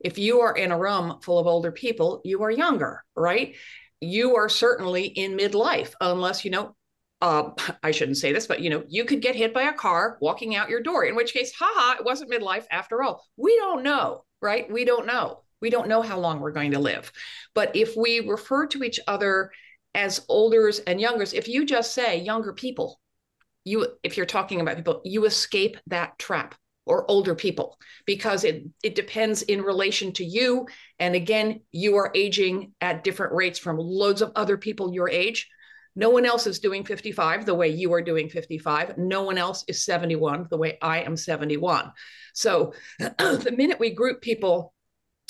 If 0.00 0.16
you 0.16 0.40
are 0.40 0.56
in 0.56 0.72
a 0.72 0.78
room 0.78 1.18
full 1.22 1.38
of 1.38 1.46
older 1.46 1.72
people, 1.72 2.22
you 2.24 2.42
are 2.42 2.50
younger, 2.50 3.04
right? 3.14 3.54
You 4.00 4.36
are 4.36 4.48
certainly 4.48 5.06
in 5.06 5.36
midlife, 5.36 5.92
unless, 6.00 6.44
you 6.44 6.50
know, 6.50 6.74
uh, 7.20 7.50
I 7.82 7.90
shouldn't 7.90 8.18
say 8.18 8.32
this, 8.32 8.46
but 8.46 8.60
you 8.60 8.70
know, 8.70 8.84
you 8.88 9.04
could 9.04 9.22
get 9.22 9.36
hit 9.36 9.54
by 9.54 9.62
a 9.62 9.72
car 9.72 10.18
walking 10.20 10.54
out 10.56 10.70
your 10.70 10.82
door, 10.82 11.04
in 11.04 11.16
which 11.16 11.32
case, 11.32 11.52
haha, 11.58 11.98
it 11.98 12.04
wasn't 12.04 12.30
midlife 12.30 12.66
after 12.70 13.02
all. 13.02 13.24
We 13.36 13.56
don't 13.56 13.82
know, 13.82 14.24
right? 14.40 14.70
We 14.70 14.84
don't 14.84 15.06
know. 15.06 15.42
We 15.60 15.70
don't 15.70 15.88
know 15.88 16.02
how 16.02 16.18
long 16.18 16.40
we're 16.40 16.52
going 16.52 16.72
to 16.72 16.78
live. 16.78 17.10
But 17.54 17.74
if 17.74 17.96
we 17.96 18.20
refer 18.20 18.66
to 18.68 18.84
each 18.84 19.00
other 19.08 19.50
as 19.94 20.24
olders 20.28 20.78
and 20.80 21.00
youngers, 21.00 21.32
if 21.32 21.48
you 21.48 21.66
just 21.66 21.94
say 21.94 22.20
younger 22.20 22.52
people, 22.52 23.00
you 23.64 23.86
if 24.02 24.16
you're 24.16 24.26
talking 24.26 24.60
about 24.60 24.76
people, 24.76 25.00
you 25.04 25.24
escape 25.24 25.76
that 25.88 26.18
trap. 26.18 26.54
Or 26.88 27.08
older 27.10 27.34
people 27.34 27.78
because 28.06 28.44
it 28.44 28.64
it 28.82 28.94
depends 28.94 29.42
in 29.42 29.62
relation 29.62 30.12
to 30.14 30.24
you. 30.24 30.66
And 30.98 31.14
again 31.14 31.60
you 31.70 31.96
are 31.96 32.10
aging 32.14 32.72
at 32.80 33.04
different 33.04 33.34
rates 33.34 33.58
from 33.58 33.78
loads 33.78 34.22
of 34.22 34.32
other 34.34 34.56
people 34.56 34.92
your 34.92 35.08
age. 35.08 35.48
No 35.98 36.10
one 36.10 36.24
else 36.24 36.46
is 36.46 36.60
doing 36.60 36.84
55 36.84 37.44
the 37.44 37.54
way 37.54 37.68
you 37.68 37.92
are 37.92 38.02
doing 38.02 38.28
55 38.28 38.98
no 38.98 39.24
one 39.24 39.36
else 39.36 39.64
is 39.66 39.84
71 39.84 40.46
the 40.48 40.56
way 40.56 40.78
i 40.80 41.00
am 41.00 41.16
71 41.16 41.90
so 42.34 42.72
the 42.98 43.52
minute 43.56 43.80
we 43.80 43.90
group 43.90 44.20
people 44.20 44.72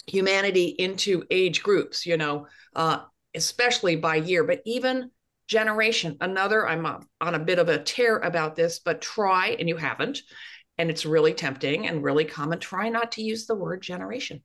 humanity 0.06 0.66
into 0.66 1.24
age 1.30 1.62
groups 1.62 2.04
you 2.04 2.18
know 2.18 2.46
uh, 2.76 3.00
especially 3.34 3.96
by 3.96 4.16
year 4.16 4.44
but 4.44 4.60
even 4.66 5.10
generation 5.46 6.16
another 6.20 6.68
i'm 6.68 6.84
on 7.20 7.34
a 7.34 7.38
bit 7.38 7.58
of 7.58 7.68
a 7.68 7.82
tear 7.82 8.18
about 8.18 8.54
this 8.54 8.78
but 8.78 9.00
try 9.00 9.56
and 9.58 9.68
you 9.68 9.76
haven't 9.76 10.20
and 10.78 10.90
it's 10.90 11.04
really 11.04 11.34
tempting 11.34 11.88
and 11.88 12.02
really 12.02 12.24
common. 12.24 12.58
Try 12.60 12.88
not 12.88 13.12
to 13.12 13.22
use 13.22 13.46
the 13.46 13.54
word 13.54 13.82
generation. 13.82 14.42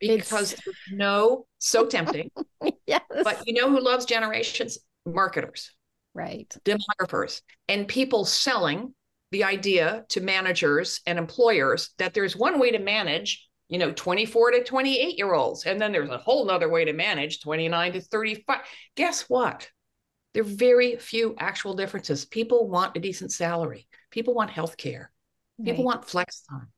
Because 0.00 0.56
no 0.90 1.46
so 1.58 1.86
tempting. 1.88 2.30
Yes. 2.86 3.02
but 3.08 3.42
you 3.46 3.54
know 3.54 3.70
who 3.70 3.80
loves 3.80 4.04
generations? 4.04 4.78
Marketers. 5.06 5.70
Right. 6.12 6.52
Demographers. 6.64 7.40
And 7.68 7.86
people 7.86 8.24
selling 8.24 8.94
the 9.30 9.44
idea 9.44 10.04
to 10.10 10.20
managers 10.20 11.00
and 11.06 11.18
employers 11.18 11.90
that 11.98 12.14
there's 12.14 12.36
one 12.36 12.58
way 12.58 12.72
to 12.72 12.78
manage 12.78 13.48
you 13.68 13.78
know 13.78 13.92
24 13.92 14.50
to 14.50 14.64
28 14.64 15.16
year 15.16 15.32
olds 15.32 15.64
and 15.64 15.80
then 15.80 15.92
there's 15.92 16.10
a 16.10 16.18
whole 16.18 16.44
nother 16.44 16.68
way 16.68 16.84
to 16.84 16.92
manage 16.92 17.40
29 17.40 17.92
to 17.94 18.00
35 18.00 18.58
guess 18.96 19.22
what? 19.30 19.70
There 20.34 20.42
are 20.42 20.46
very 20.46 20.96
few 20.96 21.34
actual 21.38 21.74
differences. 21.74 22.24
People 22.24 22.68
want 22.68 22.96
a 22.96 23.00
decent 23.00 23.32
salary. 23.32 23.86
People 24.10 24.34
want 24.34 24.50
health 24.50 24.76
care 24.76 25.11
People 25.64 25.84
right. 25.84 25.94
want 25.94 26.04
flex 26.08 26.42
time. 26.42 26.68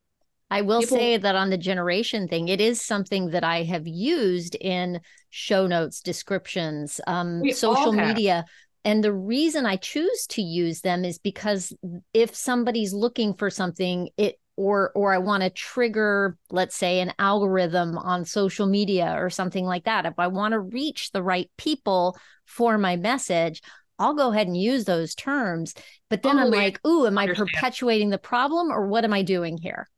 I 0.51 0.61
will 0.61 0.81
People... 0.81 0.99
say 0.99 1.17
that 1.17 1.35
on 1.35 1.51
the 1.51 1.59
generation 1.59 2.29
thing, 2.29 2.49
it 2.49 2.61
is 2.61 2.81
something 2.81 3.31
that 3.31 3.45
I 3.45 3.65
have 3.65 3.87
used 3.87 4.55
in 4.55 5.01
show 5.31 5.67
notes, 5.67 6.01
descriptions, 6.01 7.01
um, 7.07 7.43
social 7.53 7.93
media. 7.93 8.45
And 8.85 9.03
the 9.03 9.13
reason 9.13 9.65
I 9.67 9.77
choose 9.77 10.27
to 10.29 10.43
use 10.43 10.83
them 10.83 11.05
is 11.05 11.19
because 11.19 11.73
if 12.13 12.35
somebody's 12.35 12.93
looking 12.93 13.35
for 13.35 13.51
something, 13.51 14.11
it 14.17 14.39
or 14.57 14.93
or 14.95 15.13
I 15.13 15.19
want 15.19 15.43
to 15.43 15.51
trigger, 15.51 16.37
let's 16.51 16.77
say, 16.77 17.01
an 17.01 17.13
algorithm 17.19 17.99
on 17.99 18.25
social 18.25 18.67
media 18.67 19.17
or 19.19 19.31
something 19.31 19.65
like 19.65 19.85
that. 19.85 20.07
If 20.07 20.15
I 20.19 20.29
want 20.29 20.53
to 20.53 20.61
reach 20.61 21.11
the 21.11 21.23
right 21.23 21.51
people 21.57 22.17
for 22.45 22.79
my 22.79 22.97
message, 22.97 23.63
I'll 23.99 24.15
go 24.15 24.31
ahead 24.31 24.47
and 24.47 24.57
use 24.57 24.85
those 24.85 25.15
terms. 25.15 25.75
But 26.11 26.23
then 26.23 26.39
I'm 26.39 26.51
like, 26.51 26.81
ooh, 26.87 27.07
am 27.07 27.19
I 27.19 27.27
perpetuating 27.27 28.11
the 28.11 28.19
problem 28.19 28.71
or 28.71 28.87
what 28.87 29.05
am 29.05 29.13
I 29.13 29.23
doing 29.23 29.59
here? 29.59 29.89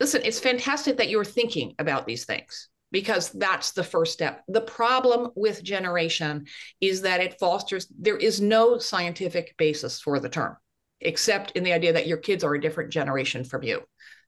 Listen, 0.00 0.22
it's 0.24 0.40
fantastic 0.40 0.96
that 0.96 1.08
you're 1.08 1.24
thinking 1.24 1.74
about 1.78 2.06
these 2.06 2.24
things 2.24 2.68
because 2.90 3.30
that's 3.30 3.72
the 3.72 3.84
first 3.84 4.12
step. 4.12 4.42
The 4.48 4.60
problem 4.60 5.30
with 5.34 5.62
generation 5.62 6.46
is 6.80 7.02
that 7.02 7.20
it 7.20 7.38
fosters, 7.38 7.86
there 7.98 8.16
is 8.16 8.40
no 8.40 8.78
scientific 8.78 9.54
basis 9.56 10.00
for 10.00 10.20
the 10.20 10.28
term, 10.28 10.56
except 11.00 11.52
in 11.52 11.64
the 11.64 11.72
idea 11.72 11.94
that 11.94 12.06
your 12.06 12.18
kids 12.18 12.44
are 12.44 12.54
a 12.54 12.60
different 12.60 12.90
generation 12.90 13.44
from 13.44 13.62
you. 13.62 13.82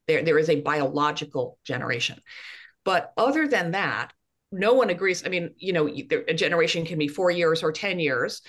There, 0.09 0.23
there 0.23 0.39
is 0.39 0.49
a 0.49 0.61
biological 0.61 1.59
generation. 1.65 2.21
But 2.85 3.13
other 3.17 3.49
than 3.49 3.73
that, 3.73 4.13
no 4.55 4.73
one 4.73 4.91
agrees. 4.91 5.25
I 5.27 5.29
mean, 5.29 5.51
you 5.59 5.73
know, 5.73 5.89
a 5.89 6.35
generation 6.35 6.85
can 6.85 6.99
be 6.99 7.09
four 7.09 7.31
years 7.31 7.63
or 7.63 7.73
10 7.73 7.99
years. 7.99 8.41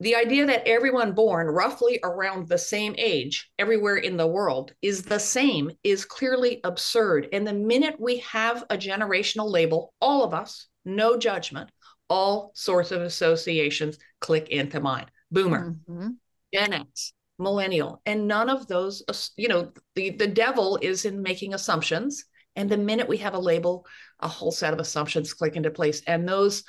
The 0.00 0.16
idea 0.16 0.46
that 0.46 0.66
everyone 0.66 1.12
born 1.12 1.46
roughly 1.46 2.00
around 2.02 2.48
the 2.48 2.58
same 2.58 2.94
age 2.98 3.50
everywhere 3.58 3.96
in 3.96 4.16
the 4.16 4.26
world 4.26 4.74
is 4.82 5.02
the 5.02 5.20
same 5.20 5.70
is 5.82 6.04
clearly 6.04 6.60
absurd. 6.64 7.28
And 7.32 7.46
the 7.46 7.52
minute 7.52 7.96
we 7.98 8.18
have 8.18 8.64
a 8.70 8.76
generational 8.76 9.50
label, 9.50 9.94
all 10.00 10.24
of 10.24 10.34
us, 10.34 10.66
no 10.84 11.16
judgment, 11.16 11.70
all 12.10 12.52
sorts 12.54 12.90
of 12.90 13.02
associations 13.02 13.96
click 14.20 14.48
into 14.50 14.80
mind. 14.80 15.10
Boomer, 15.30 15.76
mm-hmm. 15.88 16.08
Gen 16.52 16.72
X, 16.72 17.12
millennial, 17.38 18.02
and 18.04 18.28
none 18.28 18.50
of 18.50 18.66
those, 18.66 19.02
you 19.36 19.48
know, 19.48 19.72
the, 19.94 20.10
the 20.10 20.26
devil 20.26 20.78
is 20.82 21.04
in 21.04 21.22
making 21.22 21.54
assumptions 21.54 22.24
and 22.56 22.70
the 22.70 22.76
minute 22.76 23.08
we 23.08 23.18
have 23.18 23.34
a 23.34 23.38
label, 23.38 23.86
a 24.24 24.28
whole 24.28 24.50
set 24.50 24.72
of 24.72 24.80
assumptions 24.80 25.34
click 25.34 25.54
into 25.54 25.70
place. 25.70 26.02
And 26.06 26.28
those 26.28 26.64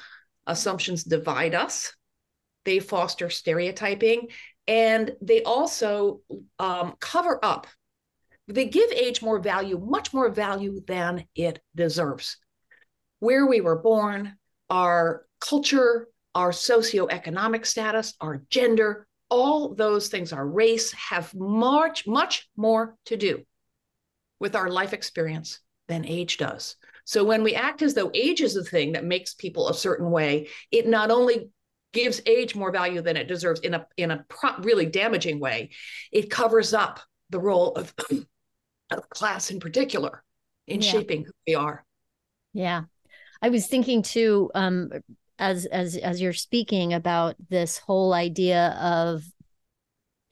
assumptions 0.46 1.04
divide 1.04 1.56
us, 1.56 1.96
they 2.66 2.80
foster 2.80 3.30
stereotyping, 3.30 4.28
and 4.68 5.16
they 5.22 5.42
also 5.44 6.22
um, 6.60 6.96
cover 7.00 7.40
up. 7.44 7.66
They 8.48 8.66
give 8.66 8.92
age 8.92 9.22
more 9.24 9.40
value, 9.40 9.80
much 9.80 10.14
more 10.14 10.30
value 10.30 10.82
than 10.86 11.26
it 11.36 11.62
deserves. 11.76 12.38
Where 13.20 13.48
we 13.48 13.62
were 13.62 13.80
born, 13.80 14.36
our 14.70 15.26
culture, 15.40 16.08
our 16.36 16.52
socioeconomic 16.52 17.66
status, 17.66 18.14
our 18.20 18.44
gender, 18.50 19.08
all 19.30 19.74
those 19.74 20.10
things, 20.10 20.34
our 20.34 20.46
race, 20.46 20.92
have 20.94 21.34
much, 21.34 22.06
much 22.06 22.48
more 22.56 22.96
to 23.06 23.18
do 23.18 23.44
with 24.40 24.56
our 24.56 24.70
life 24.70 24.94
experience 24.94 25.60
than 25.88 26.06
age 26.06 26.38
does. 26.38 26.76
So 27.06 27.24
when 27.24 27.44
we 27.44 27.56
act 27.56 27.82
as 27.82 27.94
though 27.94 28.12
age 28.14 28.42
is 28.42 28.54
the 28.54 28.64
thing 28.64 28.94
that 28.94 29.06
makes 29.06 29.34
people 29.34 29.70
a 29.70 29.74
certain 29.74 30.12
way, 30.12 30.50
it 30.72 30.88
not 30.88 31.12
only 31.12 31.50
gives 31.94 32.22
age 32.26 32.56
more 32.56 32.72
value 32.72 33.02
than 33.02 33.16
it 33.16 33.28
deserves 33.28 33.62
in 33.62 33.74
a 33.74 33.88
in 33.96 34.12
a 34.12 34.26
pro- 34.28 34.58
really 34.60 34.86
damaging 34.86 35.40
way, 35.40 35.70
it 36.12 36.30
covers 36.30 36.74
up 36.74 37.00
the 37.30 37.40
role 37.40 37.72
of, 37.74 37.94
of 38.92 39.10
class 39.10 39.50
in 39.50 39.60
particular 39.60 40.24
in 40.68 40.82
yeah. 40.82 40.92
shaping 40.92 41.24
who 41.24 41.32
we 41.48 41.56
are. 41.56 41.86
Yeah. 42.54 42.84
I 43.42 43.50
was 43.50 43.68
thinking 43.68 44.02
too 44.02 44.52
um 44.56 44.90
as 45.38 45.66
as 45.66 45.96
as 45.98 46.22
you're 46.22 46.34
speaking 46.34 46.94
about 46.94 47.36
this 47.50 47.78
whole 47.78 48.14
idea 48.14 48.78
of 48.82 49.24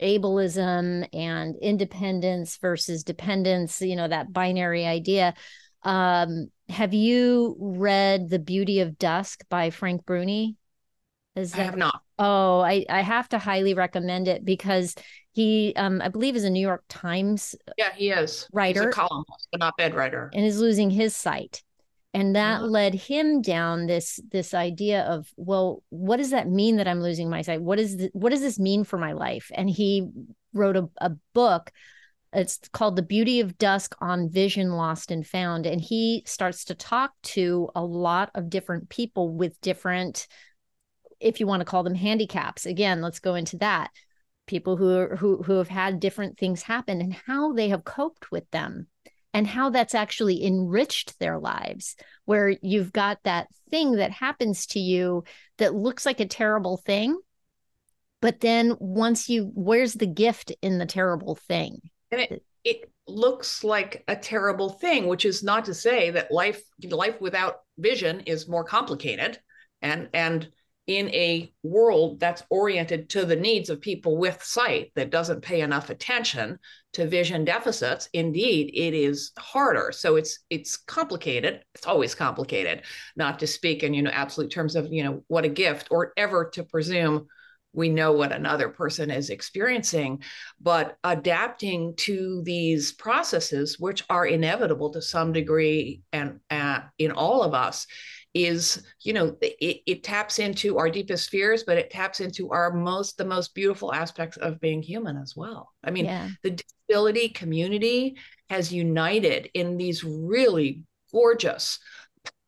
ableism 0.02 1.08
and 1.14 1.56
independence 1.62 2.58
versus 2.58 3.04
dependence, 3.04 3.82
you 3.82 3.96
know, 3.96 4.08
that 4.08 4.34
binary 4.34 4.86
idea. 4.86 5.34
Um, 5.84 6.50
have 6.70 6.94
you 6.94 7.56
read 7.60 8.30
The 8.30 8.40
Beauty 8.40 8.80
of 8.80 8.98
Dusk 8.98 9.44
by 9.50 9.70
Frank 9.70 10.06
Bruni? 10.06 10.58
Is 11.36 11.52
that... 11.54 11.62
I 11.62 11.64
have 11.64 11.78
not. 11.78 12.02
Oh, 12.20 12.62
I, 12.62 12.86
I 12.90 13.02
have 13.02 13.28
to 13.30 13.40
highly 13.40 13.74
recommend 13.74 14.28
it 14.28 14.46
because 14.46 14.96
he, 15.32 15.74
um, 15.76 16.02
I 16.02 16.10
believe, 16.10 16.36
is 16.36 16.44
a 16.44 16.50
New 16.50 16.62
York 16.62 16.84
Times. 16.88 17.56
Yeah, 17.78 17.94
he 17.96 18.12
is 18.12 18.48
writer, 18.54 18.82
He's 18.82 18.88
a 18.88 18.92
columnist, 18.92 19.48
a 19.54 19.64
op-ed 19.64 19.96
writer, 19.96 20.30
and 20.34 20.46
is 20.46 20.60
losing 20.60 20.90
his 20.90 21.16
sight 21.16 21.64
and 22.14 22.36
that 22.36 22.62
yeah. 22.62 22.68
led 22.68 22.94
him 22.94 23.42
down 23.42 23.88
this 23.88 24.20
this 24.32 24.54
idea 24.54 25.02
of 25.04 25.28
well 25.36 25.84
what 25.90 26.18
does 26.18 26.30
that 26.30 26.48
mean 26.48 26.78
that 26.78 26.88
i'm 26.88 27.02
losing 27.02 27.30
my 27.30 27.42
sight 27.42 27.62
what 27.62 27.80
is 27.80 27.98
the, 27.98 28.10
what 28.14 28.30
does 28.30 28.42
this 28.42 28.60
mean 28.60 28.84
for 28.84 28.98
my 28.98 29.14
life 29.14 29.52
and 29.54 29.70
he 29.70 30.08
wrote 30.54 30.78
a, 30.78 30.88
a 30.98 31.12
book 31.34 31.72
it's 32.34 32.60
called 32.72 32.96
the 32.96 33.02
beauty 33.02 33.40
of 33.40 33.58
dusk 33.58 33.96
on 34.02 34.30
vision 34.30 34.72
lost 34.72 35.12
and 35.12 35.26
found. 35.26 35.66
And 35.66 35.80
he 35.80 36.24
starts 36.26 36.66
to 36.66 36.76
talk 36.76 37.12
to 37.24 37.70
a 37.76 37.84
lot 37.84 38.32
of 38.36 38.50
different 38.50 38.90
people 38.90 39.34
with 39.34 39.60
different 39.62 40.28
if 41.20 41.40
you 41.40 41.48
want 41.48 41.62
to 41.62 41.66
call 41.66 41.84
them 41.84 41.96
handicaps. 41.96 42.66
Again 42.66 43.02
let's 43.02 43.20
go 43.20 43.36
into 43.36 43.58
that. 43.58 43.92
People 44.46 44.76
who 44.76 44.98
are, 44.98 45.16
who 45.16 45.42
who 45.44 45.54
have 45.54 45.70
had 45.70 46.00
different 46.00 46.38
things 46.38 46.64
happen 46.64 47.00
and 47.00 47.14
how 47.14 47.54
they 47.54 47.70
have 47.70 47.86
coped 47.86 48.32
with 48.32 48.50
them 48.52 48.88
and 49.34 49.48
how 49.48 49.70
that's 49.70 49.96
actually 49.96 50.46
enriched 50.46 51.18
their 51.20 51.40
lives 51.40 51.96
where 52.26 52.56
you've 52.62 52.94
got 52.94 53.18
that 53.24 53.48
thing 53.72 53.94
that 53.94 54.12
happens 54.12 54.68
to 54.68 54.80
you 54.80 55.24
that 55.58 55.74
looks 55.74 56.06
like 56.06 56.20
a 56.20 56.26
terrible 56.26 56.78
thing 56.78 57.18
but 58.22 58.40
then 58.40 58.76
once 58.80 59.30
you 59.30 59.52
where's 59.56 59.94
the 59.94 60.08
gift 60.08 60.52
in 60.62 60.78
the 60.78 60.86
terrible 60.86 61.36
thing 61.36 61.82
and 62.14 62.22
it 62.22 62.44
it 62.64 62.92
looks 63.08 63.64
like 63.64 64.04
a 64.08 64.16
terrible 64.16 64.70
thing 64.70 65.08
which 65.08 65.26
is 65.26 65.44
not 65.44 65.66
to 65.66 65.74
say 65.74 66.12
that 66.12 66.32
life 66.32 66.62
life 66.90 67.20
without 67.20 67.58
vision 67.78 68.22
is 68.22 68.48
more 68.48 68.64
complicated. 68.64 69.40
And 69.82 70.10
and 70.14 70.50
in 70.86 71.10
a 71.10 71.52
world 71.64 72.20
that's 72.20 72.44
oriented 72.50 73.10
to 73.10 73.24
the 73.24 73.36
needs 73.36 73.70
of 73.70 73.80
people 73.80 74.18
with 74.18 74.44
sight 74.44 74.92
that 74.96 75.12
doesn't 75.12 75.42
pay 75.42 75.62
enough 75.62 75.90
attention 75.90 76.60
to 76.92 77.08
vision 77.08 77.46
deficits 77.46 78.10
indeed 78.12 78.70
it 78.74 78.94
is 78.94 79.32
harder. 79.38 79.92
So 79.94 80.18
it's 80.18 80.40
it's 80.50 80.78
complicated. 80.78 81.64
It's 81.76 81.88
always 81.88 82.16
complicated. 82.16 82.84
Not 83.16 83.40
to 83.40 83.48
speak 83.48 83.84
in 83.84 83.94
you 83.94 84.02
know 84.04 84.12
absolute 84.12 84.52
terms 84.52 84.76
of 84.76 84.92
you 84.92 85.04
know 85.04 85.24
what 85.28 85.46
a 85.46 85.50
gift 85.50 85.88
or 85.90 86.14
ever 86.16 86.50
to 86.54 86.64
presume 86.64 87.28
we 87.74 87.90
know 87.90 88.12
what 88.12 88.32
another 88.32 88.70
person 88.70 89.12
is 89.12 89.30
experiencing 89.30 90.22
but 90.62 90.98
adapting 91.04 91.96
to 91.96 92.42
these 92.44 92.94
processes 92.94 93.80
which 93.80 94.04
are 94.10 94.26
inevitable 94.26 94.92
to 94.92 95.02
some 95.02 95.34
degree 95.34 96.02
and 96.12 96.40
uh, 96.50 96.80
in 96.98 97.12
all 97.12 97.44
of 97.44 97.54
us 97.54 97.88
is 98.34 98.84
you 99.02 99.14
know 99.14 99.36
it, 99.42 99.82
it 99.86 100.04
taps 100.04 100.40
into 100.40 100.78
our 100.78 100.90
deepest 100.90 101.30
fears 101.30 101.64
but 101.64 101.78
it 101.78 101.92
taps 101.92 102.20
into 102.20 102.50
our 102.50 102.74
most 102.74 103.18
the 103.18 103.26
most 103.26 103.54
beautiful 103.54 103.94
aspects 103.94 104.38
of 104.38 104.60
being 104.60 104.82
human 104.82 105.18
as 105.18 105.36
well 105.36 105.72
i 105.84 105.92
mean 105.92 106.06
yeah. 106.06 106.30
the 106.42 106.52
disability 106.52 107.30
community 107.30 108.18
has 108.50 108.74
united 108.74 109.50
in 109.54 109.78
these 109.78 110.04
really 110.04 110.84
gorgeous 111.12 111.80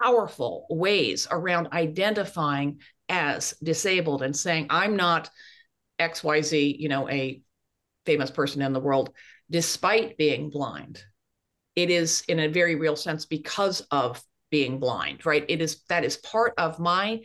powerful 0.02 0.66
ways 0.70 1.28
around 1.30 1.68
identifying 1.72 2.80
as 3.10 3.54
disabled 3.64 4.22
and 4.22 4.36
saying 4.36 4.68
i'm 4.70 4.96
not 4.96 5.30
xyz 6.00 6.80
you 6.80 6.90
know 6.90 7.10
a 7.10 7.42
famous 8.06 8.32
person 8.32 8.62
in 8.62 8.74
the 8.74 8.80
world 8.80 9.12
despite 9.50 10.18
being 10.18 10.50
blind. 10.50 11.04
It 11.76 11.90
is 11.90 12.24
in 12.28 12.40
a 12.40 12.48
very 12.48 12.76
real 12.76 12.96
sense 12.96 13.26
because 13.26 13.82
of 13.92 14.22
being 14.50 14.80
blind 14.80 15.26
right? 15.26 15.46
It 15.48 15.62
is 15.62 15.84
that 15.90 16.06
is 16.06 16.18
part 16.18 16.54
of 16.58 16.80
my 16.80 17.22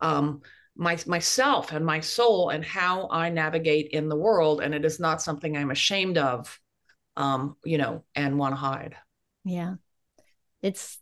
um 0.00 0.40
my 0.74 0.98
myself 1.06 1.72
and 1.72 1.84
my 1.84 2.00
soul 2.00 2.48
and 2.48 2.64
how 2.64 3.06
i 3.10 3.28
navigate 3.28 3.90
in 3.90 4.08
the 4.08 4.16
world 4.16 4.62
and 4.62 4.74
it 4.74 4.86
is 4.86 4.98
not 4.98 5.20
something 5.20 5.54
i'm 5.54 5.70
ashamed 5.70 6.16
of 6.16 6.58
um 7.18 7.56
you 7.62 7.76
know 7.76 8.02
and 8.14 8.38
want 8.38 8.52
to 8.52 8.56
hide. 8.56 8.96
Yeah. 9.44 9.74
It's 10.62 10.98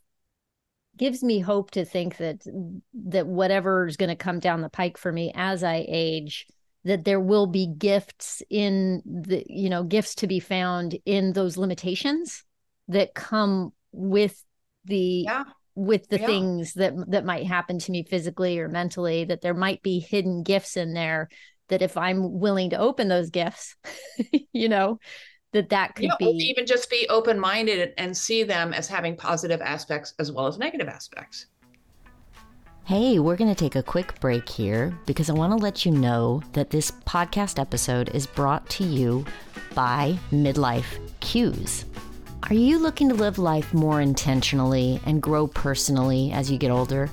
gives 1.01 1.23
me 1.23 1.39
hope 1.39 1.71
to 1.71 1.83
think 1.83 2.17
that 2.17 2.45
that 2.93 3.25
whatever 3.25 3.87
is 3.87 3.97
going 3.97 4.09
to 4.09 4.15
come 4.15 4.37
down 4.39 4.61
the 4.61 4.69
pike 4.69 4.97
for 4.97 5.11
me 5.11 5.31
as 5.35 5.63
i 5.63 5.83
age 5.89 6.45
that 6.83 7.05
there 7.05 7.19
will 7.19 7.47
be 7.47 7.65
gifts 7.65 8.43
in 8.51 9.01
the 9.03 9.43
you 9.47 9.67
know 9.67 9.83
gifts 9.83 10.13
to 10.13 10.27
be 10.27 10.39
found 10.39 10.95
in 11.05 11.33
those 11.33 11.57
limitations 11.57 12.43
that 12.87 13.15
come 13.15 13.73
with 13.91 14.43
the 14.85 15.23
yeah. 15.25 15.43
with 15.73 16.07
the 16.09 16.19
yeah. 16.19 16.25
things 16.27 16.73
that 16.73 16.93
that 17.09 17.25
might 17.25 17.47
happen 17.47 17.79
to 17.79 17.91
me 17.91 18.03
physically 18.03 18.59
or 18.59 18.69
mentally 18.69 19.25
that 19.25 19.41
there 19.41 19.55
might 19.55 19.81
be 19.81 19.99
hidden 19.99 20.43
gifts 20.43 20.77
in 20.77 20.93
there 20.93 21.29
that 21.69 21.81
if 21.81 21.97
i'm 21.97 22.39
willing 22.39 22.69
to 22.69 22.77
open 22.77 23.07
those 23.07 23.31
gifts 23.31 23.75
you 24.53 24.69
know 24.69 24.99
that 25.53 25.69
that 25.69 25.95
could 25.95 26.11
be 26.17 26.25
even 26.25 26.65
just 26.65 26.89
be 26.89 27.07
open-minded 27.09 27.93
and 27.97 28.15
see 28.15 28.43
them 28.43 28.73
as 28.73 28.87
having 28.87 29.15
positive 29.15 29.61
aspects 29.61 30.13
as 30.19 30.31
well 30.31 30.47
as 30.47 30.57
negative 30.57 30.87
aspects 30.87 31.47
Hey, 32.83 33.19
we're 33.19 33.37
going 33.37 33.53
to 33.53 33.55
take 33.55 33.75
a 33.75 33.83
quick 33.83 34.19
break 34.19 34.49
here 34.49 34.97
because 35.05 35.29
I 35.29 35.33
want 35.33 35.51
to 35.51 35.63
let 35.63 35.85
you 35.85 35.91
know 35.91 36.41
that 36.53 36.71
this 36.71 36.91
podcast 36.91 37.59
episode 37.59 38.09
is 38.09 38.25
brought 38.25 38.67
to 38.71 38.83
you 38.83 39.23
by 39.75 40.17
Midlife 40.31 40.99
Cues. 41.19 41.85
Are 42.49 42.55
you 42.55 42.79
looking 42.79 43.07
to 43.07 43.15
live 43.15 43.37
life 43.37 43.71
more 43.73 44.01
intentionally 44.01 44.99
and 45.05 45.21
grow 45.21 45.47
personally 45.47 46.31
as 46.31 46.49
you 46.51 46.57
get 46.57 46.71
older? 46.71 47.09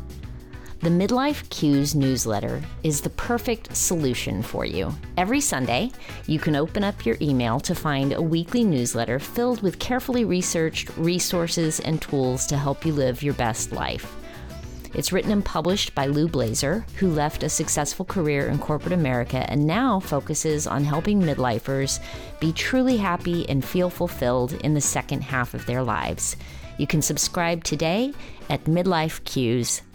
The 0.81 0.91
Midlife 0.91 1.51
Cues 1.51 1.97
newsletter 1.97 2.63
is 2.85 3.01
the 3.01 3.11
perfect 3.11 3.77
solution 3.77 4.45
for 4.45 4.65
you. 4.65 4.95
Every 5.17 5.41
Sunday, 5.41 5.91
you 6.29 6.39
can 6.39 6.55
open 6.55 6.85
up 6.85 7.05
your 7.05 7.17
email 7.21 7.59
to 7.61 7.75
find 7.75 8.13
a 8.13 8.23
weekly 8.23 8.63
newsletter 8.63 9.19
filled 9.19 9.61
with 9.61 9.81
carefully 9.81 10.25
researched 10.25 10.97
resources 10.97 11.81
and 11.81 12.01
tools 12.01 12.47
to 12.47 12.57
help 12.57 12.87
you 12.87 12.93
live 12.93 13.25
your 13.25 13.35
best 13.35 13.73
life. 13.73 14.15
It's 14.95 15.13
written 15.13 15.33
and 15.33 15.45
published 15.45 15.97
by 15.97 16.07
Lou 16.07 16.29
Blazer, 16.29 16.87
who 16.99 17.09
left 17.09 17.43
a 17.43 17.49
successful 17.49 18.05
career 18.05 18.47
in 18.47 18.61
corporate 18.61 18.93
America 18.93 19.45
and 19.51 19.67
now 19.67 19.99
focuses 19.99 20.69
on 20.69 20.85
helping 20.85 21.21
midlifers 21.21 21.99
be 22.39 22.53
truly 22.53 22.99
happy 22.99 23.49
and 23.49 23.65
feel 23.65 23.91
fulfilled 23.91 24.53
in 24.63 24.75
the 24.75 24.81
second 24.81 25.25
half 25.25 25.55
of 25.55 25.67
their 25.67 25.83
lives. 25.83 26.37
You 26.79 26.87
can 26.87 27.03
subscribe 27.03 27.65
today 27.65 28.15
at 28.49 28.67
midlifecues.com. 28.67 29.88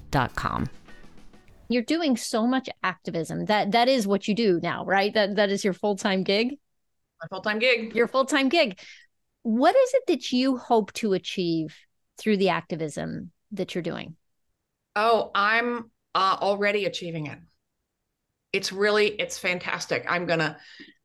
You're 1.69 1.83
doing 1.83 2.17
so 2.17 2.45
much 2.45 2.69
activism. 2.83 3.45
That 3.45 3.71
that 3.71 3.87
is 3.87 4.05
what 4.05 4.27
you 4.27 4.35
do 4.35 4.59
now, 4.61 4.85
right? 4.85 5.13
That 5.13 5.35
that 5.37 5.49
is 5.49 5.63
your 5.63 5.73
full-time 5.73 6.23
gig? 6.23 6.59
My 7.21 7.27
full-time 7.29 7.59
gig. 7.59 7.95
Your 7.95 8.07
full-time 8.07 8.49
gig. 8.49 8.79
What 9.43 9.75
is 9.75 9.93
it 9.93 10.03
that 10.07 10.31
you 10.31 10.57
hope 10.57 10.93
to 10.93 11.13
achieve 11.13 11.75
through 12.17 12.37
the 12.37 12.49
activism 12.49 13.31
that 13.51 13.73
you're 13.73 13.81
doing? 13.81 14.15
Oh, 14.95 15.31
I'm 15.33 15.91
uh, 16.13 16.37
already 16.39 16.85
achieving 16.85 17.27
it. 17.27 17.39
It's 18.51 18.71
really, 18.71 19.07
it's 19.07 19.39
fantastic. 19.39 20.05
I'm 20.07 20.27
gonna, 20.27 20.57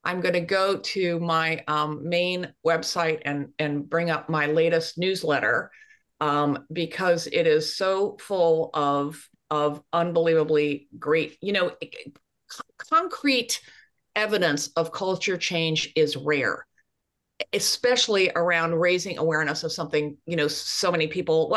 I'm 0.04 0.20
gonna 0.20 0.42
go 0.42 0.76
to 0.76 1.18
my 1.20 1.64
um, 1.66 2.08
main 2.08 2.52
website 2.66 3.22
and 3.24 3.48
and 3.58 3.88
bring 3.88 4.10
up 4.10 4.28
my 4.28 4.46
latest 4.46 4.98
newsletter 4.98 5.70
um, 6.20 6.64
because 6.72 7.26
it 7.26 7.46
is 7.46 7.76
so 7.76 8.16
full 8.20 8.70
of 8.74 9.28
of 9.50 9.82
unbelievably 9.92 10.88
great, 10.98 11.38
you 11.40 11.52
know, 11.52 11.72
concrete 12.90 13.60
evidence 14.14 14.68
of 14.76 14.92
culture 14.92 15.36
change 15.36 15.92
is 15.94 16.16
rare 16.16 16.66
especially 17.52 18.30
around 18.34 18.74
raising 18.74 19.16
awareness 19.18 19.62
of 19.62 19.70
something 19.70 20.16
you 20.26 20.34
know 20.34 20.48
so 20.48 20.90
many 20.90 21.06
people 21.06 21.56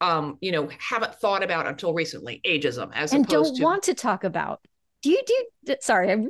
um 0.00 0.36
you 0.42 0.52
know 0.52 0.68
haven't 0.78 1.14
thought 1.14 1.42
about 1.42 1.66
until 1.66 1.94
recently 1.94 2.40
ageism 2.44 2.90
as 2.94 3.12
and 3.12 3.26
don't 3.26 3.56
to, 3.56 3.62
want 3.62 3.82
to 3.82 3.94
talk 3.94 4.24
about 4.24 4.60
do 5.02 5.10
you 5.10 5.22
do 5.64 5.76
sorry 5.80 6.12
i'm 6.12 6.28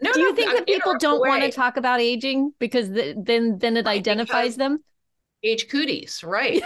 no, 0.00 0.12
do 0.12 0.20
you 0.20 0.30
no, 0.30 0.34
think 0.34 0.52
that 0.52 0.66
people 0.66 0.98
don't 0.98 1.20
want 1.20 1.42
to 1.42 1.50
talk 1.50 1.76
about 1.76 2.00
aging 2.00 2.52
because 2.58 2.90
the, 2.90 3.14
then 3.16 3.58
then 3.58 3.76
it 3.76 3.86
right, 3.86 3.98
identifies 3.98 4.56
them 4.56 4.82
age 5.42 5.68
cooties 5.68 6.22
right 6.24 6.62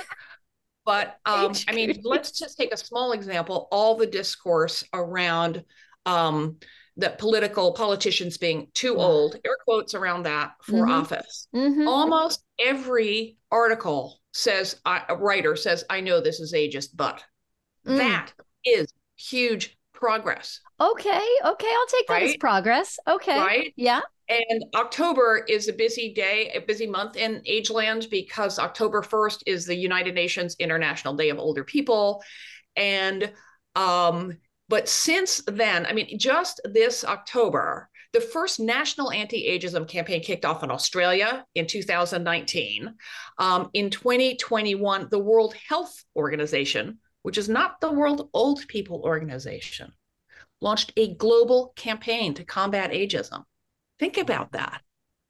but 0.85 1.19
um 1.27 1.53
i 1.69 1.73
mean 1.73 2.01
let's 2.05 2.33
just 2.39 2.57
take 2.57 2.73
a 2.73 2.77
small 2.77 3.13
example 3.13 3.69
all 3.71 3.97
the 3.97 4.07
discourse 4.07 4.85
around 4.93 5.65
um 6.07 6.57
that 6.97 7.19
political 7.19 7.73
politicians 7.73 8.37
being 8.37 8.69
too 8.75 8.97
old, 8.97 9.37
air 9.45 9.57
quotes 9.65 9.95
around 9.95 10.25
that 10.25 10.53
for 10.63 10.83
mm-hmm. 10.83 10.93
office. 10.93 11.49
Mm-hmm. 11.55 11.89
Almost 11.89 12.45
every 12.59 13.39
article 13.51 14.21
says, 14.33 14.81
a 14.85 15.17
writer 15.17 15.57
says, 15.57 15.85
I 15.89 16.01
know 16.01 16.21
this 16.21 16.41
is 16.41 16.53
ageist, 16.53 16.91
but 16.95 17.23
mm. 17.87 17.97
that 17.97 18.33
is 18.65 18.93
huge 19.17 19.77
progress. 20.03 20.59
Okay. 20.81 21.09
Okay. 21.45 21.45
I'll 21.47 21.87
take 21.87 22.07
that 22.09 22.15
right? 22.15 22.23
as 22.25 22.37
progress. 22.39 22.99
Okay. 23.07 23.39
Right. 23.39 23.73
Yeah. 23.77 24.01
And 24.29 24.65
October 24.75 25.45
is 25.49 25.69
a 25.69 25.73
busy 25.73 26.13
day, 26.13 26.51
a 26.57 26.61
busy 26.61 26.89
month 26.89 27.17
in 27.17 27.41
Ageland 27.49 28.11
because 28.11 28.59
October 28.59 29.03
1st 29.03 29.43
is 29.47 29.65
the 29.65 29.77
United 29.77 30.17
Nations 30.17 30.57
International 30.59 31.15
Day 31.15 31.29
of 31.29 31.39
Older 31.39 31.63
People. 31.63 32.21
And 32.75 33.33
um, 33.77 34.39
but 34.69 34.89
since 34.89 35.41
then, 35.47 35.87
I 35.87 35.93
mean, 35.93 36.19
just 36.19 36.61
this 36.65 37.05
October, 37.05 37.89
the 38.13 38.21
first 38.21 38.59
national 38.59 39.13
anti 39.13 39.47
ageism 39.47 39.87
campaign 39.87 40.21
kicked 40.21 40.45
off 40.45 40.65
in 40.65 40.71
Australia 40.73 41.47
in 41.55 41.69
2019. 41.69 42.93
Um, 43.39 43.71
in 43.73 43.89
2021, 43.91 45.09
the 45.13 45.19
World 45.19 45.55
Health 45.69 45.95
Organization, 46.17 46.99
which 47.23 47.39
is 47.39 47.49
not 47.49 47.81
the 47.81 47.93
World 47.93 48.29
Old 48.33 48.67
People 48.69 49.03
Organization, 49.03 49.93
launched 50.61 50.93
a 50.97 51.15
global 51.15 51.73
campaign 51.77 52.35
to 52.35 52.45
combat 52.45 52.91
ageism. 52.93 53.45
Think 53.99 54.19
about 54.19 54.53
that 54.53 54.83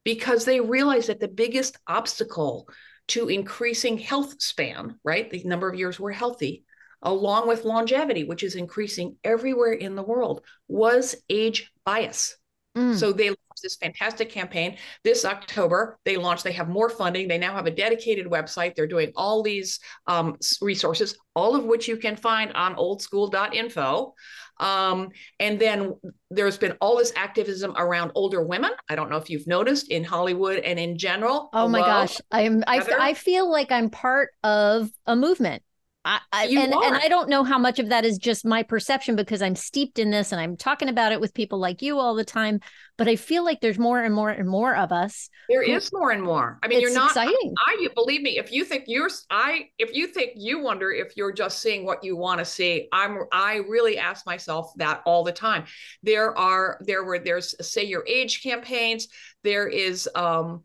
because 0.04 0.44
they 0.44 0.60
realized 0.60 1.08
that 1.08 1.20
the 1.20 1.28
biggest 1.28 1.78
obstacle 1.86 2.68
to 3.08 3.28
increasing 3.28 3.98
health 3.98 4.40
span, 4.40 4.98
right, 5.04 5.30
the 5.30 5.42
number 5.44 5.68
of 5.68 5.78
years 5.78 5.98
we're 5.98 6.12
healthy, 6.12 6.64
along 7.02 7.48
with 7.48 7.64
longevity, 7.64 8.24
which 8.24 8.42
is 8.42 8.54
increasing 8.54 9.16
everywhere 9.24 9.72
in 9.72 9.96
the 9.96 10.02
world, 10.02 10.42
was 10.68 11.16
age 11.28 11.72
bias. 11.84 12.36
Mm. 12.76 12.96
So 12.96 13.12
they 13.12 13.28
launched 13.28 13.62
this 13.62 13.76
fantastic 13.76 14.30
campaign 14.30 14.76
this 15.04 15.24
October. 15.24 15.98
They 16.04 16.16
launched, 16.16 16.44
they 16.44 16.52
have 16.52 16.68
more 16.68 16.88
funding. 16.88 17.28
They 17.28 17.38
now 17.38 17.54
have 17.54 17.66
a 17.66 17.70
dedicated 17.70 18.26
website. 18.26 18.74
They're 18.74 18.86
doing 18.86 19.12
all 19.14 19.42
these 19.42 19.78
um, 20.06 20.36
resources, 20.60 21.16
all 21.34 21.54
of 21.54 21.64
which 21.64 21.86
you 21.86 21.96
can 21.96 22.16
find 22.16 22.52
on 22.54 22.76
oldschool.info. 22.76 24.14
Um, 24.58 25.08
and 25.40 25.58
then 25.58 25.94
there's 26.30 26.56
been 26.56 26.76
all 26.80 26.96
this 26.96 27.12
activism 27.16 27.74
around 27.76 28.12
older 28.14 28.42
women. 28.42 28.70
I 28.88 28.94
don't 28.94 29.10
know 29.10 29.16
if 29.16 29.28
you've 29.28 29.46
noticed 29.46 29.90
in 29.90 30.04
Hollywood 30.04 30.60
and 30.60 30.78
in 30.78 30.96
general. 30.96 31.50
Oh 31.52 31.68
my 31.68 31.80
gosh. 31.80 32.20
I'm, 32.30 32.62
I, 32.66 32.80
I 32.98 33.14
feel 33.14 33.50
like 33.50 33.72
I'm 33.72 33.90
part 33.90 34.30
of 34.44 34.90
a 35.06 35.16
movement. 35.16 35.62
I, 36.04 36.20
I 36.32 36.46
and, 36.46 36.72
and 36.74 36.96
I 36.96 37.06
don't 37.06 37.28
know 37.28 37.44
how 37.44 37.58
much 37.58 37.78
of 37.78 37.90
that 37.90 38.04
is 38.04 38.18
just 38.18 38.44
my 38.44 38.64
perception 38.64 39.14
because 39.14 39.40
I'm 39.40 39.54
steeped 39.54 40.00
in 40.00 40.10
this 40.10 40.32
and 40.32 40.40
I'm 40.40 40.56
talking 40.56 40.88
about 40.88 41.12
it 41.12 41.20
with 41.20 41.32
people 41.32 41.60
like 41.60 41.80
you 41.80 41.98
all 41.98 42.16
the 42.16 42.24
time. 42.24 42.60
But 42.98 43.08
I 43.08 43.14
feel 43.14 43.44
like 43.44 43.60
there's 43.60 43.78
more 43.78 44.02
and 44.02 44.12
more 44.12 44.30
and 44.30 44.48
more 44.48 44.74
of 44.74 44.90
us. 44.90 45.30
There 45.48 45.64
who, 45.64 45.72
is 45.72 45.92
more 45.92 46.10
and 46.10 46.22
more. 46.22 46.58
I 46.62 46.68
mean, 46.68 46.80
you're 46.80 46.92
not 46.92 47.10
exciting. 47.10 47.54
I, 47.66 47.86
I 47.88 47.88
believe 47.94 48.22
me. 48.22 48.38
If 48.38 48.50
you 48.52 48.64
think 48.64 48.84
you're, 48.88 49.10
I 49.30 49.68
if 49.78 49.94
you 49.94 50.08
think 50.08 50.32
you 50.34 50.60
wonder 50.60 50.90
if 50.90 51.16
you're 51.16 51.32
just 51.32 51.60
seeing 51.60 51.86
what 51.86 52.02
you 52.02 52.16
want 52.16 52.40
to 52.40 52.44
see, 52.44 52.88
I'm. 52.92 53.20
I 53.32 53.56
really 53.68 53.96
ask 53.96 54.26
myself 54.26 54.72
that 54.76 55.02
all 55.06 55.22
the 55.22 55.32
time. 55.32 55.64
There 56.02 56.36
are 56.36 56.78
there 56.80 57.04
were 57.04 57.20
there's 57.20 57.54
say 57.66 57.84
your 57.84 58.04
age 58.08 58.42
campaigns. 58.42 59.06
There 59.44 59.68
is 59.68 60.08
um, 60.14 60.62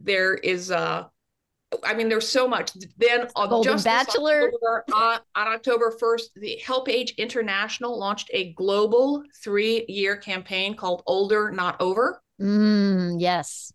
there 0.00 0.34
is 0.34 0.70
uh 0.70 1.04
I 1.82 1.94
mean, 1.94 2.08
there's 2.08 2.28
so 2.28 2.46
much. 2.46 2.72
Then 2.96 3.28
Golden 3.34 3.72
just 3.72 3.84
Bachelor 3.84 4.50
October, 4.52 4.84
uh, 4.92 5.18
on 5.34 5.48
October 5.48 5.94
1st, 6.00 6.22
the 6.36 6.56
Help 6.64 6.88
Age 6.88 7.14
International 7.18 7.98
launched 7.98 8.30
a 8.32 8.52
global 8.54 9.22
three-year 9.42 10.16
campaign 10.16 10.76
called 10.76 11.02
"Older 11.06 11.50
Not 11.50 11.80
Over." 11.80 12.20
Mm, 12.40 13.20
yes, 13.20 13.72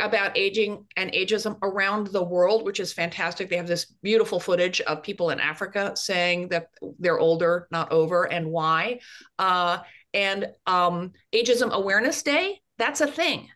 about 0.00 0.36
aging 0.36 0.86
and 0.96 1.12
ageism 1.12 1.58
around 1.62 2.08
the 2.08 2.22
world, 2.22 2.64
which 2.64 2.80
is 2.80 2.92
fantastic. 2.92 3.48
They 3.48 3.56
have 3.56 3.66
this 3.66 3.86
beautiful 4.02 4.40
footage 4.40 4.80
of 4.82 5.02
people 5.02 5.30
in 5.30 5.40
Africa 5.40 5.92
saying 5.96 6.48
that 6.48 6.68
they're 6.98 7.18
older, 7.18 7.68
not 7.70 7.92
over, 7.92 8.24
and 8.24 8.50
why. 8.50 9.00
Uh, 9.38 9.78
and 10.12 10.48
um, 10.66 11.12
Ageism 11.34 11.70
Awareness 11.70 12.22
Day, 12.22 12.60
that's 12.78 13.00
a 13.00 13.06
thing. 13.06 13.48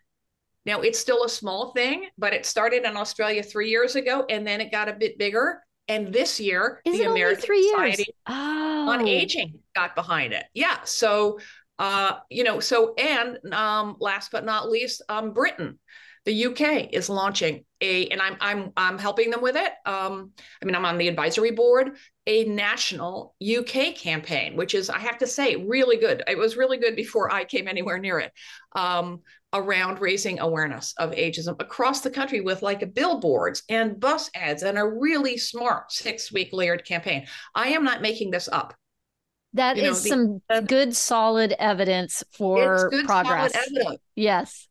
Now, 0.65 0.81
it's 0.81 0.99
still 0.99 1.23
a 1.23 1.29
small 1.29 1.71
thing, 1.71 2.07
but 2.17 2.33
it 2.33 2.45
started 2.45 2.83
in 2.83 2.95
Australia 2.95 3.43
three 3.43 3.69
years 3.69 3.95
ago 3.95 4.25
and 4.29 4.45
then 4.45 4.61
it 4.61 4.71
got 4.71 4.89
a 4.89 4.93
bit 4.93 5.17
bigger. 5.17 5.63
And 5.87 6.13
this 6.13 6.39
year, 6.39 6.81
Is 6.85 6.99
the 6.99 7.09
American 7.09 7.41
Society 7.41 8.05
oh. 8.27 8.89
on 8.89 9.07
Aging 9.07 9.59
got 9.75 9.95
behind 9.95 10.31
it. 10.31 10.45
Yeah. 10.53 10.77
So, 10.83 11.39
uh, 11.79 12.13
you 12.29 12.43
know, 12.43 12.59
so, 12.59 12.93
and 12.93 13.39
um, 13.53 13.97
last 13.99 14.31
but 14.31 14.45
not 14.45 14.69
least, 14.69 15.01
um, 15.09 15.33
Britain 15.33 15.79
the 16.25 16.45
UK 16.45 16.93
is 16.93 17.09
launching 17.09 17.65
a, 17.81 18.07
and 18.07 18.21
I'm 18.21 18.37
I'm 18.39 18.71
I'm 18.77 18.97
helping 18.99 19.31
them 19.31 19.41
with 19.41 19.55
it. 19.55 19.71
Um, 19.85 20.31
I 20.61 20.65
mean, 20.65 20.75
I'm 20.75 20.85
on 20.85 20.99
the 20.99 21.07
advisory 21.07 21.51
board, 21.51 21.97
a 22.27 22.43
national 22.45 23.35
UK 23.41 23.95
campaign, 23.95 24.55
which 24.55 24.75
is, 24.75 24.89
I 24.89 24.99
have 24.99 25.17
to 25.19 25.27
say, 25.27 25.55
really 25.55 25.97
good. 25.97 26.23
It 26.27 26.37
was 26.37 26.57
really 26.57 26.77
good 26.77 26.95
before 26.95 27.33
I 27.33 27.43
came 27.43 27.67
anywhere 27.67 27.97
near 27.97 28.19
it. 28.19 28.31
Um, 28.73 29.21
around 29.53 29.99
raising 29.99 30.39
awareness 30.39 30.93
of 30.97 31.11
ageism 31.11 31.55
across 31.59 32.01
the 32.01 32.09
country 32.09 32.41
with 32.41 32.61
like 32.61 32.93
billboards 32.93 33.63
and 33.69 33.99
bus 33.99 34.29
ads 34.33 34.63
and 34.63 34.77
a 34.77 34.85
really 34.85 35.37
smart 35.37 35.91
six 35.91 36.31
week 36.31 36.49
layered 36.53 36.85
campaign. 36.85 37.25
I 37.53 37.69
am 37.69 37.83
not 37.83 38.01
making 38.01 38.31
this 38.31 38.47
up. 38.51 38.73
That 39.53 39.75
you 39.75 39.83
is 39.83 40.05
know, 40.05 40.09
some 40.09 40.41
uh, 40.49 40.61
good 40.61 40.95
solid 40.95 41.53
evidence 41.59 42.23
for 42.31 42.89
good, 42.89 43.05
progress. 43.05 43.53
Yes. 44.15 44.67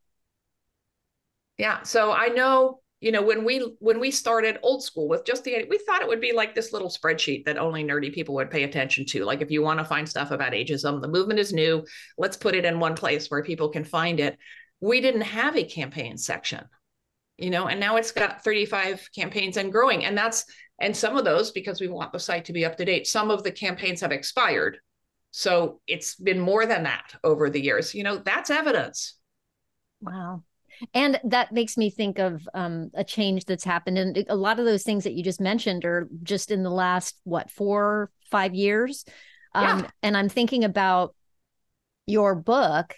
Yeah. 1.59 1.83
So 1.83 2.13
I 2.13 2.29
know, 2.29 2.81
you 3.03 3.13
know, 3.13 3.21
when 3.21 3.45
we 3.45 3.77
when 3.81 4.01
we 4.01 4.11
started 4.11 4.59
old 4.63 4.83
school 4.83 5.07
with 5.07 5.27
just 5.27 5.45
the 5.45 5.67
we 5.69 5.77
thought 5.77 6.01
it 6.01 6.09
would 6.09 6.23
be 6.23 6.33
like 6.33 6.55
this 6.55 6.73
little 6.73 6.89
spreadsheet 6.89 7.45
that 7.45 7.59
only 7.59 7.85
nerdy 7.85 8.11
people 8.11 8.35
would 8.37 8.51
pay 8.51 8.63
attention 8.63 9.05
to. 9.07 9.27
Like 9.27 9.43
if 9.43 9.51
you 9.51 9.61
want 9.61 9.79
to 9.79 9.85
find 9.85 10.09
stuff 10.09 10.31
about 10.31 10.53
ageism, 10.53 11.03
the 11.03 11.09
movement 11.09 11.39
is 11.39 11.53
new. 11.53 11.85
Let's 12.17 12.39
put 12.39 12.55
it 12.55 12.65
in 12.65 12.81
one 12.81 12.95
place 12.95 13.31
where 13.31 13.45
people 13.45 13.69
can 13.69 13.85
find 13.85 14.19
it. 14.19 14.39
We 14.81 15.01
didn't 15.01 15.23
have 15.23 15.57
a 15.57 15.65
campaign 15.65 16.17
section, 16.17 16.65
you 17.37 17.51
know, 17.51 17.69
and 17.69 17.81
now 17.81 17.97
it's 17.97 18.13
got 18.13 18.43
35 18.43 19.09
campaigns 19.15 19.57
and 19.57 19.73
growing. 19.73 20.05
And 20.05 20.17
that's 20.17 20.45
and 20.81 20.97
some 20.97 21.17
of 21.17 21.25
those 21.25 21.51
because 21.51 21.81
we 21.81 21.89
want 21.89 22.13
the 22.13 22.19
site 22.19 22.47
to 22.47 22.53
be 22.53 22.65
up 22.65 22.77
to 22.79 22.85
date. 22.85 23.07
Some 23.07 23.31
of 23.31 23.43
the 23.43 23.53
campaigns 23.53 24.01
have 24.01 24.13
expired. 24.13 24.79
So 25.31 25.81
it's 25.87 26.17
been 26.17 26.41
more 26.41 26.67
than 26.67 26.85
that 26.85 27.15
over 27.23 27.51
the 27.51 27.61
years. 27.61 27.95
You 27.95 28.03
know, 28.03 28.17
that's 28.17 28.51
evidence. 28.51 29.17
Wow 30.01 30.43
and 30.95 31.21
that 31.25 31.53
makes 31.53 31.77
me 31.77 31.91
think 31.91 32.19
of 32.19 32.49
um, 32.55 32.91
a 32.95 33.05
change 33.05 33.45
that's 33.45 33.65
happened 33.65 33.99
and 33.99 34.25
a 34.29 34.35
lot 34.35 34.59
of 34.59 34.65
those 34.65 34.83
things 34.83 35.05
that 35.05 35.13
you 35.13 35.23
just 35.23 35.41
mentioned 35.41 35.85
are 35.85 36.09
just 36.23 36.51
in 36.51 36.63
the 36.63 36.71
last 36.71 37.21
what 37.25 37.51
four 37.51 38.11
five 38.31 38.55
years 38.55 39.05
um, 39.55 39.81
yeah. 39.81 39.91
and 40.03 40.17
i'm 40.17 40.29
thinking 40.29 40.65
about 40.65 41.15
your 42.07 42.35
book 42.35 42.95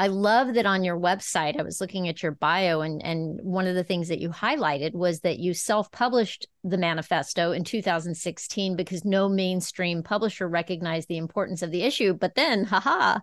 i 0.00 0.08
love 0.08 0.54
that 0.54 0.66
on 0.66 0.82
your 0.82 0.98
website 0.98 1.58
i 1.58 1.62
was 1.62 1.80
looking 1.80 2.08
at 2.08 2.22
your 2.22 2.32
bio 2.32 2.80
and 2.80 3.00
and 3.04 3.38
one 3.42 3.66
of 3.66 3.74
the 3.74 3.84
things 3.84 4.08
that 4.08 4.18
you 4.18 4.28
highlighted 4.30 4.92
was 4.92 5.20
that 5.20 5.38
you 5.38 5.54
self-published 5.54 6.46
the 6.64 6.78
manifesto 6.78 7.52
in 7.52 7.62
2016 7.62 8.74
because 8.74 9.04
no 9.04 9.28
mainstream 9.28 10.02
publisher 10.02 10.48
recognized 10.48 11.08
the 11.08 11.18
importance 11.18 11.62
of 11.62 11.70
the 11.70 11.82
issue 11.82 12.12
but 12.12 12.34
then 12.34 12.64
haha 12.64 13.18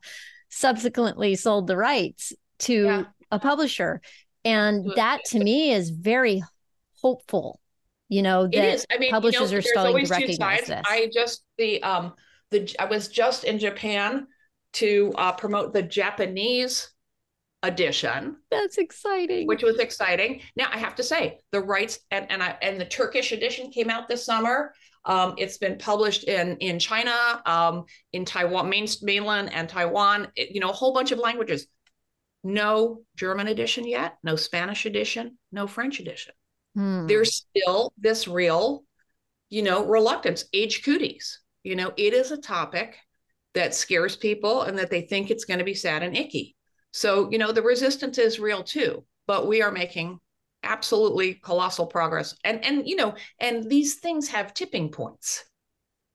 subsequently 0.49 1.35
sold 1.35 1.67
the 1.67 1.75
rights 1.75 2.31
to 2.59 2.85
yeah 2.85 3.03
a 3.31 3.39
publisher. 3.39 4.01
And 4.45 4.91
that 4.95 5.25
to 5.27 5.39
me 5.39 5.71
is 5.71 5.89
very 5.89 6.43
hopeful. 7.01 7.59
You 8.09 8.21
know, 8.21 8.47
that 8.47 8.85
I 8.89 8.97
mean, 8.99 9.11
publishers 9.11 9.51
you 9.51 9.57
know, 9.57 9.59
are 9.59 9.61
starting 9.61 10.05
to 10.05 10.11
recognize 10.11 10.65
this. 10.65 10.85
I 10.87 11.09
just 11.13 11.43
the 11.57 11.83
um 11.83 12.13
the 12.51 12.73
I 12.79 12.85
was 12.85 13.09
just 13.09 13.43
in 13.43 13.59
Japan 13.59 14.27
to 14.77 15.13
uh, 15.17 15.31
promote 15.33 15.73
the 15.73 15.83
Japanese 15.83 16.89
edition. 17.63 18.37
That's 18.51 18.77
exciting. 18.77 19.47
Which 19.47 19.63
was 19.63 19.79
exciting. 19.79 20.41
Now 20.55 20.67
I 20.71 20.77
have 20.77 20.95
to 20.95 21.03
say 21.03 21.39
the 21.51 21.61
rights 21.61 21.99
and 22.11 22.29
and 22.31 22.41
I, 22.41 22.57
and 22.61 22.79
the 22.79 22.85
Turkish 22.85 23.31
edition 23.31 23.71
came 23.71 23.89
out 23.89 24.07
this 24.07 24.25
summer. 24.25 24.73
Um, 25.05 25.35
it's 25.37 25.57
been 25.57 25.77
published 25.77 26.25
in 26.25 26.57
in 26.57 26.79
China, 26.79 27.41
um, 27.45 27.85
in 28.13 28.25
Taiwan, 28.25 28.69
main, 28.69 28.87
mainland, 29.01 29.53
and 29.53 29.69
Taiwan. 29.69 30.27
It, 30.35 30.53
you 30.53 30.59
know, 30.59 30.69
a 30.69 30.73
whole 30.73 30.93
bunch 30.93 31.11
of 31.11 31.19
languages 31.19 31.67
no 32.43 33.01
German 33.15 33.47
edition 33.47 33.87
yet, 33.87 34.17
no 34.23 34.35
Spanish 34.35 34.85
edition, 34.85 35.37
no 35.51 35.67
French 35.67 35.99
edition. 35.99 36.33
Hmm. 36.75 37.07
There's 37.07 37.35
still 37.35 37.93
this 37.97 38.27
real, 38.27 38.83
you 39.49 39.63
know, 39.63 39.85
reluctance, 39.85 40.45
age 40.53 40.83
cooties. 40.83 41.41
You 41.63 41.75
know, 41.75 41.91
it 41.97 42.13
is 42.13 42.31
a 42.31 42.37
topic 42.37 42.95
that 43.57 43.73
scares 43.73 44.15
people 44.15 44.61
and 44.61 44.77
that 44.77 44.91
they 44.91 45.01
think 45.01 45.31
it's 45.31 45.45
going 45.45 45.57
to 45.57 45.65
be 45.65 45.73
sad 45.73 46.03
and 46.03 46.15
icky. 46.15 46.55
So, 46.91 47.27
you 47.31 47.39
know, 47.39 47.51
the 47.51 47.63
resistance 47.63 48.19
is 48.19 48.39
real 48.39 48.63
too, 48.63 49.03
but 49.25 49.47
we 49.47 49.63
are 49.63 49.71
making 49.71 50.19
absolutely 50.61 51.33
colossal 51.33 51.87
progress. 51.87 52.35
And 52.43 52.63
and 52.63 52.87
you 52.87 52.95
know, 52.95 53.15
and 53.39 53.67
these 53.67 53.95
things 53.95 54.27
have 54.29 54.53
tipping 54.53 54.89
points. 54.89 55.43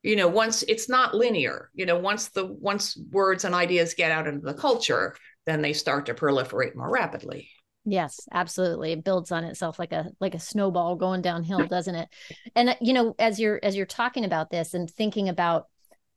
You 0.05 0.15
know, 0.15 0.29
once 0.29 0.63
it's 0.63 0.89
not 0.89 1.17
linear, 1.17 1.71
you 1.75 1.85
know, 1.85 1.99
once 1.99 2.29
the 2.29 2.47
once 2.47 2.97
words 3.11 3.45
and 3.45 3.57
ideas 3.57 3.95
get 3.95 4.13
out 4.13 4.29
into 4.29 4.47
the 4.47 4.55
culture, 4.55 5.17
then 5.45 5.63
they 5.63 5.73
start 5.73 6.07
to 6.07 6.15
proliferate 6.15 6.77
more 6.77 6.91
rapidly. 6.91 7.51
Yes, 7.85 8.29
absolutely. 8.31 8.93
It 8.93 9.03
builds 9.03 9.33
on 9.33 9.43
itself 9.43 9.81
like 9.81 9.93
a 9.93 10.11
like 10.21 10.37
a 10.37 10.41
snowball 10.41 10.95
going 10.95 11.23
downhill, 11.23 11.67
doesn't 11.67 11.97
it? 11.97 12.09
And 12.55 12.77
you 12.81 12.93
know, 12.93 13.17
as 13.19 13.41
you're 13.41 13.59
as 13.65 13.75
you're 13.75 13.87
talking 13.87 14.25
about 14.25 14.51
this 14.51 14.75
and 14.75 14.89
thinking 14.89 15.29
about 15.29 15.67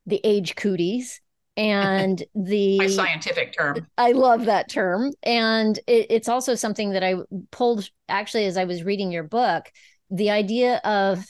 the 0.06 0.22
age 0.24 0.56
cooties 0.56 1.22
and 1.58 2.24
the 2.36 2.78
My 2.78 2.88
scientific 2.88 3.56
term. 3.58 3.88
I 3.98 4.12
love 4.12 4.46
that 4.46 4.70
term. 4.70 5.12
And 5.24 5.78
it, 5.88 6.08
it's 6.10 6.30
also 6.30 6.56
something 6.56 6.92
that 6.92 7.04
I 7.04 7.16
pulled 7.52 7.90
actually 8.10 8.46
as 8.46 8.58
I 8.58 8.66
was 8.66 8.84
reading 8.84 9.12
your 9.12 9.24
book, 9.24 9.72
the 10.10 10.30
idea 10.32 10.78
of 10.84 11.26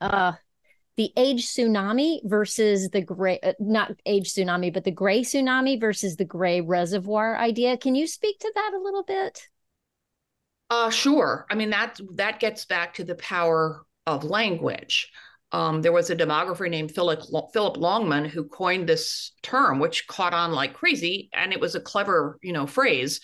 uh 0.00 0.32
the 0.96 1.12
age 1.16 1.46
tsunami 1.46 2.20
versus 2.24 2.90
the 2.90 3.00
gray 3.00 3.38
uh, 3.42 3.52
not 3.58 3.92
age 4.06 4.32
tsunami 4.32 4.72
but 4.72 4.84
the 4.84 4.90
gray 4.90 5.20
tsunami 5.22 5.80
versus 5.80 6.16
the 6.16 6.24
gray 6.24 6.60
reservoir 6.60 7.36
idea 7.36 7.76
can 7.76 7.94
you 7.94 8.06
speak 8.06 8.38
to 8.38 8.50
that 8.54 8.72
a 8.74 8.82
little 8.82 9.02
bit 9.02 9.48
uh 10.70 10.90
sure 10.90 11.46
i 11.50 11.54
mean 11.54 11.70
that 11.70 11.98
that 12.14 12.40
gets 12.40 12.64
back 12.64 12.94
to 12.94 13.04
the 13.04 13.14
power 13.16 13.84
of 14.06 14.24
language 14.24 15.10
um, 15.54 15.82
there 15.82 15.92
was 15.92 16.10
a 16.10 16.16
demographer 16.16 16.68
named 16.68 16.94
Philip 16.94 17.22
Philip 17.52 17.76
Longman 17.76 18.24
who 18.24 18.44
coined 18.44 18.88
this 18.88 19.32
term, 19.42 19.78
which 19.78 20.06
caught 20.06 20.34
on 20.34 20.52
like 20.52 20.74
crazy, 20.74 21.30
and 21.32 21.52
it 21.52 21.60
was 21.60 21.74
a 21.74 21.80
clever, 21.80 22.38
you 22.42 22.52
know, 22.52 22.66
phrase 22.66 23.20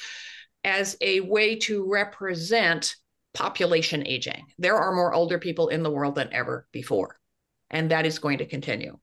as 0.62 0.96
a 1.00 1.20
way 1.20 1.56
to 1.56 1.90
represent 1.90 2.94
population 3.32 4.06
aging. 4.06 4.44
There 4.58 4.76
are 4.76 4.94
more 4.94 5.14
older 5.14 5.38
people 5.38 5.68
in 5.68 5.82
the 5.82 5.90
world 5.90 6.16
than 6.16 6.32
ever 6.32 6.66
before 6.72 7.16
and 7.70 7.90
that 7.90 8.06
is 8.06 8.18
going 8.18 8.38
to 8.38 8.46
continue. 8.46 8.98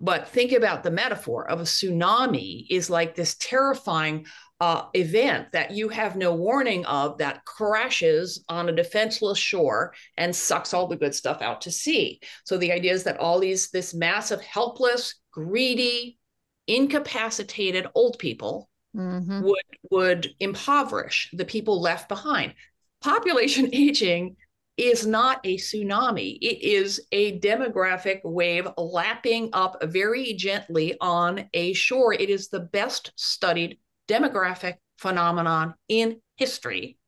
But 0.00 0.28
think 0.28 0.52
about 0.52 0.82
the 0.82 0.90
metaphor 0.90 1.48
of 1.48 1.60
a 1.60 1.64
tsunami 1.64 2.66
is 2.70 2.88
like 2.88 3.14
this 3.14 3.36
terrifying 3.36 4.26
uh, 4.60 4.86
event 4.94 5.52
that 5.52 5.70
you 5.70 5.88
have 5.88 6.16
no 6.16 6.34
warning 6.34 6.84
of 6.86 7.18
that 7.18 7.44
crashes 7.44 8.44
on 8.48 8.68
a 8.68 8.72
defenseless 8.72 9.38
shore 9.38 9.94
and 10.16 10.34
sucks 10.34 10.74
all 10.74 10.88
the 10.88 10.96
good 10.96 11.14
stuff 11.14 11.40
out 11.42 11.60
to 11.60 11.70
sea. 11.70 12.20
So 12.44 12.58
the 12.58 12.72
idea 12.72 12.92
is 12.92 13.04
that 13.04 13.18
all 13.18 13.38
these 13.38 13.70
this 13.70 13.94
massive, 13.94 14.40
helpless, 14.40 15.14
greedy, 15.30 16.18
incapacitated 16.66 17.86
old 17.94 18.18
people 18.18 18.68
mm-hmm. 18.96 19.42
would 19.42 19.78
would 19.90 20.28
impoverish 20.40 21.30
the 21.32 21.44
people 21.44 21.80
left 21.80 22.08
behind. 22.08 22.54
Population 23.00 23.70
aging 23.72 24.36
is 24.76 25.04
not 25.06 25.40
a 25.44 25.56
tsunami. 25.56 26.38
It 26.40 26.62
is 26.62 27.00
a 27.10 27.38
demographic 27.40 28.20
wave 28.24 28.68
lapping 28.76 29.50
up 29.52 29.76
very 29.84 30.34
gently 30.34 30.96
on 31.00 31.48
a 31.52 31.72
shore. 31.72 32.12
It 32.12 32.30
is 32.30 32.48
the 32.48 32.60
best 32.60 33.12
studied 33.16 33.78
demographic 34.08 34.74
phenomenon 34.96 35.74
in 35.88 36.20
history. 36.36 36.98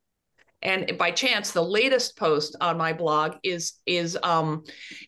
And 0.63 0.99
by 0.99 1.11
chance, 1.11 1.53
the 1.53 1.65
latest 1.65 2.19
post 2.19 2.55
on 2.61 2.77
my 2.77 2.93
blog 2.93 3.37
is 3.43 3.75
is 3.87 4.19
um, 4.23 4.65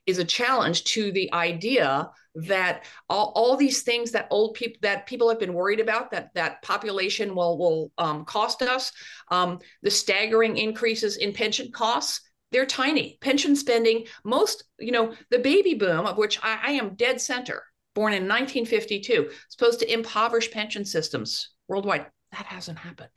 is 0.07 0.19
a 0.19 0.25
challenge 0.25 0.85
to 0.85 1.13
the 1.13 1.33
idea 1.33 2.09
that 2.35 2.87
all, 3.11 3.33
all 3.35 3.59
these 3.59 3.83
things 3.83 4.13
that 4.13 4.29
old 4.31 4.55
people 4.55 4.79
that 4.81 5.07
people 5.07 5.29
have 5.29 5.39
been 5.39 5.53
worried 5.53 5.81
about 5.81 6.11
that 6.13 6.31
that 6.35 6.63
population 6.63 7.35
will 7.35 7.59
will 7.59 7.93
um, 7.99 8.25
cost 8.25 8.63
us, 8.63 8.93
um, 9.31 9.59
the 9.83 9.91
staggering 9.91 10.57
increases 10.57 11.19
in 11.19 11.35
pension 11.35 11.71
costs 11.71 12.23
they're 12.53 12.67
tiny. 12.67 13.19
Pension 13.21 13.57
spending, 13.57 14.05
most, 14.25 14.65
you 14.79 14.93
know, 14.93 15.15
the 15.31 15.39
baby 15.39 15.75
boom, 15.75 16.07
of 16.07 16.19
which 16.19 16.39
I, 16.43 16.59
I 16.63 16.73
am 16.73 16.95
dead 16.95 17.21
center, 17.21 17.65
born 17.95 18.13
in 18.13 18.29
1952, 18.29 19.31
supposed 19.49 19.81
to 19.81 19.91
impoverish 19.91 20.51
pension 20.51 20.85
systems 20.85 21.49
worldwide. 21.69 22.07
That 22.33 22.47
hasn't 22.47 22.79
happened. 22.79 23.11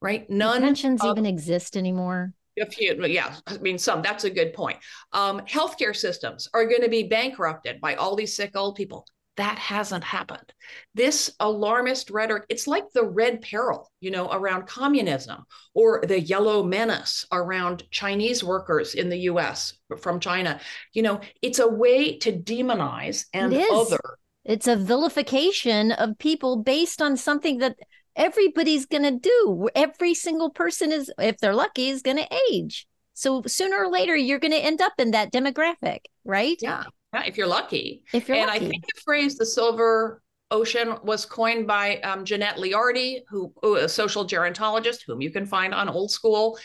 Right? 0.00 0.28
None. 0.28 0.62
Pensions 0.62 1.02
of, 1.02 1.16
even 1.16 1.26
exist 1.26 1.76
anymore? 1.76 2.32
A 2.60 2.66
few, 2.66 3.04
yeah, 3.04 3.34
I 3.46 3.58
mean, 3.58 3.76
some. 3.76 4.00
That's 4.00 4.24
a 4.24 4.30
good 4.30 4.54
point. 4.54 4.78
Um, 5.12 5.40
healthcare 5.40 5.94
systems 5.94 6.48
are 6.54 6.64
going 6.64 6.82
to 6.82 6.88
be 6.88 7.02
bankrupted 7.02 7.80
by 7.80 7.96
all 7.96 8.16
these 8.16 8.34
sick 8.34 8.56
old 8.56 8.76
people. 8.76 9.06
That 9.36 9.58
hasn't 9.58 10.04
happened. 10.04 10.52
This 10.94 11.30
alarmist 11.40 12.08
rhetoric, 12.08 12.44
it's 12.48 12.66
like 12.66 12.90
the 12.94 13.04
red 13.04 13.42
peril, 13.42 13.90
you 14.00 14.10
know, 14.10 14.30
around 14.32 14.66
communism 14.66 15.44
or 15.74 16.02
the 16.06 16.18
yellow 16.18 16.62
menace 16.62 17.26
around 17.30 17.82
Chinese 17.90 18.42
workers 18.42 18.94
in 18.94 19.10
the 19.10 19.18
US 19.30 19.74
from 20.00 20.20
China. 20.20 20.58
You 20.94 21.02
know, 21.02 21.20
it's 21.42 21.58
a 21.58 21.68
way 21.68 22.16
to 22.20 22.32
demonize 22.32 23.26
and 23.34 23.52
other. 23.54 24.00
It's 24.46 24.68
a 24.68 24.76
vilification 24.76 25.92
of 25.92 26.18
people 26.18 26.56
based 26.56 27.02
on 27.02 27.16
something 27.16 27.58
that 27.58 27.76
everybody's 28.14 28.86
going 28.86 29.02
to 29.02 29.18
do. 29.18 29.68
Every 29.74 30.14
single 30.14 30.50
person 30.50 30.92
is, 30.92 31.12
if 31.18 31.38
they're 31.38 31.54
lucky, 31.54 31.88
is 31.88 32.02
going 32.02 32.18
to 32.18 32.38
age. 32.50 32.86
So 33.14 33.42
sooner 33.46 33.76
or 33.84 33.90
later, 33.90 34.16
you're 34.16 34.38
going 34.38 34.52
to 34.52 34.58
end 34.58 34.80
up 34.80 34.94
in 34.98 35.10
that 35.10 35.32
demographic, 35.32 36.00
right? 36.24 36.56
Yeah 36.60 36.84
if 37.24 37.36
you're 37.36 37.46
lucky. 37.46 38.02
If 38.12 38.28
you're 38.28 38.36
and 38.36 38.48
lucky. 38.48 38.66
I 38.66 38.68
think 38.68 38.84
the 38.84 39.00
phrase 39.04 39.36
"the 39.36 39.46
silver 39.46 40.22
ocean" 40.50 40.96
was 41.02 41.24
coined 41.24 41.66
by 41.66 41.98
um, 41.98 42.24
Jeanette 42.24 42.56
Leardi, 42.56 43.20
who, 43.28 43.52
who 43.62 43.76
a 43.76 43.88
social 43.88 44.26
gerontologist, 44.26 45.00
whom 45.06 45.20
you 45.20 45.30
can 45.30 45.46
find 45.46 45.72
on 45.74 45.88
Old 45.88 46.10
School, 46.10 46.58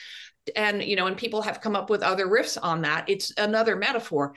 and 0.56 0.84
you 0.84 0.96
know, 0.96 1.08
and 1.08 1.18
people 1.18 1.42
have 1.42 1.62
come 1.62 1.76
up 1.76 1.90
with 1.90 2.04
other 2.04 2.28
riffs 2.28 2.58
on 2.62 2.82
that. 2.82 3.10
It's 3.10 3.32
another 3.38 3.76
metaphor. 3.76 4.36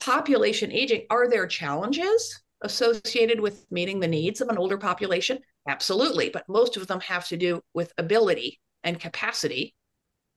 Population 0.00 0.72
aging. 0.72 1.06
Are 1.10 1.28
there 1.28 1.46
challenges 1.46 2.41
associated 2.62 3.40
with 3.40 3.66
meeting 3.70 4.00
the 4.00 4.08
needs 4.08 4.40
of 4.40 4.48
an 4.48 4.58
older 4.58 4.78
population? 4.78 5.38
Absolutely, 5.68 6.30
but 6.30 6.48
most 6.48 6.76
of 6.76 6.86
them 6.86 7.00
have 7.00 7.26
to 7.28 7.36
do 7.36 7.60
with 7.74 7.92
ability 7.98 8.60
and 8.82 8.98
capacity 8.98 9.74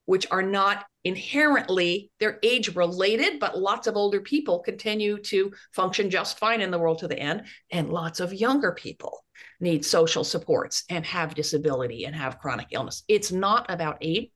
which 0.06 0.28
are 0.32 0.44
not 0.44 0.86
inherently 1.04 2.12
they're 2.20 2.40
age 2.42 2.76
related 2.76 3.40
but 3.40 3.58
lots 3.58 3.88
of 3.88 3.96
older 3.96 4.22
people 4.22 4.60
continue 4.60 5.18
to 5.20 5.52
function 5.74 6.10
just 6.10 6.40
fine 6.40 6.62
in 6.62 6.72
the 6.72 6.80
world 6.80 7.00
to 7.00 7.08
the 7.08 7.20
end 7.20 7.44
and 7.72 7.90
lots 7.90 8.20
of 8.20 8.34
younger 8.34 8.72
people 8.72 9.24
need 9.60 9.86
social 9.86 10.24
supports 10.24 10.84
and 10.90 11.06
have 11.06 11.36
disability 11.36 12.06
and 12.06 12.16
have 12.16 12.40
chronic 12.40 12.68
illness 12.72 13.04
it's 13.08 13.32
not 13.32 13.66
about 13.70 13.98
age 14.02 14.30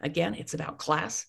again 0.00 0.34
it's 0.34 0.54
about 0.54 0.78
class 0.78 1.26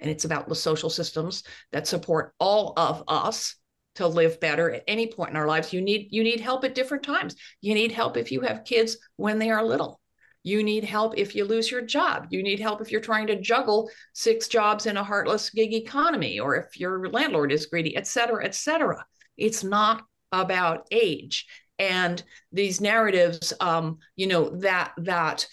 and 0.00 0.10
it's 0.10 0.24
about 0.24 0.48
the 0.48 0.54
social 0.54 0.90
systems 0.90 1.44
that 1.72 1.86
support 1.86 2.34
all 2.38 2.74
of 2.76 3.04
us 3.08 3.56
to 3.96 4.06
live 4.06 4.40
better 4.40 4.70
at 4.70 4.84
any 4.86 5.06
point 5.06 5.30
in 5.30 5.36
our 5.36 5.46
lives. 5.46 5.72
You 5.72 5.80
need 5.80 6.08
you 6.10 6.22
need 6.22 6.40
help 6.40 6.64
at 6.64 6.74
different 6.74 7.02
times. 7.02 7.36
You 7.60 7.74
need 7.74 7.92
help 7.92 8.16
if 8.16 8.30
you 8.32 8.40
have 8.42 8.64
kids 8.64 8.96
when 9.16 9.38
they 9.38 9.50
are 9.50 9.64
little. 9.64 10.00
You 10.42 10.62
need 10.62 10.84
help 10.84 11.14
if 11.18 11.34
you 11.34 11.44
lose 11.44 11.70
your 11.70 11.82
job. 11.82 12.28
You 12.30 12.42
need 12.42 12.60
help 12.60 12.80
if 12.80 12.92
you're 12.92 13.00
trying 13.00 13.26
to 13.26 13.40
juggle 13.40 13.90
six 14.12 14.46
jobs 14.46 14.86
in 14.86 14.96
a 14.96 15.02
heartless 15.02 15.50
gig 15.50 15.74
economy, 15.74 16.38
or 16.38 16.54
if 16.54 16.78
your 16.78 17.08
landlord 17.10 17.50
is 17.50 17.66
greedy, 17.66 17.96
et 17.96 18.06
cetera, 18.06 18.44
et 18.44 18.54
cetera. 18.54 19.04
It's 19.36 19.64
not 19.64 20.04
about 20.30 20.86
age. 20.92 21.46
And 21.78 22.22
these 22.52 22.80
narratives 22.80 23.52
um, 23.60 23.98
you 24.14 24.26
know 24.26 24.50
that 24.60 24.92
that 24.98 25.46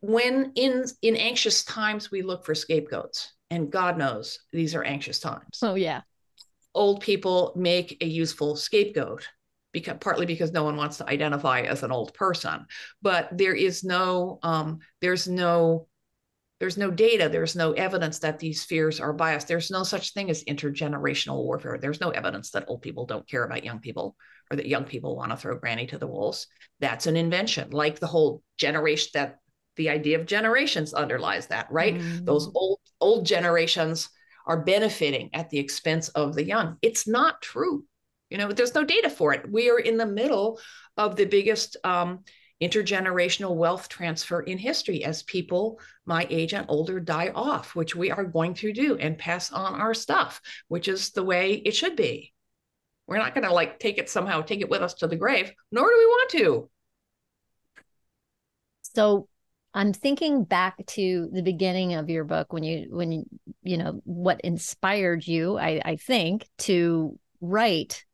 when 0.00 0.52
in 0.54 0.84
in 1.02 1.16
anxious 1.16 1.62
times 1.64 2.10
we 2.10 2.22
look 2.22 2.44
for 2.44 2.54
scapegoats. 2.54 3.32
And 3.50 3.70
god 3.70 3.98
knows 3.98 4.40
these 4.52 4.74
are 4.74 4.82
anxious 4.82 5.20
times. 5.20 5.60
Oh 5.62 5.74
yeah 5.74 6.00
old 6.74 7.00
people 7.00 7.52
make 7.56 7.98
a 8.00 8.06
useful 8.06 8.56
scapegoat 8.56 9.28
because 9.72 9.96
partly 10.00 10.24
because 10.24 10.52
no 10.52 10.64
one 10.64 10.76
wants 10.76 10.98
to 10.98 11.08
identify 11.08 11.60
as 11.60 11.82
an 11.82 11.92
old 11.92 12.14
person. 12.14 12.64
But 13.02 13.28
there 13.36 13.54
is 13.54 13.84
no 13.84 14.38
um, 14.42 14.78
there's 15.00 15.28
no 15.28 15.88
there's 16.60 16.78
no 16.78 16.90
data 16.90 17.28
there's 17.28 17.56
no 17.56 17.72
evidence 17.72 18.20
that 18.20 18.38
these 18.38 18.64
fears 18.64 19.00
are 19.00 19.12
biased. 19.12 19.48
There's 19.48 19.70
no 19.70 19.82
such 19.82 20.14
thing 20.14 20.30
as 20.30 20.44
intergenerational 20.44 21.42
warfare. 21.44 21.78
There's 21.78 22.00
no 22.00 22.10
evidence 22.10 22.50
that 22.52 22.64
old 22.68 22.82
people 22.82 23.04
don't 23.04 23.28
care 23.28 23.44
about 23.44 23.64
young 23.64 23.80
people 23.80 24.16
or 24.50 24.56
that 24.56 24.66
young 24.66 24.84
people 24.84 25.16
want 25.16 25.30
to 25.30 25.36
throw 25.36 25.58
granny 25.58 25.86
to 25.86 25.98
the 25.98 26.06
wolves. 26.06 26.46
That's 26.80 27.06
an 27.06 27.16
invention 27.16 27.70
like 27.70 27.98
the 27.98 28.06
whole 28.06 28.42
generation 28.56 29.10
that 29.14 29.38
the 29.76 29.90
idea 29.90 30.20
of 30.20 30.26
generations 30.26 30.94
underlies 30.94 31.48
that 31.48 31.66
right? 31.70 31.96
Mm. 31.96 32.24
those 32.24 32.50
old 32.54 32.78
old 33.00 33.26
generations 33.26 34.08
are 34.46 34.62
benefiting 34.62 35.30
at 35.32 35.50
the 35.50 35.58
expense 35.58 36.08
of 36.10 36.34
the 36.34 36.44
young 36.44 36.76
it's 36.82 37.06
not 37.06 37.40
true 37.40 37.84
you 38.34 38.38
know, 38.38 38.50
there's 38.50 38.74
no 38.74 38.82
data 38.82 39.10
for 39.10 39.32
it. 39.32 39.48
We 39.48 39.70
are 39.70 39.78
in 39.78 39.96
the 39.96 40.06
middle 40.06 40.58
of 40.96 41.14
the 41.14 41.24
biggest 41.24 41.76
um, 41.84 42.24
intergenerational 42.60 43.54
wealth 43.54 43.88
transfer 43.88 44.40
in 44.40 44.58
history 44.58 45.04
as 45.04 45.22
people 45.22 45.78
my 46.04 46.26
age 46.30 46.52
and 46.52 46.66
older 46.68 46.98
die 46.98 47.30
off, 47.32 47.76
which 47.76 47.94
we 47.94 48.10
are 48.10 48.24
going 48.24 48.54
to 48.54 48.72
do 48.72 48.96
and 48.96 49.18
pass 49.18 49.52
on 49.52 49.80
our 49.80 49.94
stuff, 49.94 50.40
which 50.66 50.88
is 50.88 51.10
the 51.10 51.22
way 51.22 51.52
it 51.52 51.76
should 51.76 51.94
be. 51.94 52.32
We're 53.06 53.18
not 53.18 53.34
going 53.34 53.46
to 53.46 53.52
like 53.52 53.78
take 53.78 53.98
it 53.98 54.08
somehow, 54.10 54.40
take 54.40 54.62
it 54.62 54.70
with 54.70 54.82
us 54.82 54.94
to 54.94 55.06
the 55.06 55.14
grave, 55.14 55.52
nor 55.70 55.88
do 55.88 55.96
we 55.96 56.06
want 56.06 56.30
to. 56.30 56.70
So 58.82 59.28
I'm 59.74 59.92
thinking 59.92 60.44
back 60.44 60.84
to 60.86 61.28
the 61.32 61.42
beginning 61.42 61.94
of 61.94 62.08
your 62.08 62.24
book 62.24 62.52
when 62.52 62.62
you 62.62 62.86
when 62.90 63.12
you, 63.12 63.24
you 63.62 63.76
know 63.76 64.00
what 64.04 64.40
inspired 64.42 65.26
you 65.26 65.58
I, 65.58 65.82
I 65.84 65.96
think 65.96 66.48
to 66.58 67.18
write 67.40 68.04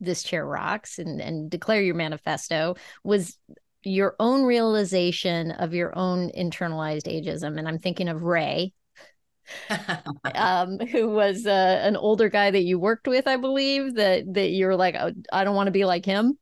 this 0.00 0.22
chair 0.22 0.46
rocks 0.46 0.98
and, 0.98 1.20
and 1.20 1.50
declare 1.50 1.82
your 1.82 1.96
manifesto 1.96 2.76
was 3.02 3.36
your 3.82 4.14
own 4.18 4.44
realization 4.44 5.50
of 5.52 5.74
your 5.74 5.96
own 5.96 6.30
internalized 6.30 7.06
ageism. 7.06 7.58
And 7.58 7.66
I'm 7.66 7.78
thinking 7.78 8.08
of 8.08 8.22
Ray, 8.22 8.72
um, 10.34 10.78
who 10.78 11.08
was 11.08 11.46
uh, 11.46 11.80
an 11.82 11.96
older 11.96 12.28
guy 12.28 12.50
that 12.50 12.62
you 12.62 12.78
worked 12.78 13.08
with, 13.08 13.26
I 13.26 13.36
believe, 13.36 13.94
that 13.94 14.24
that 14.34 14.50
you're 14.50 14.76
like, 14.76 14.94
oh, 14.98 15.12
I 15.32 15.44
don't 15.44 15.56
want 15.56 15.68
to 15.68 15.72
be 15.72 15.84
like 15.84 16.04
him. 16.04 16.38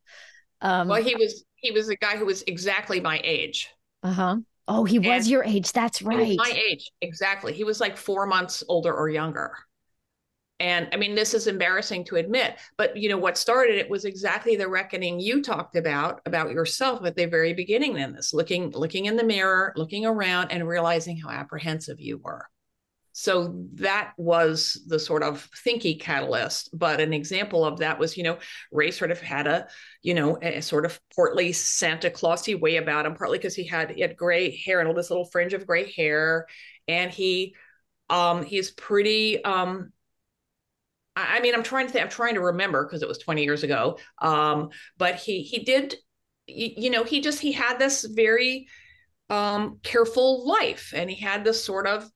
Um, 0.61 0.89
well, 0.89 1.03
he 1.03 1.15
was 1.15 1.45
he 1.57 1.71
was 1.71 1.89
a 1.89 1.97
guy 1.97 2.17
who 2.17 2.27
was 2.27 2.43
exactly 2.47 3.01
my 3.01 3.21
age. 3.23 3.71
Uh 4.03 4.13
huh. 4.13 4.37
Oh, 4.69 4.85
he 4.85 4.97
and 4.97 5.07
was 5.07 5.29
your 5.29 5.45
age. 5.45 5.73
That's 5.73 6.03
right. 6.03 6.37
my 6.37 6.63
age, 6.71 6.91
exactly. 7.01 7.53
He 7.53 7.65
was 7.65 7.81
like 7.81 7.97
four 7.97 8.27
months 8.27 8.65
older 8.69 8.93
or 8.93 9.09
younger 9.09 9.53
and 10.61 10.89
i 10.93 10.97
mean 10.97 11.15
this 11.15 11.35
is 11.35 11.47
embarrassing 11.47 12.05
to 12.05 12.17
admit 12.17 12.57
but 12.77 12.97
you 12.97 13.09
know 13.09 13.19
what 13.19 13.37
started 13.37 13.77
it 13.77 13.91
was 13.91 14.05
exactly 14.05 14.57
the 14.57 14.69
reckoning 14.69 15.21
you 15.21 15.43
talked 15.43 15.77
about 15.77 16.21
about 16.27 16.51
yourself 16.51 17.05
at 17.05 17.17
the 17.17 17.27
very 17.27 17.53
beginning 17.53 17.97
in 17.99 18.13
this 18.13 18.33
looking 18.33 18.71
looking 18.71 19.07
in 19.07 19.17
the 19.17 19.25
mirror 19.25 19.73
looking 19.77 20.07
around 20.07 20.51
and 20.51 20.67
realizing 20.67 21.17
how 21.17 21.29
apprehensive 21.29 22.01
you 22.01 22.19
were 22.19 22.47
so 23.19 23.55
that 23.73 24.13
was 24.19 24.79
the 24.89 24.99
sort 24.99 25.23
of 25.23 25.49
thinky 25.67 25.99
catalyst 25.99 26.69
but 26.75 27.01
an 27.01 27.15
example 27.15 27.65
of 27.65 27.79
that 27.79 27.99
was 27.99 28.15
you 28.15 28.23
know 28.23 28.37
ray 28.71 28.91
sort 28.91 29.11
of 29.11 29.19
had 29.19 29.47
a 29.47 29.67
you 30.03 30.13
know 30.13 30.37
a 30.43 30.61
sort 30.61 30.85
of 30.85 31.01
portly 31.15 31.51
santa 31.51 32.11
clausy 32.11 32.61
way 32.61 32.77
about 32.77 33.07
him 33.07 33.15
partly 33.15 33.39
because 33.39 33.55
he 33.55 33.65
had 33.65 33.91
he 33.93 34.03
had 34.03 34.19
gray 34.19 34.55
hair 34.55 34.81
and 34.81 34.87
all 34.89 34.95
this 34.95 35.09
little 35.09 35.25
fringe 35.25 35.55
of 35.55 35.67
gray 35.67 35.91
hair 35.93 36.47
and 36.89 37.11
he 37.11 37.55
um 38.11 38.45
he's 38.45 38.71
pretty 38.71 39.43
um 39.45 39.91
I 41.19 41.41
mean, 41.41 41.55
I'm 41.55 41.63
trying 41.63 41.87
to 41.87 41.93
think, 41.95 42.05
I'm 42.05 42.11
trying 42.11 42.35
to 42.35 42.43
remember 42.43 42.85
because 42.85 43.01
it 43.01 43.09
was 43.09 43.17
20 43.17 43.43
years 43.43 43.63
ago. 43.63 43.99
Um, 44.21 44.69
but 44.99 45.15
he 45.15 45.41
he 45.41 45.61
did, 45.65 45.95
you 46.47 46.91
know, 46.91 47.05
he 47.05 47.23
just 47.23 47.41
he 47.41 47.53
had 47.53 47.79
this 47.79 48.05
very 48.05 48.69
um, 49.31 49.79
careful 49.83 50.47
life, 50.47 50.93
and 50.95 51.09
he 51.09 51.17
had 51.17 51.43
this 51.43 51.65
sort 51.65 51.87
of 51.87 52.11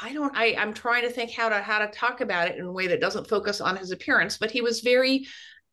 I 0.00 0.12
don't 0.12 0.36
I 0.36 0.54
I'm 0.58 0.72
trying 0.72 1.02
to 1.02 1.10
think 1.10 1.30
how 1.30 1.48
to 1.48 1.60
how 1.60 1.78
to 1.78 1.88
talk 1.88 2.20
about 2.20 2.48
it 2.48 2.58
in 2.58 2.64
a 2.64 2.72
way 2.72 2.86
that 2.88 3.00
doesn't 3.00 3.28
focus 3.28 3.60
on 3.60 3.76
his 3.76 3.90
appearance, 3.90 4.38
but 4.38 4.50
he 4.50 4.60
was 4.60 4.80
very 4.80 5.26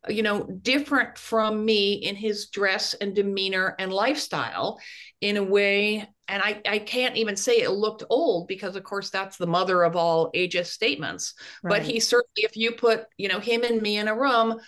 you 0.08 0.24
know 0.24 0.44
different 0.62 1.18
from 1.18 1.66
me 1.66 1.94
in 1.94 2.16
his 2.16 2.48
dress 2.48 2.94
and 2.96 3.16
demeanor 3.16 3.76
and 3.80 3.92
lifestyle 3.92 4.80
in 5.22 5.38
a 5.38 5.44
way 5.44 6.08
and 6.30 6.44
I, 6.44 6.62
I 6.68 6.80
can't 6.80 7.16
even 7.16 7.36
say 7.36 7.62
it 7.62 7.72
looked 7.72 8.04
old 8.10 8.48
because 8.48 8.76
of 8.76 8.84
course 8.84 9.10
that's 9.10 9.38
the 9.38 9.48
mother 9.48 9.84
of 9.84 9.96
all 9.96 10.32
ageist 10.34 10.68
statements 10.68 11.34
right. 11.64 11.72
but 11.72 11.82
he 11.82 12.00
certainly 12.00 12.44
if 12.44 12.56
you 12.56 12.74
put 12.74 13.06
you 13.18 13.28
know 13.28 13.40
him 13.40 13.64
and 13.64 13.82
me 13.82 13.98
in 13.98 14.08
a 14.08 14.18
room 14.18 14.60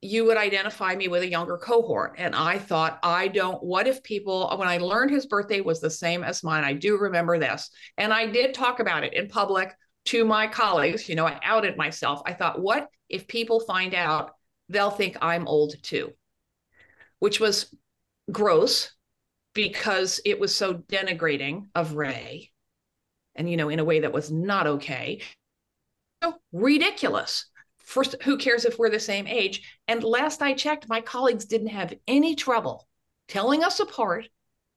you 0.00 0.24
would 0.24 0.36
identify 0.36 0.94
me 0.94 1.08
with 1.08 1.22
a 1.22 1.30
younger 1.30 1.58
cohort. 1.58 2.14
And 2.18 2.34
i 2.34 2.58
thought 2.58 2.98
i 3.02 3.28
don't 3.28 3.62
what 3.62 3.86
if 3.86 4.02
people 4.02 4.52
when 4.56 4.68
i 4.68 4.78
learned 4.78 5.10
his 5.10 5.26
birthday 5.26 5.60
was 5.60 5.80
the 5.80 5.90
same 5.90 6.22
as 6.22 6.44
mine 6.44 6.64
i 6.64 6.72
do 6.72 6.96
remember 6.96 7.38
this. 7.38 7.70
And 7.96 8.12
i 8.12 8.26
did 8.26 8.54
talk 8.54 8.80
about 8.80 9.04
it 9.04 9.14
in 9.14 9.28
public 9.28 9.74
to 10.06 10.24
my 10.24 10.46
colleagues 10.46 11.08
you 11.08 11.14
know 11.14 11.26
i 11.26 11.38
outed 11.42 11.76
myself. 11.76 12.22
I 12.26 12.32
thought 12.32 12.60
what 12.60 12.88
if 13.08 13.26
people 13.26 13.60
find 13.60 13.94
out 13.94 14.32
they'll 14.68 14.90
think 14.90 15.16
i'm 15.20 15.48
old 15.48 15.74
too? 15.82 16.12
Which 17.18 17.40
was 17.40 17.74
gross 18.30 18.92
because 19.54 20.20
it 20.24 20.38
was 20.38 20.54
so 20.54 20.74
denigrating 20.74 21.66
of 21.74 21.94
Ray. 21.94 22.52
and 23.34 23.50
you 23.50 23.56
know 23.56 23.68
in 23.68 23.80
a 23.80 23.84
way 23.84 24.00
that 24.00 24.12
was 24.12 24.30
not 24.30 24.66
okay. 24.68 25.22
So 26.22 26.34
ridiculous 26.52 27.46
first 27.88 28.14
who 28.22 28.36
cares 28.36 28.64
if 28.64 28.78
we're 28.78 28.90
the 28.90 29.00
same 29.00 29.26
age 29.26 29.62
and 29.88 30.04
last 30.04 30.42
i 30.42 30.52
checked 30.52 30.88
my 30.88 31.00
colleagues 31.00 31.44
didn't 31.44 31.68
have 31.68 31.94
any 32.06 32.34
trouble 32.34 32.86
telling 33.28 33.64
us 33.64 33.80
apart 33.80 34.28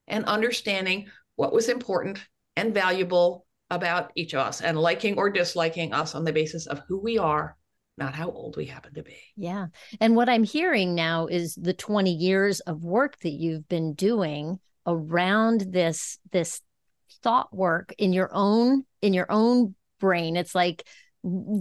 and 0.08 0.26
understanding 0.26 1.08
what 1.36 1.54
was 1.54 1.70
important 1.70 2.20
and 2.56 2.74
valuable 2.74 3.46
about 3.70 4.12
each 4.16 4.34
of 4.34 4.40
us 4.40 4.62
and 4.62 4.78
liking 4.78 5.18
or 5.18 5.30
disliking 5.30 5.94
us 5.94 6.16
on 6.16 6.24
the 6.24 6.34
basis 6.34 6.68
of 6.68 6.82
who 6.88 7.00
we 7.00 7.18
are 7.18 7.56
not 7.98 8.16
how 8.16 8.32
old 8.32 8.58
we 8.58 8.66
happen 8.66 8.94
to 8.96 9.04
be. 9.04 9.18
Yeah. 9.36 9.68
And 10.00 10.16
what 10.16 10.30
I'm 10.30 10.44
hearing 10.44 10.96
now 10.96 11.28
is 11.28 11.54
the 11.56 11.74
20 11.74 12.12
years 12.12 12.60
of 12.62 12.84
work 12.84 13.20
that 13.20 13.34
you've 13.34 13.68
been 13.68 13.94
doing 13.94 14.60
around 14.88 15.66
this 15.70 16.18
this 16.32 16.62
thought 17.22 17.56
work 17.56 17.94
in 18.00 18.14
your 18.14 18.30
own 18.34 18.86
in 19.02 19.14
your 19.14 19.32
own 19.32 19.76
brain. 20.00 20.36
It's 20.36 20.56
like 20.56 20.88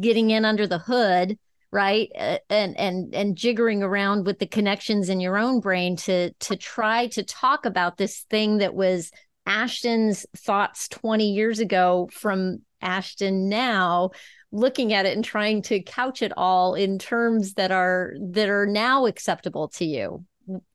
getting 0.01 0.31
in 0.31 0.45
under 0.45 0.67
the 0.67 0.79
hood, 0.79 1.39
right? 1.71 2.11
Uh, 2.19 2.39
and 2.49 2.79
and 2.79 3.15
and 3.15 3.37
jiggering 3.37 3.83
around 3.83 4.27
with 4.27 4.39
the 4.39 4.47
connections 4.47 5.09
in 5.09 5.21
your 5.21 5.39
own 5.39 5.61
brain 5.61 5.97
to 5.97 6.33
to 6.33 6.57
try 6.57 7.07
to 7.09 7.23
talk 7.23 7.65
about 7.67 7.97
this 7.97 8.21
thing 8.31 8.59
that 8.59 8.75
was 8.75 9.11
Ashton's 9.47 10.27
thoughts 10.37 10.89
20 10.89 11.33
years 11.33 11.59
ago 11.59 12.09
from 12.13 12.59
Ashton 12.81 13.49
now 13.49 14.11
looking 14.53 14.93
at 14.93 15.07
it 15.07 15.15
and 15.15 15.25
trying 15.25 15.63
to 15.63 15.83
couch 15.83 16.23
it 16.23 16.33
all 16.37 16.75
in 16.75 16.99
terms 16.99 17.55
that 17.55 17.71
are 17.71 18.15
that 18.21 18.49
are 18.49 18.67
now 18.67 19.07
acceptable 19.07 19.69
to 19.69 19.85
you 19.85 20.25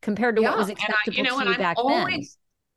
compared 0.02 0.36
to 0.38 0.42
yeah, 0.42 0.50
what 0.50 0.58
was 0.58 0.70
acceptable 0.70 0.98
I, 1.08 1.18
you 1.18 1.24
know, 1.24 1.40
to 1.40 1.50
you 1.50 1.58
back 1.58 1.78
then. 1.86 2.22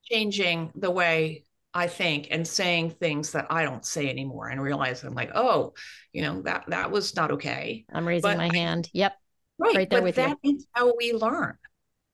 Changing 0.04 0.72
the 0.74 0.90
way 0.90 1.44
I 1.78 1.86
think 1.86 2.26
and 2.32 2.46
saying 2.46 2.90
things 2.90 3.30
that 3.32 3.46
I 3.50 3.62
don't 3.62 3.84
say 3.84 4.10
anymore 4.10 4.48
and 4.48 4.60
realize 4.60 5.04
I'm 5.04 5.14
like, 5.14 5.30
oh, 5.32 5.74
you 6.12 6.22
know, 6.22 6.42
that 6.42 6.64
that 6.66 6.90
was 6.90 7.14
not 7.14 7.30
okay. 7.32 7.84
I'm 7.92 8.06
raising 8.06 8.28
but 8.28 8.36
my 8.36 8.50
I, 8.52 8.56
hand. 8.56 8.90
Yep. 8.92 9.16
Right. 9.58 9.76
right 9.76 9.90
there 9.90 10.00
but 10.00 10.04
with 10.04 10.16
that 10.16 10.38
you. 10.42 10.56
is 10.56 10.66
how 10.72 10.92
we 10.96 11.12
learn, 11.12 11.56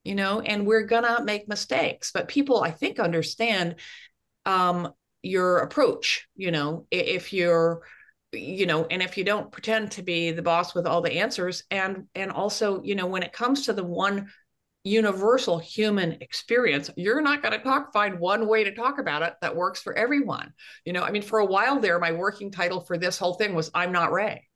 you 0.02 0.14
know, 0.14 0.40
and 0.40 0.66
we're 0.66 0.82
gonna 0.82 1.24
make 1.24 1.48
mistakes. 1.48 2.10
But 2.12 2.28
people 2.28 2.62
I 2.62 2.72
think 2.72 3.00
understand 3.00 3.76
um 4.44 4.92
your 5.22 5.60
approach, 5.60 6.28
you 6.36 6.50
know, 6.50 6.86
if 6.90 7.32
you're 7.32 7.84
you 8.32 8.66
know 8.66 8.84
and 8.90 9.00
if 9.00 9.16
you 9.16 9.24
don't 9.24 9.50
pretend 9.50 9.92
to 9.92 10.02
be 10.02 10.30
the 10.30 10.42
boss 10.42 10.74
with 10.74 10.86
all 10.86 11.00
the 11.00 11.20
answers 11.20 11.62
and 11.70 12.04
and 12.14 12.30
also 12.30 12.82
you 12.82 12.96
know 12.96 13.06
when 13.06 13.22
it 13.22 13.32
comes 13.32 13.66
to 13.66 13.72
the 13.72 13.84
one 13.84 14.28
universal 14.84 15.58
human 15.58 16.12
experience 16.20 16.90
you're 16.96 17.22
not 17.22 17.42
going 17.42 17.52
to 17.52 17.58
talk 17.58 17.90
find 17.92 18.20
one 18.20 18.46
way 18.46 18.64
to 18.64 18.74
talk 18.74 18.98
about 18.98 19.22
it 19.22 19.34
that 19.40 19.56
works 19.56 19.80
for 19.80 19.94
everyone. 19.94 20.52
You 20.84 20.92
know 20.92 21.02
i 21.02 21.10
mean 21.10 21.22
for 21.22 21.38
a 21.38 21.46
while 21.46 21.80
there 21.80 21.98
my 21.98 22.12
working 22.12 22.50
title 22.50 22.80
for 22.80 22.98
this 22.98 23.18
whole 23.18 23.34
thing 23.34 23.54
was 23.54 23.70
i'm 23.74 23.92
not 23.92 24.12
ray. 24.12 24.46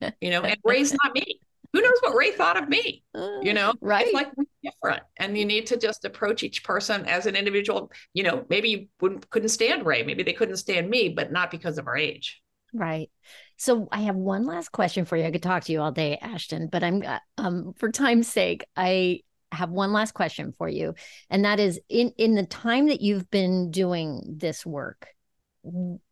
You 0.20 0.30
know 0.30 0.42
and 0.42 0.58
ray's 0.64 0.92
not 0.92 1.14
me. 1.14 1.40
Who 1.72 1.82
knows 1.82 1.98
what 2.00 2.14
ray 2.14 2.30
thought 2.32 2.62
of 2.62 2.68
me? 2.68 3.04
You 3.14 3.52
know 3.52 3.70
uh, 3.70 3.74
right. 3.80 4.06
it's 4.06 4.14
like 4.14 4.32
different 4.62 5.02
and 5.18 5.36
you 5.36 5.44
need 5.44 5.66
to 5.66 5.76
just 5.76 6.06
approach 6.06 6.42
each 6.42 6.64
person 6.64 7.04
as 7.04 7.26
an 7.26 7.36
individual 7.36 7.90
you 8.14 8.22
know 8.22 8.44
maybe 8.48 8.68
you 8.70 8.86
wouldn't 9.00 9.28
couldn't 9.28 9.50
stand 9.50 9.84
ray. 9.84 10.02
Maybe 10.02 10.22
they 10.22 10.32
couldn't 10.32 10.56
stand 10.56 10.88
me 10.88 11.10
but 11.10 11.30
not 11.30 11.50
because 11.50 11.76
of 11.76 11.86
our 11.86 11.96
age. 11.96 12.40
Right. 12.72 13.10
So 13.56 13.88
I 13.90 14.02
have 14.02 14.16
one 14.16 14.44
last 14.44 14.70
question 14.70 15.04
for 15.04 15.16
you. 15.16 15.24
I 15.24 15.30
could 15.30 15.42
talk 15.42 15.64
to 15.64 15.72
you 15.72 15.80
all 15.80 15.92
day, 15.92 16.18
Ashton, 16.20 16.68
but 16.70 16.84
I'm 16.84 17.02
uh, 17.02 17.18
um 17.38 17.72
for 17.78 17.90
time's 17.90 18.28
sake, 18.28 18.64
I 18.76 19.20
have 19.52 19.70
one 19.70 19.92
last 19.92 20.12
question 20.12 20.52
for 20.56 20.68
you. 20.68 20.94
And 21.30 21.44
that 21.44 21.58
is 21.58 21.80
in 21.88 22.12
in 22.18 22.34
the 22.34 22.44
time 22.46 22.88
that 22.88 23.00
you've 23.00 23.30
been 23.30 23.70
doing 23.70 24.22
this 24.36 24.66
work, 24.66 25.08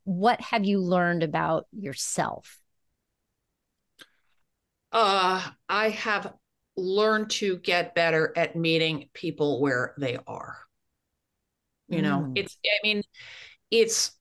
what 0.05 0.41
have 0.41 0.65
you 0.65 0.81
learned 0.81 1.23
about 1.23 1.67
yourself? 1.73 2.59
Uh 4.93 5.47
I 5.69 5.91
have 5.91 6.33
learned 6.77 7.31
to 7.31 7.59
get 7.59 7.95
better 7.95 8.33
at 8.37 8.57
meeting 8.57 9.09
people 9.13 9.61
where 9.61 9.95
they 9.99 10.19
are. 10.27 10.59
You 11.89 12.01
know, 12.01 12.21
mm. 12.29 12.33
it's 12.37 12.57
I 12.65 12.79
mean, 12.83 13.03
it's 13.71 14.13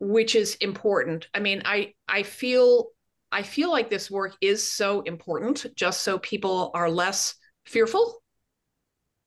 which 0.00 0.34
is 0.34 0.56
important. 0.56 1.28
I 1.34 1.40
mean, 1.40 1.62
I 1.64 1.94
I 2.08 2.22
feel 2.24 2.88
I 3.30 3.42
feel 3.42 3.70
like 3.70 3.90
this 3.90 4.10
work 4.10 4.34
is 4.40 4.66
so 4.66 5.02
important 5.02 5.66
just 5.76 6.02
so 6.02 6.18
people 6.18 6.70
are 6.74 6.90
less 6.90 7.34
fearful 7.66 8.22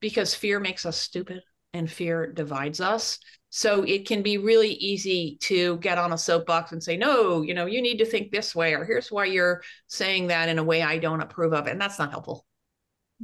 because 0.01 0.35
fear 0.35 0.59
makes 0.59 0.85
us 0.85 0.97
stupid 0.97 1.41
and 1.73 1.89
fear 1.89 2.31
divides 2.31 2.81
us. 2.81 3.19
So 3.49 3.83
it 3.83 4.07
can 4.07 4.23
be 4.23 4.39
really 4.39 4.71
easy 4.73 5.37
to 5.41 5.77
get 5.77 5.99
on 5.99 6.11
a 6.11 6.17
soapbox 6.17 6.71
and 6.71 6.83
say, 6.83 6.97
no, 6.97 7.43
you 7.43 7.53
know, 7.53 7.67
you 7.67 7.81
need 7.81 7.99
to 7.99 8.05
think 8.05 8.31
this 8.31 8.55
way, 8.55 8.73
or 8.73 8.83
here's 8.83 9.11
why 9.11 9.25
you're 9.25 9.61
saying 9.87 10.27
that 10.27 10.49
in 10.49 10.57
a 10.57 10.63
way 10.63 10.81
I 10.81 10.97
don't 10.97 11.21
approve 11.21 11.53
of. 11.53 11.67
And 11.67 11.79
that's 11.79 11.99
not 11.99 12.11
helpful. 12.11 12.45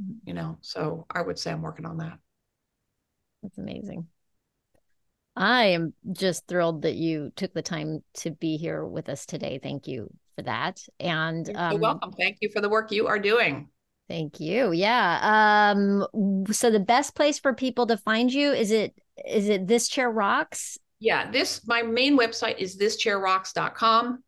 Mm-hmm. 0.00 0.28
You 0.28 0.34
know, 0.34 0.58
so 0.60 1.04
I 1.10 1.20
would 1.20 1.38
say 1.38 1.50
I'm 1.50 1.62
working 1.62 1.84
on 1.84 1.98
that. 1.98 2.18
That's 3.42 3.58
amazing. 3.58 4.06
I 5.36 5.66
am 5.66 5.94
just 6.12 6.46
thrilled 6.46 6.82
that 6.82 6.94
you 6.94 7.32
took 7.36 7.52
the 7.54 7.62
time 7.62 8.02
to 8.14 8.30
be 8.30 8.56
here 8.56 8.84
with 8.84 9.08
us 9.08 9.26
today. 9.26 9.58
Thank 9.62 9.86
you 9.86 10.12
for 10.36 10.42
that. 10.42 10.80
And 10.98 11.46
You're 11.46 11.56
um, 11.58 11.80
welcome. 11.80 12.12
Thank 12.12 12.38
you 12.40 12.50
for 12.50 12.60
the 12.60 12.68
work 12.68 12.90
you 12.90 13.06
are 13.06 13.18
doing. 13.18 13.68
Thank 14.08 14.40
you. 14.40 14.72
Yeah. 14.72 15.72
Um, 15.72 16.46
so 16.50 16.70
the 16.70 16.80
best 16.80 17.14
place 17.14 17.38
for 17.38 17.54
people 17.54 17.86
to 17.86 17.96
find 17.96 18.32
you 18.32 18.52
is 18.52 18.72
it 18.72 18.94
is 19.24 19.48
it 19.48 19.68
this 19.68 19.88
chair 19.88 20.10
rocks? 20.10 20.78
Yeah, 20.98 21.30
this 21.30 21.66
my 21.66 21.82
main 21.82 22.18
website 22.18 22.58
is 22.58 22.76
thischairrocks.com. 22.76 24.24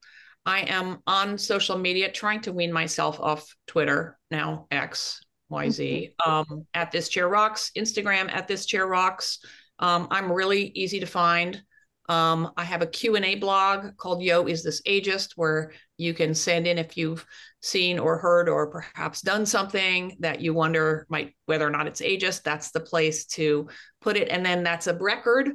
I 0.46 0.60
am 0.60 1.00
on 1.06 1.36
social 1.36 1.78
media 1.78 2.10
trying 2.10 2.40
to 2.42 2.52
wean 2.52 2.72
myself 2.72 3.18
off 3.20 3.54
Twitter 3.66 4.18
now 4.30 4.66
X 4.70 5.20
YZ 5.50 6.12
um, 6.24 6.66
at 6.74 6.90
this 6.90 7.08
chair 7.08 7.28
rocks, 7.28 7.70
Instagram 7.76 8.32
at 8.32 8.48
this 8.48 8.66
chair 8.66 8.86
rocks. 8.86 9.38
Um, 9.78 10.08
I'm 10.10 10.30
really 10.30 10.72
easy 10.74 11.00
to 11.00 11.06
find. 11.06 11.62
Um, 12.08 12.52
I 12.56 12.64
have 12.64 12.82
a 12.82 12.86
Q&A 12.86 13.36
blog 13.36 13.96
called 13.96 14.22
Yo, 14.22 14.46
Is 14.46 14.62
This 14.62 14.82
Ageist, 14.82 15.32
where 15.36 15.72
you 15.96 16.14
can 16.14 16.34
send 16.34 16.66
in 16.66 16.78
if 16.78 16.96
you've 16.96 17.24
seen 17.60 17.98
or 17.98 18.18
heard 18.18 18.48
or 18.48 18.66
perhaps 18.66 19.22
done 19.22 19.46
something 19.46 20.16
that 20.20 20.40
you 20.40 20.52
wonder 20.52 21.06
might 21.08 21.34
whether 21.46 21.66
or 21.66 21.70
not 21.70 21.86
it's 21.86 22.00
ageist. 22.00 22.42
That's 22.42 22.72
the 22.72 22.80
place 22.80 23.24
to 23.26 23.68
put 24.00 24.16
it. 24.16 24.28
And 24.28 24.44
then 24.44 24.64
that's 24.64 24.88
a 24.88 24.98
record, 24.98 25.52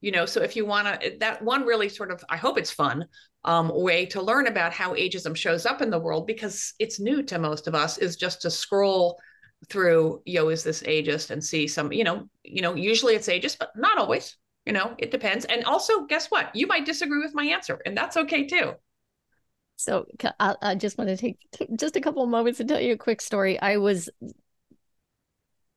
you 0.00 0.10
know. 0.10 0.24
So 0.24 0.40
if 0.40 0.56
you 0.56 0.64
want 0.64 1.02
to, 1.02 1.16
that 1.20 1.42
one 1.42 1.66
really 1.66 1.90
sort 1.90 2.10
of, 2.10 2.24
I 2.30 2.38
hope 2.38 2.58
it's 2.58 2.70
fun 2.70 3.04
um, 3.44 3.70
way 3.72 4.06
to 4.06 4.22
learn 4.22 4.46
about 4.46 4.72
how 4.72 4.94
ageism 4.94 5.36
shows 5.36 5.66
up 5.66 5.82
in 5.82 5.90
the 5.90 5.98
world 5.98 6.26
because 6.26 6.72
it's 6.78 6.98
new 6.98 7.22
to 7.24 7.38
most 7.38 7.66
of 7.66 7.74
us 7.74 7.98
is 7.98 8.16
just 8.16 8.42
to 8.42 8.50
scroll 8.50 9.18
through 9.68 10.22
yo 10.24 10.48
is 10.48 10.64
this 10.64 10.82
ageist? 10.82 11.30
And 11.30 11.44
see 11.44 11.68
some 11.68 11.92
you 11.92 12.04
know 12.04 12.28
you 12.44 12.62
know 12.62 12.74
usually 12.74 13.14
it's 13.14 13.28
ageist 13.28 13.58
but 13.58 13.72
not 13.76 13.98
always 13.98 14.36
you 14.66 14.72
know 14.72 14.94
it 14.98 15.10
depends. 15.10 15.44
And 15.44 15.64
also 15.64 16.04
guess 16.06 16.28
what? 16.28 16.54
You 16.54 16.66
might 16.66 16.86
disagree 16.86 17.22
with 17.22 17.34
my 17.34 17.44
answer 17.44 17.80
and 17.84 17.96
that's 17.96 18.16
okay 18.16 18.46
too. 18.46 18.74
So 19.76 20.04
I, 20.38 20.56
I 20.60 20.74
just 20.74 20.98
want 20.98 21.08
to 21.08 21.16
take 21.16 21.38
just 21.78 21.96
a 21.96 22.02
couple 22.02 22.22
of 22.22 22.28
moments 22.28 22.58
to 22.58 22.64
tell 22.64 22.80
you 22.80 22.92
a 22.92 22.98
quick 22.98 23.22
story. 23.22 23.58
I 23.58 23.78
was 23.78 24.10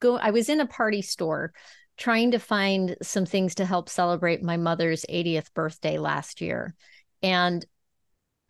go 0.04 0.16
i 0.16 0.30
was 0.30 0.48
in 0.48 0.60
a 0.60 0.66
party 0.66 1.02
store 1.02 1.52
trying 1.96 2.32
to 2.32 2.38
find 2.38 2.96
some 3.02 3.24
things 3.24 3.54
to 3.54 3.64
help 3.64 3.88
celebrate 3.88 4.42
my 4.42 4.56
mother's 4.56 5.06
80th 5.08 5.54
birthday 5.54 5.98
last 5.98 6.40
year. 6.40 6.74
And 7.22 7.64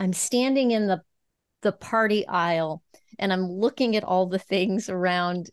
i'm 0.01 0.13
standing 0.13 0.73
in 0.73 0.87
the 0.89 1.03
the 1.63 1.73
party 1.73 2.27
aisle 2.27 2.83
and 3.19 3.33
I'm 3.33 3.47
looking 3.47 3.97
at 3.97 4.05
all 4.05 4.27
the 4.27 4.39
things 4.39 4.89
around 4.89 5.51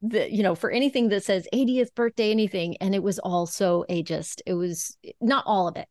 the 0.00 0.32
you 0.32 0.44
know 0.44 0.54
for 0.54 0.70
anything 0.70 1.08
that 1.08 1.24
says 1.24 1.48
80th 1.52 1.92
birthday 1.94 2.30
anything 2.30 2.76
and 2.76 2.94
it 2.94 3.02
was 3.02 3.18
all 3.18 3.46
so 3.46 3.84
ageist. 3.90 4.40
It 4.46 4.54
was 4.54 4.96
not 5.20 5.44
all 5.46 5.68
of 5.68 5.76
it. 5.76 5.88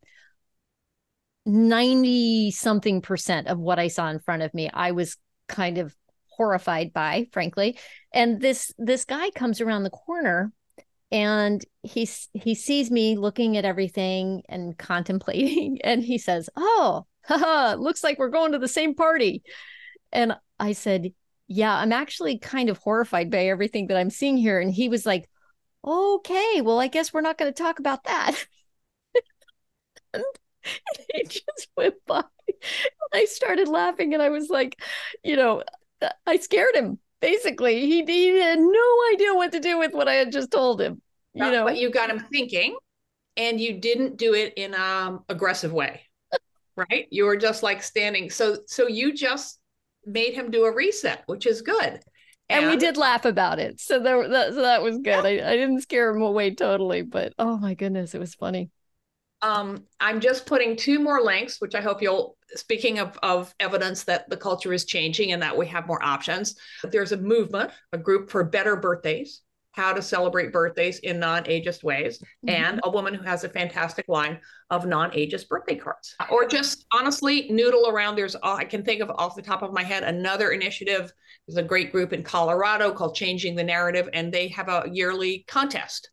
90 1.46 2.52
something 2.52 3.02
percent 3.02 3.48
of 3.48 3.58
what 3.58 3.80
i 3.80 3.88
saw 3.88 4.10
in 4.10 4.20
front 4.20 4.42
of 4.42 4.54
me 4.54 4.70
i 4.74 4.92
was 4.92 5.16
kind 5.48 5.78
of 5.78 5.96
horrified 6.38 6.94
by 6.94 7.28
frankly. 7.32 7.78
And 8.14 8.40
this 8.40 8.72
this 8.78 9.04
guy 9.04 9.30
comes 9.32 9.60
around 9.60 9.84
the 9.84 9.90
corner 9.90 10.54
and 11.12 11.64
he 11.84 12.08
he 12.34 12.56
sees 12.56 12.92
me 12.92 13.18
looking 13.18 13.58
at 13.58 13.66
everything 13.66 14.44
and 14.48 14.78
contemplating 14.78 15.80
and 15.84 16.04
he 16.04 16.18
says 16.18 16.50
oh 16.56 17.06
haha 17.24 17.76
looks 17.76 18.04
like 18.04 18.20
we're 18.20 18.30
going 18.30 18.54
to 18.54 18.60
the 18.60 18.68
same 18.68 18.96
party. 18.96 19.44
And 20.14 20.34
I 20.60 20.74
said, 20.74 21.14
Yeah, 21.48 21.76
I'm 21.76 21.94
actually 21.94 22.40
kind 22.40 22.70
of 22.70 22.78
horrified 22.78 23.30
by 23.32 23.46
everything 23.46 23.88
that 23.88 23.98
I'm 23.98 24.10
seeing 24.10 24.38
here. 24.38 24.60
And 24.60 24.72
he 24.72 24.90
was 24.90 25.06
like, 25.06 25.30
Okay, 25.86 26.62
well, 26.62 26.80
I 26.80 26.88
guess 26.88 27.14
we're 27.14 27.22
not 27.22 27.38
going 27.38 27.54
to 27.54 27.64
talk 27.64 27.80
about 27.80 28.04
that. 28.06 28.46
and 30.14 30.24
he 31.14 31.24
just 31.24 31.70
went 31.76 31.96
by. 32.06 32.24
I 33.14 33.26
started 33.26 33.68
laughing 33.68 34.14
and 34.14 34.22
I 34.22 34.30
was 34.30 34.50
like, 34.50 34.82
you 35.24 35.36
know, 35.36 35.64
I 36.26 36.38
scared 36.38 36.76
him. 36.76 37.00
Basically, 37.20 37.82
he, 37.82 38.04
he 38.04 38.40
had 38.40 38.60
no 38.60 38.96
idea 39.14 39.34
what 39.34 39.52
to 39.54 39.60
do 39.60 39.80
with 39.80 39.94
what 39.94 40.08
I 40.08 40.14
had 40.14 40.32
just 40.32 40.52
told 40.52 40.80
him. 40.80 41.02
You 41.34 41.52
know, 41.52 41.66
but 41.66 41.78
you 41.78 41.92
got 41.92 42.10
him 42.10 42.20
thinking 42.20 42.76
and 43.38 43.62
you 43.62 43.80
didn't 43.80 44.18
do 44.18 44.34
it 44.34 44.54
in 44.58 44.74
an 44.74 45.20
aggressive 45.30 45.72
way 45.72 46.02
right 46.76 47.08
you 47.12 47.26
were 47.26 47.38
just 47.38 47.64
like 47.64 47.82
standing 47.82 48.30
so 48.30 48.58
so 48.66 48.88
you 48.88 49.14
just 49.14 49.60
made 50.08 50.34
him 50.34 50.50
do 50.50 50.66
a 50.66 50.74
reset 50.74 51.24
which 51.28 51.46
is 51.46 51.62
good 51.62 52.00
and, 52.50 52.64
and 52.64 52.70
we 52.70 52.78
did 52.78 52.98
laugh 52.98 53.26
about 53.26 53.60
it 53.60 53.80
so 53.80 54.00
there 54.00 54.28
that, 54.28 54.54
so 54.54 54.62
that 54.62 54.82
was 54.82 54.98
good 54.98 55.24
yeah. 55.24 55.46
I, 55.46 55.52
I 55.52 55.56
didn't 55.56 55.82
scare 55.82 56.16
him 56.16 56.22
away 56.22 56.56
totally 56.56 57.02
but 57.02 57.34
oh 57.38 57.58
my 57.58 57.74
goodness 57.74 58.16
it 58.16 58.20
was 58.20 58.34
funny 58.34 58.70
um, 59.42 59.84
I'm 60.00 60.20
just 60.20 60.46
putting 60.46 60.76
two 60.76 61.00
more 61.00 61.22
links, 61.22 61.62
which 61.62 61.76
I 61.76 61.82
hope 61.82 62.02
you'll. 62.02 62.36
Speaking 62.56 63.00
of, 63.00 63.20
of 63.22 63.54
evidence 63.60 64.06
that 64.06 64.30
the 64.30 64.38
culture 64.38 64.72
is 64.72 64.86
changing 64.86 65.34
and 65.34 65.42
that 65.42 65.58
we 65.58 65.68
have 65.68 65.86
more 65.86 66.02
options, 66.02 66.56
there's 66.82 67.12
a 67.12 67.18
movement, 67.18 67.72
a 67.92 67.98
group 67.98 68.30
for 68.30 68.42
better 68.46 68.78
birthdays, 68.78 69.42
how 69.78 69.94
to 69.94 70.02
celebrate 70.02 70.52
birthdays 70.52 70.98
in 71.00 71.20
non-ageist 71.20 71.84
ways 71.84 72.18
mm-hmm. 72.18 72.50
and 72.50 72.82
a 72.84 72.90
woman 72.90 73.14
who 73.14 73.24
has 73.24 73.44
a 73.44 73.50
fantastic 73.50 74.10
line 74.10 74.40
of 74.72 74.88
non-ageist 74.88 75.48
birthday 75.48 75.76
cards. 75.76 76.16
Or 76.32 76.48
just 76.48 76.86
honestly 76.92 77.48
noodle 77.50 77.88
around. 77.88 78.16
There's 78.16 78.36
i 78.44 78.66
can 78.66 78.84
think 78.84 79.02
of 79.02 79.12
off 79.12 79.36
the 79.36 79.42
top 79.42 79.62
of 79.62 79.72
my 79.72 79.84
head 79.84 80.04
another 80.04 80.50
initiative. 80.50 81.14
There's 81.48 81.58
a 81.58 81.64
great 81.64 81.92
group 81.92 82.12
in 82.12 82.24
colorado 82.24 82.92
called 82.92 83.16
changing 83.16 83.56
the 83.56 83.64
narrative 83.64 84.10
and 84.14 84.34
they 84.34 84.48
have 84.50 84.68
a 84.68 84.86
yearly 84.92 85.46
contest 85.48 86.10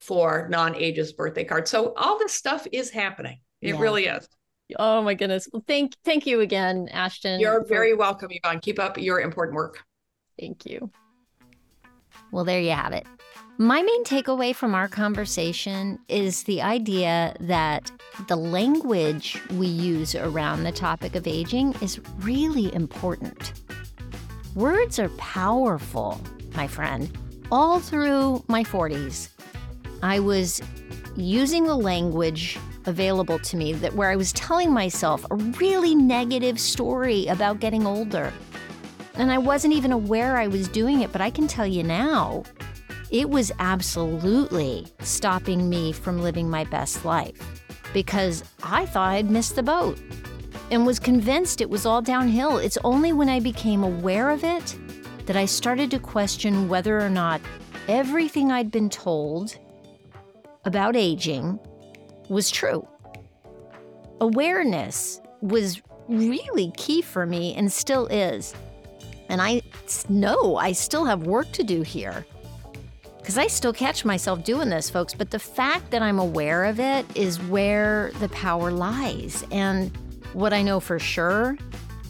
for 0.00 0.46
non-ageist 0.50 1.16
birthday 1.16 1.44
cards. 1.44 1.70
So 1.70 1.94
all 1.96 2.18
this 2.18 2.34
stuff 2.34 2.66
is 2.72 2.90
happening. 2.90 3.40
It 3.62 3.74
yeah. 3.74 3.80
really 3.80 4.04
is. 4.04 4.28
Oh 4.78 5.00
my 5.00 5.14
goodness. 5.14 5.48
Well 5.50 5.64
thank 5.66 5.94
thank 6.04 6.26
you 6.26 6.40
again 6.40 6.88
ashton 6.92 7.40
you're 7.40 7.64
very 7.64 7.94
welcome 7.94 8.28
yvonne. 8.30 8.60
Keep 8.60 8.78
up 8.78 8.98
your 8.98 9.20
important 9.20 9.56
work. 9.56 9.82
Thank 10.38 10.66
you 10.66 10.90
well, 12.32 12.44
there 12.44 12.60
you 12.60 12.72
have 12.72 12.92
it. 12.92 13.06
My 13.58 13.82
main 13.82 14.04
takeaway 14.04 14.54
from 14.54 14.74
our 14.74 14.88
conversation 14.88 15.98
is 16.08 16.44
the 16.44 16.62
idea 16.62 17.36
that 17.38 17.92
the 18.26 18.34
language 18.34 19.40
we 19.52 19.66
use 19.66 20.14
around 20.14 20.64
the 20.64 20.72
topic 20.72 21.14
of 21.14 21.26
aging 21.26 21.74
is 21.82 22.00
really 22.20 22.74
important. 22.74 23.52
Words 24.54 24.98
are 24.98 25.10
powerful, 25.10 26.20
my 26.54 26.66
friend. 26.66 27.16
All 27.52 27.78
through 27.78 28.42
my 28.48 28.64
40s, 28.64 29.28
I 30.02 30.18
was 30.18 30.62
using 31.14 31.64
the 31.64 31.76
language 31.76 32.58
available 32.86 33.38
to 33.38 33.56
me 33.56 33.74
that 33.74 33.94
where 33.94 34.10
I 34.10 34.16
was 34.16 34.32
telling 34.32 34.72
myself 34.72 35.24
a 35.30 35.36
really 35.36 35.94
negative 35.94 36.58
story 36.58 37.26
about 37.26 37.60
getting 37.60 37.86
older 37.86 38.32
and 39.14 39.30
I 39.30 39.38
wasn't 39.38 39.74
even 39.74 39.92
aware 39.92 40.36
I 40.36 40.46
was 40.46 40.68
doing 40.68 41.00
it, 41.02 41.12
but 41.12 41.20
I 41.20 41.30
can 41.30 41.46
tell 41.46 41.66
you 41.66 41.82
now, 41.82 42.44
it 43.10 43.28
was 43.28 43.52
absolutely 43.58 44.86
stopping 45.00 45.68
me 45.68 45.92
from 45.92 46.22
living 46.22 46.48
my 46.48 46.64
best 46.64 47.04
life 47.04 47.62
because 47.92 48.42
I 48.62 48.86
thought 48.86 49.10
I'd 49.10 49.30
missed 49.30 49.54
the 49.56 49.62
boat 49.62 49.98
and 50.70 50.86
was 50.86 50.98
convinced 50.98 51.60
it 51.60 51.68
was 51.68 51.84
all 51.84 52.00
downhill. 52.00 52.56
It's 52.56 52.78
only 52.84 53.12
when 53.12 53.28
I 53.28 53.40
became 53.40 53.84
aware 53.84 54.30
of 54.30 54.44
it 54.44 54.76
that 55.26 55.36
I 55.36 55.44
started 55.44 55.90
to 55.90 55.98
question 55.98 56.68
whether 56.68 56.98
or 56.98 57.10
not 57.10 57.40
everything 57.88 58.50
I'd 58.50 58.70
been 58.70 58.88
told 58.88 59.58
about 60.64 60.96
aging 60.96 61.58
was 62.28 62.50
true. 62.50 62.86
Awareness 64.20 65.20
was 65.42 65.82
really 66.08 66.72
key 66.76 67.02
for 67.02 67.26
me 67.26 67.54
and 67.54 67.70
still 67.70 68.06
is. 68.06 68.54
And 69.32 69.40
I 69.40 69.62
know 70.10 70.56
I 70.56 70.72
still 70.72 71.06
have 71.06 71.22
work 71.22 71.50
to 71.52 71.62
do 71.62 71.80
here. 71.80 72.26
Because 73.18 73.38
I 73.38 73.46
still 73.46 73.72
catch 73.72 74.04
myself 74.04 74.44
doing 74.44 74.68
this, 74.68 74.90
folks. 74.90 75.14
But 75.14 75.30
the 75.30 75.38
fact 75.38 75.90
that 75.90 76.02
I'm 76.02 76.18
aware 76.18 76.64
of 76.64 76.78
it 76.78 77.06
is 77.16 77.40
where 77.44 78.12
the 78.20 78.28
power 78.28 78.70
lies. 78.70 79.42
And 79.50 79.96
what 80.34 80.52
I 80.52 80.60
know 80.60 80.80
for 80.80 80.98
sure 80.98 81.56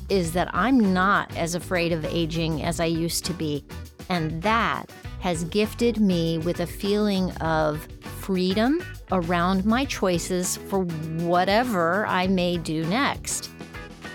is 0.08 0.32
that 0.32 0.50
I'm 0.52 0.92
not 0.92 1.36
as 1.36 1.54
afraid 1.54 1.92
of 1.92 2.04
aging 2.06 2.64
as 2.64 2.80
I 2.80 2.86
used 2.86 3.24
to 3.26 3.32
be. 3.32 3.64
And 4.08 4.42
that 4.42 4.90
has 5.20 5.44
gifted 5.44 6.00
me 6.00 6.38
with 6.38 6.58
a 6.58 6.66
feeling 6.66 7.30
of 7.36 7.86
freedom 8.02 8.82
around 9.12 9.64
my 9.64 9.84
choices 9.84 10.56
for 10.56 10.80
whatever 11.20 12.04
I 12.04 12.26
may 12.26 12.56
do 12.56 12.84
next. 12.86 13.51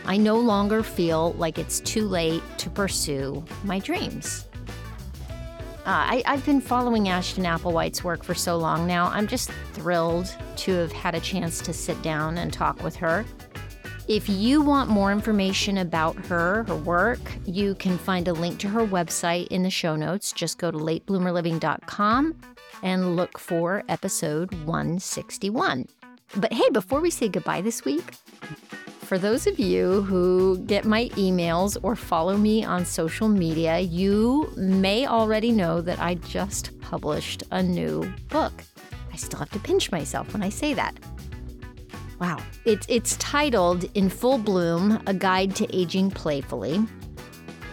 I 0.07 0.15
no 0.17 0.37
longer 0.37 0.83
feel 0.83 1.33
like 1.33 1.59
it's 1.59 1.81
too 1.81 2.07
late 2.07 2.41
to 2.59 2.69
pursue 2.69 3.43
my 3.65 3.79
dreams. 3.79 4.45
Uh, 5.85 6.19
I, 6.19 6.23
have 6.25 6.45
been 6.45 6.59
following 6.59 7.07
Ashton 7.09 7.45
Applewhite's 7.45 8.03
work 8.03 8.23
for 8.23 8.33
so 8.33 8.57
long 8.57 8.87
now. 8.87 9.07
I'm 9.07 9.27
just 9.27 9.51
thrilled 9.73 10.35
to 10.57 10.73
have 10.73 10.91
had 10.91 11.15
a 11.15 11.19
chance 11.19 11.61
to 11.61 11.71
sit 11.71 12.01
down 12.01 12.37
and 12.37 12.51
talk 12.51 12.83
with 12.83 12.95
her. 12.97 13.25
If 14.07 14.29
you 14.29 14.61
want 14.61 14.89
more 14.89 15.11
information 15.11 15.77
about 15.77 16.15
her, 16.25 16.63
her 16.63 16.75
work, 16.75 17.19
you 17.45 17.75
can 17.75 17.97
find 17.97 18.27
a 18.29 18.33
link 18.33 18.57
to 18.59 18.69
her 18.69 18.85
website 18.85 19.47
in 19.47 19.63
the 19.63 19.69
show 19.69 19.95
notes. 19.95 20.31
Just 20.31 20.57
go 20.57 20.71
to 20.71 20.77
latebloomerliving.com 20.77 22.35
and 22.83 23.15
look 23.15 23.37
for 23.37 23.83
episode 23.89 24.53
161. 24.65 25.87
But 26.35 26.53
hey, 26.53 26.69
before 26.71 27.01
we 27.01 27.09
say 27.09 27.27
goodbye 27.29 27.61
this 27.61 27.83
week, 27.83 28.13
for 29.07 29.17
those 29.17 29.47
of 29.47 29.57
you 29.57 30.01
who 30.01 30.57
get 30.65 30.83
my 30.83 31.05
emails 31.15 31.77
or 31.81 31.95
follow 31.95 32.35
me 32.35 32.65
on 32.65 32.83
social 32.83 33.29
media, 33.29 33.79
you 33.79 34.51
may 34.57 35.07
already 35.07 35.49
know 35.49 35.79
that 35.79 35.97
I 35.97 36.15
just 36.15 36.77
published 36.81 37.41
a 37.51 37.63
new 37.63 38.03
book. 38.27 38.51
I 39.13 39.15
still 39.15 39.39
have 39.39 39.49
to 39.51 39.59
pinch 39.59 39.93
myself 39.93 40.33
when 40.33 40.43
I 40.43 40.49
say 40.49 40.73
that. 40.73 40.93
Wow. 42.19 42.39
It's, 42.65 42.85
it's 42.89 43.15
titled 43.15 43.85
In 43.95 44.09
Full 44.09 44.39
Bloom 44.39 45.01
A 45.07 45.13
Guide 45.13 45.55
to 45.55 45.73
Aging 45.73 46.11
Playfully. 46.11 46.85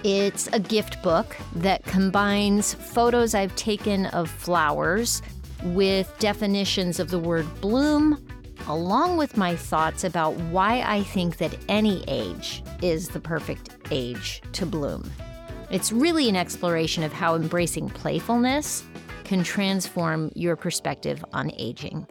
It's 0.05 0.47
a 0.53 0.61
gift 0.61 1.03
book 1.03 1.37
that 1.57 1.83
combines 1.83 2.75
photos 2.75 3.35
I've 3.35 3.57
taken 3.57 4.07
of 4.07 4.31
flowers 4.31 5.21
with 5.65 6.15
definitions 6.21 7.01
of 7.01 7.11
the 7.11 7.19
word 7.19 7.47
bloom, 7.61 8.25
along 8.67 9.17
with 9.17 9.37
my 9.37 9.57
thoughts 9.57 10.05
about 10.05 10.35
why 10.51 10.83
I 10.83 11.03
think 11.03 11.39
that 11.39 11.57
any 11.69 12.05
age 12.09 12.63
is 12.83 13.09
the 13.09 13.21
perfect 13.21 13.71
age 13.91 14.43
to 14.53 14.67
bloom. 14.67 15.11
It's 15.71 15.93
really 15.93 16.29
an 16.29 16.37
exploration 16.37 17.03
of 17.03 17.13
how 17.13 17.35
embracing 17.35 17.89
playfulness 17.91 18.85
can 19.25 19.43
transform 19.43 20.31
your 20.35 20.57
perspective 20.57 21.25
on 21.33 21.51
aging. 21.57 22.07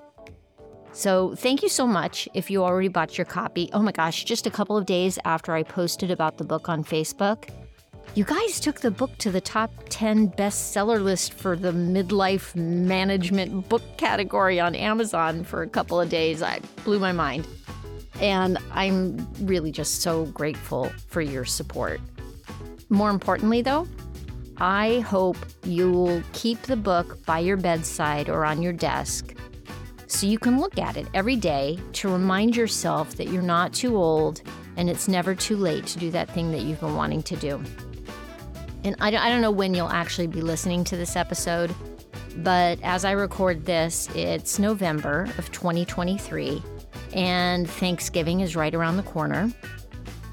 So, 0.91 1.33
thank 1.35 1.63
you 1.63 1.69
so 1.69 1.87
much 1.87 2.29
if 2.35 2.51
you 2.51 2.63
already 2.63 2.87
bought 2.87 3.17
your 3.17 3.25
copy. 3.25 3.69
Oh 3.73 3.81
my 3.81 3.91
gosh, 3.91 4.25
just 4.25 4.45
a 4.45 4.51
couple 4.51 4.77
of 4.77 4.85
days 4.85 5.17
after 5.25 5.53
I 5.53 5.63
posted 5.63 6.11
about 6.11 6.37
the 6.37 6.43
book 6.43 6.69
on 6.69 6.83
Facebook, 6.83 7.49
you 8.15 8.23
guys 8.23 8.59
took 8.59 8.79
the 8.79 8.91
book 8.91 9.17
to 9.17 9.31
the 9.31 9.41
top 9.41 9.71
10 9.89 10.29
bestseller 10.31 11.03
list 11.03 11.33
for 11.33 11.55
the 11.55 11.71
midlife 11.71 12.55
management 12.55 13.67
book 13.69 13.81
category 13.97 14.59
on 14.59 14.75
Amazon 14.75 15.43
for 15.43 15.63
a 15.63 15.67
couple 15.67 15.99
of 15.99 16.09
days. 16.09 16.43
I 16.43 16.59
blew 16.83 16.99
my 16.99 17.11
mind. 17.11 17.47
And 18.21 18.59
I'm 18.71 19.27
really 19.41 19.71
just 19.71 20.01
so 20.01 20.25
grateful 20.25 20.91
for 21.07 21.21
your 21.21 21.45
support. 21.45 21.99
More 22.89 23.09
importantly, 23.09 23.63
though, 23.63 23.87
I 24.57 24.99
hope 24.99 25.37
you'll 25.63 26.21
keep 26.33 26.61
the 26.61 26.75
book 26.75 27.25
by 27.25 27.39
your 27.39 27.57
bedside 27.57 28.29
or 28.29 28.45
on 28.45 28.61
your 28.61 28.73
desk 28.73 29.35
so 30.13 30.27
you 30.27 30.37
can 30.37 30.59
look 30.59 30.77
at 30.77 30.95
it 30.95 31.07
every 31.15 31.35
day 31.35 31.79
to 31.93 32.07
remind 32.09 32.55
yourself 32.55 33.15
that 33.15 33.29
you're 33.29 33.41
not 33.41 33.73
too 33.73 33.97
old 33.97 34.43
and 34.77 34.89
it's 34.89 35.07
never 35.07 35.33
too 35.33 35.57
late 35.57 35.87
to 35.87 35.97
do 35.97 36.11
that 36.11 36.29
thing 36.29 36.51
that 36.51 36.61
you've 36.61 36.79
been 36.79 36.95
wanting 36.95 37.23
to 37.23 37.35
do. 37.35 37.63
And 38.83 38.95
I, 38.99 39.07
I 39.07 39.29
don't 39.29 39.41
know 39.41 39.51
when 39.51 39.73
you'll 39.73 39.89
actually 39.89 40.27
be 40.27 40.41
listening 40.41 40.83
to 40.85 40.97
this 40.97 41.15
episode, 41.15 41.73
but 42.37 42.79
as 42.83 43.05
I 43.05 43.11
record 43.11 43.65
this, 43.65 44.09
it's 44.15 44.59
November 44.59 45.29
of 45.37 45.51
2023, 45.51 46.61
and 47.13 47.69
Thanksgiving 47.69 48.41
is 48.41 48.55
right 48.55 48.73
around 48.73 48.97
the 48.97 49.03
corner. 49.03 49.51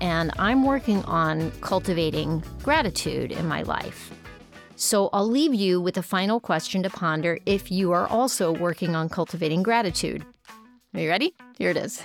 And 0.00 0.32
I'm 0.38 0.64
working 0.64 1.04
on 1.04 1.50
cultivating 1.60 2.42
gratitude 2.62 3.32
in 3.32 3.46
my 3.46 3.62
life. 3.62 4.10
So 4.76 5.10
I'll 5.12 5.28
leave 5.28 5.54
you 5.54 5.78
with 5.78 5.98
a 5.98 6.02
final 6.02 6.40
question 6.40 6.82
to 6.84 6.90
ponder 6.90 7.38
if 7.44 7.70
you 7.70 7.92
are 7.92 8.06
also 8.06 8.50
working 8.50 8.96
on 8.96 9.10
cultivating 9.10 9.62
gratitude. 9.62 10.24
Are 10.94 11.00
you 11.00 11.08
ready? 11.08 11.34
Here 11.58 11.70
it 11.70 11.76
is. 11.76 12.02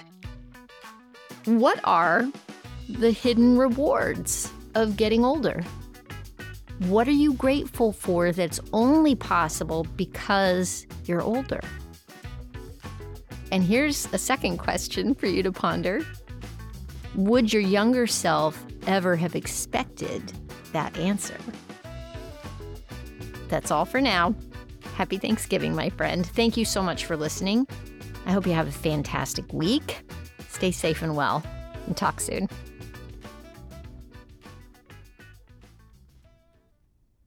What 1.45 1.79
are 1.85 2.29
the 2.89 3.11
hidden 3.11 3.57
rewards 3.57 4.51
of 4.75 4.97
getting 4.97 5.23
older? 5.23 5.63
What 6.79 7.07
are 7.07 7.11
you 7.11 7.33
grateful 7.33 7.93
for 7.93 8.33
that's 8.33 8.59
only 8.73 9.15
possible 9.15 9.85
because 9.95 10.85
you're 11.05 11.21
older? 11.21 11.61
And 13.51 13.63
here's 13.63 14.11
a 14.11 14.17
second 14.17 14.57
question 14.57 15.15
for 15.15 15.27
you 15.27 15.41
to 15.43 15.51
ponder 15.51 16.05
Would 17.15 17.53
your 17.53 17.61
younger 17.61 18.07
self 18.07 18.61
ever 18.87 19.15
have 19.15 19.35
expected 19.35 20.33
that 20.73 20.97
answer? 20.97 21.37
That's 23.47 23.71
all 23.71 23.85
for 23.85 24.01
now. 24.01 24.35
Happy 24.95 25.17
Thanksgiving, 25.17 25.75
my 25.75 25.89
friend. 25.89 26.25
Thank 26.25 26.57
you 26.57 26.65
so 26.65 26.81
much 26.81 27.05
for 27.05 27.15
listening. 27.15 27.67
I 28.25 28.31
hope 28.31 28.45
you 28.45 28.53
have 28.53 28.67
a 28.67 28.71
fantastic 28.71 29.51
week. 29.53 30.01
Stay 30.49 30.71
safe 30.71 31.01
and 31.01 31.15
well, 31.15 31.41
and 31.85 31.95
talk 31.95 32.19
soon. 32.19 32.49